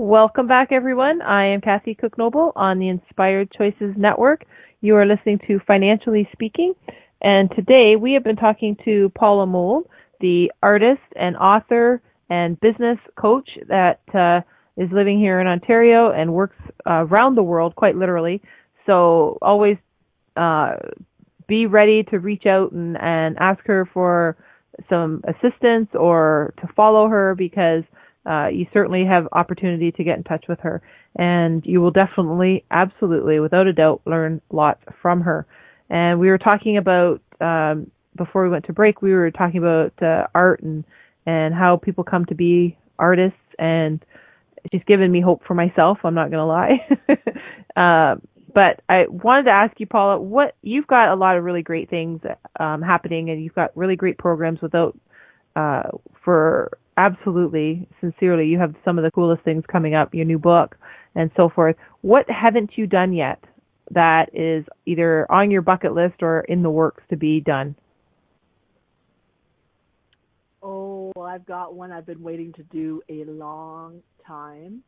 Welcome 0.00 0.46
back, 0.46 0.68
everyone. 0.70 1.20
I 1.22 1.46
am 1.46 1.60
Kathy 1.60 1.96
Cook 1.96 2.16
Noble 2.16 2.52
on 2.54 2.78
the 2.78 2.88
Inspired 2.88 3.50
Choices 3.50 3.96
Network. 3.96 4.44
You 4.80 4.94
are 4.94 5.04
listening 5.04 5.40
to 5.48 5.58
Financially 5.66 6.28
Speaking, 6.30 6.74
and 7.20 7.50
today 7.50 7.96
we 8.00 8.12
have 8.12 8.22
been 8.22 8.36
talking 8.36 8.76
to 8.84 9.10
Paula 9.18 9.44
Mould, 9.44 9.88
the 10.20 10.52
artist 10.62 11.02
and 11.16 11.36
author 11.36 12.00
and 12.30 12.60
business 12.60 12.98
coach 13.16 13.50
that 13.66 13.98
uh, 14.14 14.42
is 14.80 14.88
living 14.92 15.18
here 15.18 15.40
in 15.40 15.48
Ontario 15.48 16.12
and 16.12 16.32
works 16.32 16.56
uh, 16.86 17.04
around 17.04 17.34
the 17.34 17.42
world, 17.42 17.74
quite 17.74 17.96
literally. 17.96 18.40
So 18.86 19.36
always 19.42 19.78
uh, 20.36 20.76
be 21.48 21.66
ready 21.66 22.04
to 22.12 22.20
reach 22.20 22.46
out 22.46 22.70
and, 22.70 22.96
and 23.00 23.36
ask 23.40 23.66
her 23.66 23.90
for 23.92 24.36
some 24.88 25.24
assistance 25.26 25.88
or 25.92 26.54
to 26.60 26.68
follow 26.76 27.08
her 27.08 27.34
because 27.34 27.82
uh, 28.26 28.48
you 28.48 28.66
certainly 28.72 29.04
have 29.04 29.28
opportunity 29.32 29.92
to 29.92 30.04
get 30.04 30.18
in 30.18 30.24
touch 30.24 30.44
with 30.48 30.60
her, 30.60 30.82
and 31.16 31.64
you 31.64 31.80
will 31.80 31.90
definitely, 31.90 32.64
absolutely, 32.70 33.40
without 33.40 33.66
a 33.66 33.72
doubt, 33.72 34.02
learn 34.06 34.40
lots 34.50 34.82
from 35.00 35.22
her. 35.22 35.46
And 35.90 36.20
we 36.20 36.28
were 36.28 36.38
talking 36.38 36.76
about 36.76 37.22
um, 37.40 37.90
before 38.16 38.44
we 38.44 38.50
went 38.50 38.66
to 38.66 38.72
break. 38.72 39.00
We 39.00 39.12
were 39.12 39.30
talking 39.30 39.58
about 39.58 39.92
uh, 40.02 40.26
art 40.34 40.62
and 40.62 40.84
and 41.26 41.54
how 41.54 41.76
people 41.76 42.04
come 42.04 42.24
to 42.26 42.34
be 42.34 42.76
artists, 42.98 43.38
and 43.58 44.04
she's 44.70 44.82
given 44.86 45.10
me 45.10 45.20
hope 45.20 45.42
for 45.46 45.54
myself. 45.54 45.98
I'm 46.04 46.14
not 46.14 46.30
going 46.30 46.40
to 46.40 46.44
lie. 46.44 46.88
uh, 47.76 48.16
but 48.54 48.80
I 48.88 49.06
wanted 49.08 49.44
to 49.44 49.50
ask 49.50 49.78
you, 49.78 49.86
Paula, 49.86 50.20
what 50.20 50.56
you've 50.62 50.86
got 50.86 51.12
a 51.12 51.14
lot 51.14 51.36
of 51.36 51.44
really 51.44 51.62
great 51.62 51.90
things 51.90 52.20
um, 52.58 52.82
happening, 52.82 53.30
and 53.30 53.42
you've 53.42 53.54
got 53.54 53.76
really 53.76 53.94
great 53.96 54.18
programs 54.18 54.60
without 54.60 54.98
uh, 55.54 55.90
for 56.24 56.78
absolutely, 56.98 57.88
sincerely, 58.00 58.46
you 58.46 58.58
have 58.58 58.74
some 58.84 58.98
of 58.98 59.04
the 59.04 59.10
coolest 59.10 59.42
things 59.44 59.64
coming 59.70 59.94
up, 59.94 60.14
your 60.14 60.24
new 60.24 60.38
book 60.38 60.76
and 61.14 61.30
so 61.36 61.48
forth. 61.48 61.76
What 62.02 62.28
haven't 62.28 62.72
you 62.76 62.86
done 62.86 63.12
yet 63.12 63.42
that 63.90 64.30
is 64.34 64.64
either 64.86 65.30
on 65.30 65.50
your 65.50 65.62
bucket 65.62 65.94
list 65.94 66.22
or 66.22 66.40
in 66.40 66.62
the 66.62 66.70
works 66.70 67.02
to 67.10 67.16
be 67.16 67.40
done? 67.40 67.74
Oh, 70.62 71.12
I've 71.20 71.46
got 71.46 71.74
one 71.74 71.92
I've 71.92 72.06
been 72.06 72.22
waiting 72.22 72.52
to 72.54 72.62
do 72.64 73.00
a 73.08 73.24
long 73.24 74.02
time. 74.26 74.82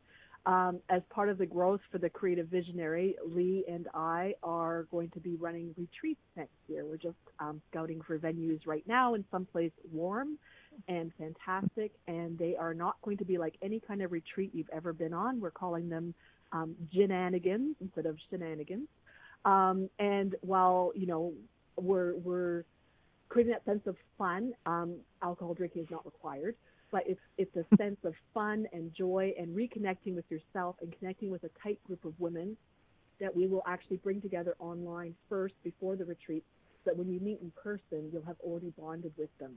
Um, 0.45 0.79
as 0.89 1.03
part 1.11 1.29
of 1.29 1.37
the 1.37 1.45
growth 1.45 1.81
for 1.91 1.99
the 1.99 2.09
Creative 2.09 2.47
Visionary, 2.47 3.15
Lee 3.25 3.63
and 3.69 3.87
I 3.93 4.33
are 4.41 4.87
going 4.91 5.11
to 5.11 5.19
be 5.19 5.35
running 5.35 5.73
retreats 5.77 6.21
next 6.35 6.55
year. 6.67 6.83
We're 6.83 6.97
just 6.97 7.15
um, 7.39 7.61
scouting 7.69 8.01
for 8.01 8.17
venues 8.17 8.65
right 8.65 8.83
now 8.87 9.13
in 9.13 9.23
someplace 9.31 9.71
warm 9.91 10.39
and 10.87 11.11
fantastic, 11.17 11.91
and 12.07 12.37
they 12.37 12.55
are 12.55 12.73
not 12.73 12.95
going 13.03 13.17
to 13.17 13.25
be 13.25 13.37
like 13.37 13.55
any 13.61 13.79
kind 13.79 14.01
of 14.01 14.11
retreat 14.11 14.51
you've 14.53 14.69
ever 14.73 14.93
been 14.93 15.13
on. 15.13 15.39
We're 15.39 15.51
calling 15.51 15.89
them 15.89 16.13
um, 16.51 16.75
instead 16.93 18.05
of 18.05 18.17
shenanigans. 18.29 18.87
Um, 19.45 19.89
and 19.99 20.35
while 20.41 20.91
you 20.95 21.07
know 21.07 21.33
we're 21.77 22.15
we're 22.17 22.63
creating 23.29 23.53
that 23.53 23.65
sense 23.65 23.85
of 23.87 23.95
fun, 24.17 24.53
um, 24.65 24.95
alcohol 25.21 25.53
drinking 25.53 25.83
is 25.83 25.87
not 25.89 26.05
required, 26.05 26.55
but 26.91 27.03
it's 27.07 27.21
it's 27.37 27.55
a 27.55 27.65
sense 27.77 27.97
of 28.03 28.13
fun 28.33 28.67
and 28.73 28.93
joy 28.93 29.33
and 29.39 29.55
reconnecting 29.55 30.15
with 30.15 30.25
yourself 30.29 30.75
and 30.81 30.93
connecting 30.99 31.31
with 31.31 31.43
a 31.43 31.49
tight 31.63 31.79
group 31.85 32.03
of 32.05 32.13
women 32.19 32.57
that 33.19 33.35
we 33.35 33.47
will 33.47 33.63
actually 33.67 33.97
bring 33.97 34.19
together 34.19 34.55
online 34.59 35.15
first 35.29 35.53
before 35.63 35.95
the 35.95 36.03
retreat 36.03 36.43
so 36.83 36.91
that 36.91 36.97
when 36.97 37.11
you 37.11 37.19
meet 37.19 37.39
in 37.41 37.51
person 37.51 38.09
you'll 38.11 38.25
have 38.25 38.39
already 38.43 38.73
bonded 38.77 39.13
with 39.17 39.29
them 39.39 39.53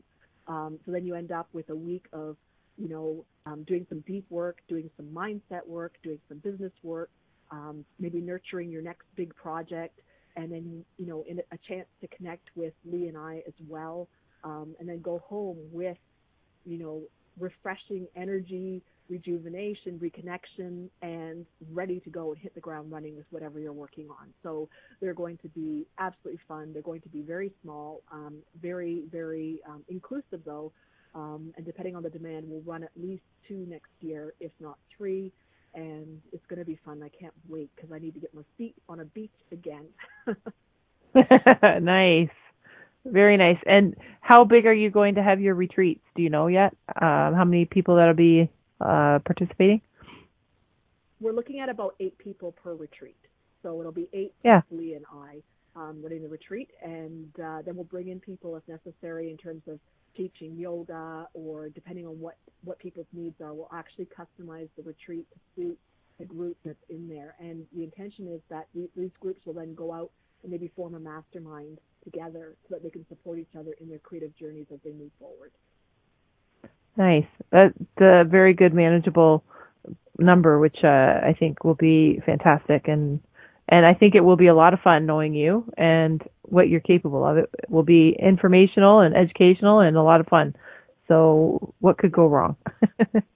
um, 0.47 0.79
so 0.85 0.93
then 0.93 1.05
you 1.07 1.15
end 1.15 1.33
up 1.33 1.49
with 1.53 1.69
a 1.71 1.77
week 1.77 2.07
of, 2.13 2.37
you 2.77 2.89
know, 2.89 3.25
um, 3.47 3.65
doing 3.65 3.87
some 3.89 4.01
deep 4.07 4.27
work, 4.31 4.59
doing 4.69 4.91
some 4.97 5.07
mindset 5.07 5.67
work, 5.67 5.95
doing 6.03 6.19
some 6.29 6.39
business 6.39 6.73
work, 6.83 7.11
um, 7.51 7.85
maybe 7.99 8.21
nurturing 8.21 8.71
your 8.71 8.83
next 8.83 9.05
big 9.17 9.35
project, 9.35 10.01
and 10.37 10.51
then, 10.53 10.85
you 10.99 11.07
know, 11.07 11.25
in 11.29 11.39
a 11.39 11.59
chance 11.69 11.87
to 12.01 12.09
connect 12.09 12.49
with 12.57 12.73
Lee 12.85 13.09
and 13.09 13.17
I 13.17 13.43
as 13.47 13.55
well, 13.69 14.09
um, 14.43 14.75
and 14.81 14.89
then 14.89 15.01
go 15.01 15.23
home 15.29 15.59
with, 15.73 15.97
you 16.65 16.79
know, 16.79 17.03
refreshing 17.39 18.07
energy, 18.17 18.83
rejuvenation, 19.09 19.99
reconnection, 19.99 20.89
and 21.03 21.47
ready 21.73 22.01
to 22.01 22.11
go 22.11 22.33
and 22.33 22.41
hit 22.41 22.55
the 22.55 22.61
ground 22.61 22.91
running 22.91 23.17
with 23.17 23.27
whatever 23.31 23.59
you're 23.61 23.73
working 23.73 24.09
on. 24.11 24.29
So 24.43 24.69
they're 25.01 25.15
going 25.15 25.39
to 25.39 25.49
be 25.49 25.87
absolutely 25.99 26.41
fun. 26.49 26.73
They're 26.73 26.83
going 26.83 27.03
to 27.03 27.09
be 27.09 27.23
very 27.23 27.53
small, 27.63 28.03
um, 28.13 28.37
very, 28.61 29.05
very 29.11 29.61
um, 29.69 29.85
inclusive 29.89 30.41
though. 30.45 30.73
Um, 31.15 31.53
and 31.57 31.65
depending 31.65 31.95
on 31.95 32.03
the 32.03 32.11
demand, 32.11 32.47
we'll 32.49 32.63
run 32.63 32.83
at 32.83 32.91
least 32.97 33.23
two 33.47 33.67
next 33.69 33.93
year, 34.01 34.35
if 34.41 34.51
not 34.61 34.79
three. 34.97 35.33
And 35.75 36.21
it's 36.33 36.45
going 36.49 36.59
to 36.59 36.65
be 36.65 36.79
fun. 36.85 37.03
I 37.03 37.09
can't 37.09 37.35
wait 37.49 37.71
because 37.75 37.91
I 37.93 37.99
need 37.99 38.15
to 38.15 38.21
get 38.21 38.35
my 38.35 38.43
feet 38.57 38.75
on 38.89 39.01
a 39.01 39.05
beach 39.05 39.35
again. 39.53 39.87
nice. 41.83 42.29
Very 43.05 43.37
nice. 43.37 43.59
And 43.67 43.97
how 44.21 44.45
big 44.45 44.67
are 44.67 44.73
you 44.75 44.91
going 44.91 45.17
to 45.17 45.23
have 45.23 45.41
your 45.41 45.55
retreats? 45.55 46.03
Do 46.17 46.23
you 46.23 46.31
know 46.31 46.47
yet? 46.47 46.75
Um, 46.89 47.35
how 47.35 47.45
many 47.45 47.65
people 47.67 47.97
that'll 47.97 48.15
be 48.15 48.51
uh, 48.85 49.18
participating? 49.24 49.80
We're 51.20 51.32
looking 51.32 51.61
at 51.61 51.68
about 51.68 51.95
eight 52.01 52.16
people 52.18 52.53
per 52.53 52.74
retreat. 52.74 53.16
So 53.62 53.80
it'll 53.80 53.93
be 53.93 54.09
eight 54.12 54.35
yeah. 54.45 54.61
Lee 54.70 54.95
and 54.95 55.05
I 55.12 55.43
um, 55.74 56.03
running 56.03 56.22
the 56.22 56.28
retreat, 56.28 56.70
and 56.82 57.28
uh, 57.43 57.62
then 57.62 57.74
we'll 57.74 57.85
bring 57.85 58.09
in 58.09 58.20
people 58.20 58.57
if 58.57 58.62
necessary 58.68 59.30
in 59.30 59.37
terms 59.37 59.62
of 59.66 59.80
teaching 60.14 60.57
yoga 60.57 61.26
or 61.35 61.68
depending 61.70 62.07
on 62.07 62.20
what 62.20 62.37
what 62.62 62.78
people's 62.78 63.07
needs 63.12 63.41
are. 63.41 63.55
We'll 63.55 63.70
actually 63.72 64.07
customize 64.07 64.68
the 64.76 64.82
retreat 64.82 65.26
to 65.32 65.39
suit 65.57 65.78
the 66.18 66.24
group 66.24 66.57
that's 66.64 66.76
in 66.91 67.09
there. 67.09 67.35
And 67.41 67.64
the 67.74 67.82
intention 67.82 68.28
is 68.28 68.41
that 68.51 68.68
these 68.74 69.11
groups 69.20 69.45
will 69.45 69.55
then 69.55 69.74
go 69.74 69.93
out 69.93 70.11
and 70.43 70.53
maybe 70.53 70.70
form 70.76 70.95
a 70.95 71.01
mastermind 71.01 71.78
together 72.05 72.55
so 72.68 72.74
that 72.74 72.82
they 72.82 72.91
can 72.91 73.07
support 73.09 73.39
each 73.39 73.57
other 73.59 73.74
in 73.80 73.89
their 73.89 73.99
creative 73.99 74.37
journeys 74.37 74.66
as 74.72 74.78
they 74.85 74.93
move 74.93 75.11
forward. 75.18 75.51
Nice. 76.97 77.27
That's 77.51 77.77
a 77.99 78.25
very 78.25 78.55
good 78.55 78.73
manageable 78.73 79.45
number, 80.19 80.59
which 80.59 80.79
uh, 80.85 80.87
I 80.87 81.35
think 81.39 81.65
will 81.65 81.75
be 81.75 82.21
fantastic, 82.25 82.89
and 82.89 83.21
and 83.69 83.87
I 83.87 83.95
think 83.95 84.15
it 84.15 84.21
will 84.21 84.37
be 84.37 84.47
a 84.47 84.55
lot 84.55 84.75
of 84.75 84.81
fun 84.81 85.07
knowing 85.07 85.35
you 85.35 85.65
and 85.77 86.23
what 86.43 86.69
you're 86.69 86.81
capable 86.81 87.25
of. 87.25 87.39
It 87.39 87.51
will 87.69 87.83
be 87.83 88.17
informational 88.19 89.01
and 89.01 89.17
educational 89.17 89.81
and 89.81 89.97
a 89.97 90.03
lot 90.03 90.21
of 90.21 90.27
fun. 90.27 90.55
So 91.09 91.75
what 91.81 91.99
could 91.99 92.13
go 92.13 92.27
wrong? 92.27 92.57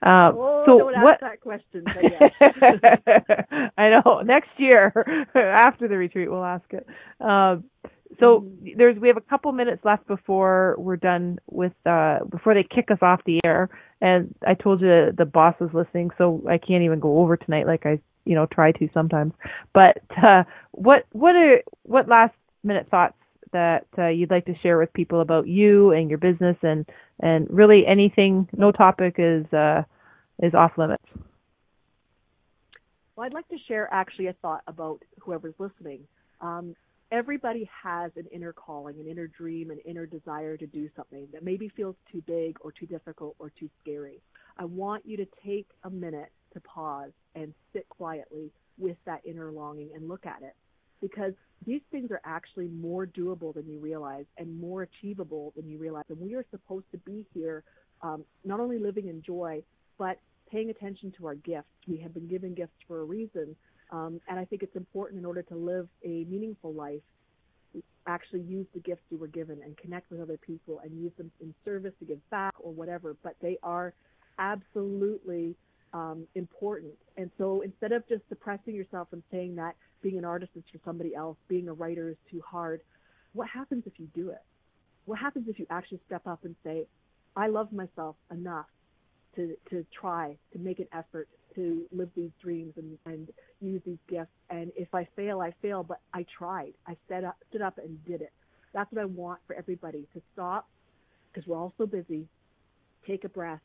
Uh, 0.00 0.30
oh, 0.32 0.62
so 0.64 0.78
don't 0.78 1.02
what, 1.02 1.20
ask 1.20 1.20
that 1.22 1.40
question. 1.40 1.84
I 3.76 3.90
know. 3.90 4.20
Next 4.20 4.50
year, 4.56 4.92
after 5.34 5.88
the 5.88 5.96
retreat, 5.96 6.30
we'll 6.30 6.44
ask 6.44 6.64
it. 6.70 6.86
Um, 7.20 7.64
so 8.20 8.40
mm-hmm. 8.40 8.78
there's 8.78 8.98
we 8.98 9.08
have 9.08 9.16
a 9.16 9.22
couple 9.22 9.52
minutes 9.52 9.84
left 9.84 10.06
before 10.06 10.74
we're 10.78 10.96
done 10.96 11.38
with 11.50 11.72
uh 11.86 12.18
before 12.30 12.54
they 12.54 12.64
kick 12.64 12.90
us 12.90 12.98
off 13.02 13.20
the 13.26 13.40
air. 13.44 13.68
And 14.00 14.34
I 14.46 14.54
told 14.54 14.80
you 14.80 15.12
the 15.16 15.24
boss 15.24 15.54
was 15.60 15.70
listening, 15.72 16.10
so 16.18 16.42
I 16.48 16.58
can't 16.58 16.84
even 16.84 17.00
go 17.00 17.18
over 17.18 17.36
tonight 17.36 17.66
like 17.66 17.86
I 17.86 18.00
you 18.24 18.34
know 18.34 18.46
try 18.46 18.72
to 18.72 18.88
sometimes. 18.92 19.32
But 19.72 19.98
uh, 20.22 20.44
what 20.72 21.06
what 21.12 21.34
are 21.34 21.62
what 21.82 22.08
last 22.08 22.34
minute 22.62 22.88
thoughts 22.90 23.14
that 23.52 23.86
uh, 23.96 24.08
you'd 24.08 24.30
like 24.30 24.44
to 24.46 24.54
share 24.62 24.78
with 24.78 24.92
people 24.92 25.20
about 25.20 25.48
you 25.48 25.92
and 25.92 26.08
your 26.08 26.18
business 26.18 26.56
and 26.62 26.86
and 27.20 27.46
really 27.50 27.84
anything 27.86 28.48
no 28.56 28.70
topic 28.70 29.14
is 29.18 29.46
uh 29.52 29.82
is 30.42 30.52
off 30.54 30.72
limits 30.76 31.02
well 33.16 33.24
i'd 33.24 33.32
like 33.32 33.48
to 33.48 33.56
share 33.66 33.88
actually 33.90 34.26
a 34.26 34.34
thought 34.34 34.62
about 34.66 35.02
whoever's 35.20 35.54
listening 35.58 36.00
um, 36.40 36.76
everybody 37.10 37.68
has 37.82 38.10
an 38.16 38.26
inner 38.32 38.52
calling 38.52 38.98
an 39.00 39.06
inner 39.06 39.26
dream 39.26 39.70
an 39.70 39.78
inner 39.84 40.06
desire 40.06 40.56
to 40.56 40.66
do 40.66 40.88
something 40.96 41.26
that 41.32 41.42
maybe 41.42 41.68
feels 41.68 41.96
too 42.10 42.22
big 42.26 42.56
or 42.60 42.72
too 42.72 42.86
difficult 42.86 43.34
or 43.38 43.50
too 43.58 43.68
scary 43.80 44.20
i 44.58 44.64
want 44.64 45.04
you 45.06 45.16
to 45.16 45.26
take 45.44 45.68
a 45.84 45.90
minute 45.90 46.30
to 46.52 46.60
pause 46.60 47.12
and 47.34 47.54
sit 47.72 47.88
quietly 47.88 48.50
with 48.78 48.96
that 49.06 49.20
inner 49.24 49.50
longing 49.50 49.90
and 49.94 50.08
look 50.08 50.26
at 50.26 50.42
it 50.42 50.54
because 51.00 51.32
these 51.66 51.80
things 51.90 52.10
are 52.10 52.20
actually 52.24 52.68
more 52.68 53.06
doable 53.06 53.54
than 53.54 53.68
you 53.68 53.78
realize 53.78 54.24
and 54.36 54.60
more 54.60 54.82
achievable 54.82 55.52
than 55.56 55.68
you 55.68 55.78
realize. 55.78 56.04
And 56.08 56.20
we 56.20 56.34
are 56.34 56.44
supposed 56.50 56.86
to 56.92 56.98
be 56.98 57.26
here 57.34 57.64
um, 58.02 58.24
not 58.44 58.60
only 58.60 58.78
living 58.78 59.08
in 59.08 59.22
joy, 59.22 59.62
but 59.98 60.20
paying 60.50 60.70
attention 60.70 61.12
to 61.18 61.26
our 61.26 61.34
gifts. 61.34 61.68
We 61.86 61.98
have 61.98 62.14
been 62.14 62.28
given 62.28 62.54
gifts 62.54 62.76
for 62.86 63.00
a 63.00 63.04
reason. 63.04 63.56
Um, 63.90 64.20
and 64.28 64.38
I 64.38 64.44
think 64.44 64.62
it's 64.62 64.76
important 64.76 65.18
in 65.18 65.24
order 65.24 65.42
to 65.42 65.56
live 65.56 65.88
a 66.04 66.24
meaningful 66.24 66.72
life, 66.72 67.00
actually 68.06 68.40
use 68.40 68.66
the 68.74 68.80
gifts 68.80 69.02
you 69.10 69.18
were 69.18 69.26
given 69.28 69.60
and 69.62 69.76
connect 69.76 70.10
with 70.10 70.20
other 70.20 70.38
people 70.38 70.80
and 70.82 70.98
use 70.98 71.12
them 71.18 71.30
in 71.40 71.54
service 71.64 71.92
to 72.00 72.06
give 72.06 72.30
back 72.30 72.54
or 72.58 72.72
whatever. 72.72 73.16
But 73.22 73.36
they 73.40 73.58
are 73.62 73.92
absolutely 74.38 75.54
um, 75.92 76.26
important. 76.34 76.94
And 77.16 77.30
so 77.38 77.60
instead 77.62 77.92
of 77.92 78.06
just 78.08 78.28
depressing 78.28 78.74
yourself 78.74 79.08
and 79.12 79.22
saying 79.30 79.56
that 79.56 79.76
being 80.02 80.18
an 80.18 80.24
artist 80.24 80.52
is 80.56 80.64
for 80.72 80.78
somebody 80.84 81.14
else, 81.14 81.36
being 81.48 81.68
a 81.68 81.72
writer 81.72 82.10
is 82.10 82.16
too 82.30 82.42
hard, 82.46 82.80
what 83.32 83.48
happens 83.48 83.84
if 83.86 83.92
you 83.98 84.08
do 84.14 84.30
it? 84.30 84.42
What 85.04 85.18
happens 85.18 85.46
if 85.48 85.58
you 85.58 85.66
actually 85.70 86.00
step 86.06 86.26
up 86.26 86.44
and 86.44 86.54
say, 86.64 86.86
I 87.36 87.48
love 87.48 87.72
myself 87.72 88.16
enough 88.30 88.66
to, 89.38 89.56
to 89.70 89.86
try, 89.98 90.36
to 90.52 90.58
make 90.58 90.80
an 90.80 90.88
effort, 90.92 91.28
to 91.54 91.86
live 91.92 92.08
these 92.16 92.30
dreams 92.42 92.74
and, 92.76 92.98
and 93.06 93.28
use 93.60 93.80
these 93.86 93.98
gifts. 94.08 94.32
And 94.50 94.72
if 94.76 94.92
I 94.94 95.06
fail, 95.14 95.40
I 95.40 95.54
fail, 95.62 95.84
but 95.84 96.00
I 96.12 96.26
tried. 96.36 96.72
I 96.86 96.96
stood 97.06 97.24
up, 97.24 97.36
stood 97.48 97.62
up 97.62 97.78
and 97.78 98.04
did 98.04 98.20
it. 98.20 98.32
That's 98.74 98.90
what 98.92 99.00
I 99.00 99.04
want 99.04 99.40
for 99.46 99.54
everybody 99.54 100.06
to 100.12 100.20
stop 100.32 100.66
because 101.32 101.46
we're 101.46 101.56
all 101.56 101.72
so 101.78 101.86
busy, 101.86 102.26
take 103.06 103.24
a 103.24 103.28
breath, 103.28 103.60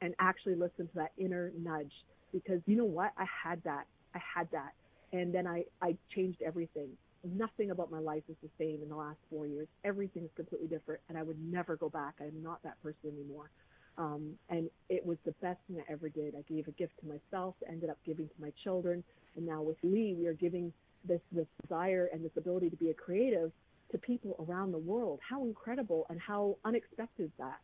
and 0.00 0.14
actually 0.18 0.54
listen 0.54 0.88
to 0.88 0.94
that 0.94 1.12
inner 1.18 1.52
nudge 1.62 1.92
because 2.32 2.60
you 2.66 2.76
know 2.76 2.84
what? 2.84 3.12
I 3.18 3.24
had 3.44 3.62
that. 3.64 3.84
I 4.14 4.20
had 4.34 4.48
that. 4.52 4.72
And 5.12 5.34
then 5.34 5.46
I, 5.46 5.64
I 5.82 5.96
changed 6.14 6.40
everything. 6.42 6.88
Nothing 7.24 7.70
about 7.70 7.90
my 7.90 8.00
life 8.00 8.22
is 8.28 8.36
the 8.42 8.48
same 8.58 8.80
in 8.82 8.88
the 8.88 8.96
last 8.96 9.18
four 9.30 9.46
years. 9.46 9.68
Everything 9.84 10.24
is 10.24 10.30
completely 10.34 10.66
different, 10.66 11.00
and 11.08 11.16
I 11.16 11.22
would 11.22 11.38
never 11.40 11.76
go 11.76 11.88
back. 11.88 12.14
I'm 12.20 12.42
not 12.42 12.62
that 12.64 12.82
person 12.82 13.12
anymore. 13.12 13.50
Um, 13.98 14.34
and 14.48 14.70
it 14.88 15.04
was 15.04 15.18
the 15.24 15.32
best 15.42 15.58
thing 15.66 15.82
I 15.86 15.92
ever 15.92 16.08
did. 16.08 16.34
I 16.34 16.42
gave 16.52 16.66
a 16.66 16.72
gift 16.72 16.94
to 17.00 17.06
myself, 17.06 17.54
ended 17.68 17.90
up 17.90 17.98
giving 18.06 18.26
to 18.26 18.34
my 18.40 18.52
children, 18.64 19.04
and 19.36 19.46
now 19.46 19.62
with 19.62 19.76
Lee, 19.82 20.16
we 20.18 20.26
are 20.26 20.34
giving 20.34 20.72
this 21.06 21.20
this 21.32 21.46
desire 21.62 22.08
and 22.12 22.24
this 22.24 22.32
ability 22.36 22.70
to 22.70 22.76
be 22.76 22.90
a 22.90 22.94
creative 22.94 23.52
to 23.90 23.98
people 23.98 24.44
around 24.48 24.72
the 24.72 24.78
world. 24.78 25.20
How 25.28 25.44
incredible 25.44 26.06
and 26.08 26.20
how 26.20 26.56
unexpected 26.64 27.24
is 27.24 27.30
that? 27.38 27.58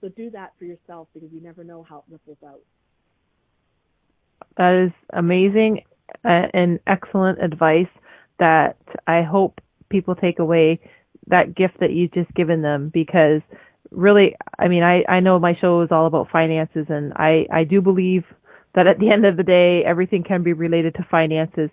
So 0.00 0.08
do 0.08 0.30
that 0.30 0.52
for 0.58 0.64
yourself 0.64 1.08
because 1.14 1.30
you 1.32 1.40
never 1.40 1.64
know 1.64 1.84
how 1.88 1.98
it 1.98 2.04
ripples 2.10 2.38
out. 2.46 2.60
That 4.56 4.86
is 4.86 4.92
amazing 5.12 5.82
uh, 6.24 6.48
and 6.52 6.80
excellent 6.86 7.42
advice 7.42 7.88
that 8.38 8.76
I 9.06 9.22
hope 9.22 9.60
people 9.88 10.14
take 10.14 10.38
away 10.38 10.80
that 11.28 11.54
gift 11.54 11.80
that 11.80 11.92
you've 11.92 12.12
just 12.12 12.32
given 12.34 12.62
them 12.62 12.90
because 12.92 13.42
really 13.90 14.36
I 14.58 14.68
mean 14.68 14.82
I 14.82 15.04
I 15.08 15.20
know 15.20 15.38
my 15.38 15.54
show 15.60 15.82
is 15.82 15.88
all 15.90 16.06
about 16.06 16.30
finances 16.30 16.86
and 16.88 17.12
I 17.14 17.46
I 17.52 17.64
do 17.64 17.80
believe 17.80 18.24
that 18.74 18.86
at 18.86 18.98
the 18.98 19.10
end 19.10 19.24
of 19.26 19.36
the 19.36 19.42
day 19.42 19.82
everything 19.84 20.24
can 20.24 20.42
be 20.42 20.52
related 20.52 20.94
to 20.96 21.06
finances. 21.10 21.70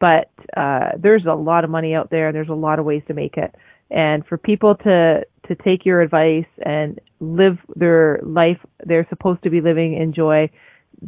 But 0.00 0.30
uh 0.56 0.90
there's 0.98 1.24
a 1.26 1.34
lot 1.34 1.64
of 1.64 1.70
money 1.70 1.94
out 1.94 2.10
there 2.10 2.28
and 2.28 2.34
there's 2.36 2.48
a 2.48 2.54
lot 2.54 2.78
of 2.78 2.84
ways 2.84 3.02
to 3.08 3.14
make 3.14 3.36
it. 3.36 3.54
And 3.90 4.26
for 4.26 4.36
people 4.38 4.74
to 4.76 5.24
to 5.48 5.54
take 5.56 5.84
your 5.84 6.00
advice 6.02 6.46
and 6.64 7.00
live 7.20 7.58
their 7.74 8.20
life 8.22 8.58
they're 8.84 9.06
supposed 9.08 9.42
to 9.42 9.50
be 9.50 9.60
living 9.60 9.94
in 9.94 10.12
joy 10.12 10.48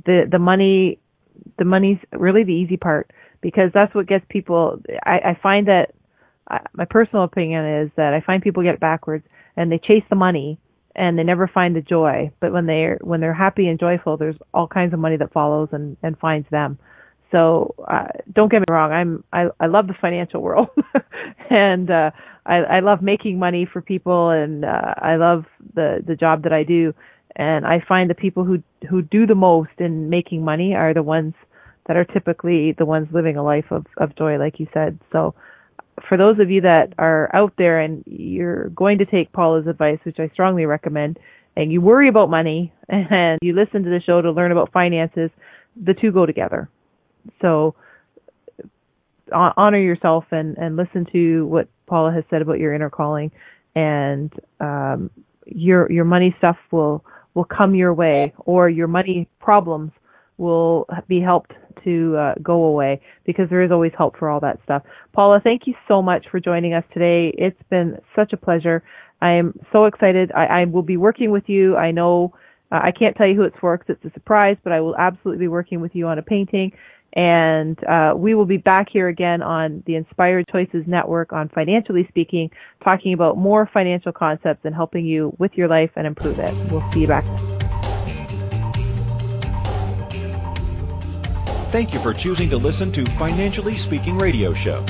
the 0.06 0.22
the 0.30 0.38
money 0.38 0.98
the 1.58 1.64
money's 1.64 1.98
really 2.12 2.42
the 2.44 2.52
easy 2.52 2.76
part 2.76 3.10
because 3.40 3.70
that's 3.72 3.94
what 3.94 4.06
gets 4.06 4.24
people 4.28 4.80
i 5.04 5.18
i 5.30 5.38
find 5.42 5.68
that 5.68 5.92
I, 6.48 6.60
my 6.72 6.84
personal 6.84 7.24
opinion 7.24 7.64
is 7.84 7.90
that 7.96 8.12
i 8.14 8.20
find 8.20 8.42
people 8.42 8.62
get 8.62 8.80
backwards 8.80 9.24
and 9.60 9.70
they 9.70 9.78
chase 9.78 10.04
the 10.10 10.16
money 10.16 10.58
and 10.96 11.18
they 11.18 11.22
never 11.22 11.46
find 11.46 11.76
the 11.76 11.80
joy 11.80 12.30
but 12.40 12.52
when 12.52 12.66
they're 12.66 12.98
when 13.02 13.20
they're 13.20 13.34
happy 13.34 13.68
and 13.68 13.78
joyful 13.78 14.16
there's 14.16 14.36
all 14.54 14.66
kinds 14.66 14.92
of 14.92 14.98
money 14.98 15.16
that 15.16 15.32
follows 15.32 15.68
and 15.72 15.96
and 16.02 16.18
finds 16.18 16.48
them 16.50 16.78
so 17.30 17.74
uh, 17.86 18.08
don't 18.32 18.50
get 18.50 18.60
me 18.60 18.66
wrong, 18.68 18.92
I'm 18.92 19.24
I, 19.32 19.46
I 19.60 19.66
love 19.66 19.86
the 19.86 19.94
financial 20.00 20.42
world, 20.42 20.68
and 21.50 21.90
uh, 21.90 22.10
I, 22.44 22.56
I 22.56 22.80
love 22.80 23.02
making 23.02 23.38
money 23.38 23.68
for 23.70 23.80
people, 23.80 24.30
and 24.30 24.64
uh, 24.64 24.94
I 24.96 25.16
love 25.16 25.44
the 25.74 26.02
the 26.04 26.16
job 26.16 26.42
that 26.42 26.52
I 26.52 26.64
do. 26.64 26.92
And 27.36 27.64
I 27.64 27.82
find 27.86 28.10
the 28.10 28.14
people 28.14 28.44
who 28.44 28.62
who 28.88 29.02
do 29.02 29.26
the 29.26 29.36
most 29.36 29.70
in 29.78 30.10
making 30.10 30.44
money 30.44 30.74
are 30.74 30.92
the 30.92 31.02
ones 31.02 31.34
that 31.86 31.96
are 31.96 32.04
typically 32.04 32.72
the 32.72 32.84
ones 32.84 33.08
living 33.12 33.36
a 33.36 33.44
life 33.44 33.70
of 33.70 33.86
of 33.98 34.16
joy, 34.16 34.36
like 34.36 34.58
you 34.58 34.66
said. 34.74 34.98
So 35.12 35.34
for 36.08 36.16
those 36.16 36.38
of 36.38 36.50
you 36.50 36.62
that 36.62 36.94
are 36.98 37.30
out 37.34 37.52
there 37.58 37.80
and 37.80 38.02
you're 38.06 38.68
going 38.70 38.98
to 38.98 39.06
take 39.06 39.32
Paula's 39.32 39.66
advice, 39.66 39.98
which 40.04 40.18
I 40.18 40.28
strongly 40.32 40.66
recommend, 40.66 41.18
and 41.56 41.72
you 41.72 41.80
worry 41.80 42.08
about 42.08 42.30
money 42.30 42.72
and 42.88 43.38
you 43.42 43.54
listen 43.54 43.82
to 43.82 43.90
the 43.90 44.00
show 44.04 44.20
to 44.22 44.30
learn 44.30 44.52
about 44.52 44.72
finances, 44.72 45.30
the 45.76 45.94
two 45.94 46.12
go 46.12 46.26
together. 46.26 46.68
So 47.40 47.74
honor 49.32 49.78
yourself 49.78 50.24
and 50.30 50.56
and 50.58 50.76
listen 50.76 51.06
to 51.12 51.46
what 51.46 51.68
Paula 51.86 52.12
has 52.12 52.24
said 52.30 52.42
about 52.42 52.58
your 52.58 52.74
inner 52.74 52.90
calling, 52.90 53.30
and 53.74 54.32
um, 54.60 55.10
your 55.46 55.90
your 55.90 56.04
money 56.04 56.34
stuff 56.38 56.56
will 56.70 57.04
will 57.34 57.44
come 57.44 57.74
your 57.74 57.94
way, 57.94 58.32
or 58.38 58.68
your 58.68 58.88
money 58.88 59.28
problems 59.38 59.92
will 60.40 60.86
be 61.08 61.20
helped 61.20 61.52
to 61.84 62.16
uh, 62.16 62.34
go 62.42 62.64
away 62.64 63.00
because 63.24 63.48
there 63.48 63.62
is 63.62 63.70
always 63.70 63.92
help 63.96 64.16
for 64.18 64.28
all 64.28 64.40
that 64.40 64.58
stuff. 64.64 64.82
Paula, 65.12 65.40
thank 65.42 65.66
you 65.66 65.74
so 65.86 66.02
much 66.02 66.26
for 66.30 66.40
joining 66.40 66.74
us 66.74 66.84
today. 66.92 67.32
It's 67.38 67.62
been 67.70 67.98
such 68.16 68.32
a 68.32 68.36
pleasure. 68.36 68.82
I 69.22 69.32
am 69.32 69.54
so 69.72 69.84
excited. 69.84 70.32
I, 70.32 70.62
I 70.62 70.64
will 70.64 70.82
be 70.82 70.96
working 70.96 71.30
with 71.30 71.44
you. 71.46 71.76
I 71.76 71.90
know 71.90 72.34
uh, 72.72 72.80
I 72.82 72.92
can't 72.92 73.16
tell 73.16 73.26
you 73.28 73.34
who 73.36 73.42
it's 73.42 73.56
for 73.60 73.76
because 73.76 73.96
it's 74.02 74.12
a 74.12 74.18
surprise, 74.18 74.56
but 74.64 74.72
I 74.72 74.80
will 74.80 74.96
absolutely 74.96 75.44
be 75.44 75.48
working 75.48 75.80
with 75.80 75.94
you 75.94 76.06
on 76.06 76.18
a 76.18 76.22
painting 76.22 76.72
and 77.14 77.76
uh, 77.84 78.12
we 78.16 78.34
will 78.34 78.46
be 78.46 78.56
back 78.56 78.88
here 78.90 79.08
again 79.08 79.42
on 79.42 79.82
the 79.86 79.96
Inspired 79.96 80.46
Choices 80.48 80.84
Network 80.86 81.32
on 81.32 81.48
Financially 81.48 82.06
Speaking, 82.08 82.50
talking 82.84 83.14
about 83.14 83.36
more 83.36 83.68
financial 83.72 84.12
concepts 84.12 84.60
and 84.64 84.74
helping 84.74 85.04
you 85.04 85.34
with 85.38 85.52
your 85.54 85.68
life 85.68 85.90
and 85.96 86.06
improve 86.06 86.38
it. 86.38 86.56
We'll 86.62 86.84
see 86.92 87.00
you 87.00 87.08
back 87.08 87.26
Thank 91.70 91.94
you 91.94 92.00
for 92.00 92.12
choosing 92.12 92.50
to 92.50 92.56
listen 92.56 92.90
to 92.90 93.06
Financially 93.12 93.76
Speaking 93.76 94.18
Radio 94.18 94.52
Show. 94.52 94.84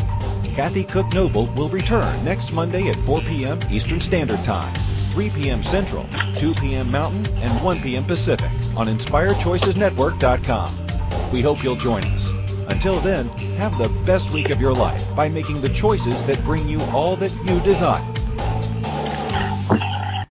Kathy 0.55 0.83
Cook 0.83 1.13
Noble 1.13 1.45
will 1.49 1.69
return 1.69 2.25
next 2.25 2.53
Monday 2.53 2.89
at 2.89 2.97
4 2.97 3.21
p.m. 3.21 3.61
Eastern 3.71 4.01
Standard 4.01 4.43
Time, 4.45 4.73
3 5.13 5.29
p.m. 5.29 5.63
Central, 5.63 6.09
2 6.37 6.55
p.m. 6.55 6.91
Mountain, 6.91 7.27
and 7.43 7.63
1 7.63 7.83
p.m. 7.83 8.03
Pacific 8.05 8.51
on 8.79 8.87
InspiredChoicesNetwork.com. 8.87 11.31
We 11.31 11.43
hope 11.43 11.63
you'll 11.63 11.77
join 11.77 12.03
us. 12.03 12.31
Until 12.71 12.99
then, 13.01 13.29
have 13.59 13.77
the 13.77 13.91
best 14.07 14.33
week 14.33 14.49
of 14.49 14.59
your 14.59 14.73
life 14.73 15.05
by 15.15 15.29
making 15.29 15.61
the 15.61 15.69
choices 15.69 16.27
that 16.27 16.43
bring 16.45 16.67
you 16.67 16.81
all 16.95 17.15
that 17.17 17.31
you 17.45 17.61
desire. 17.61 18.01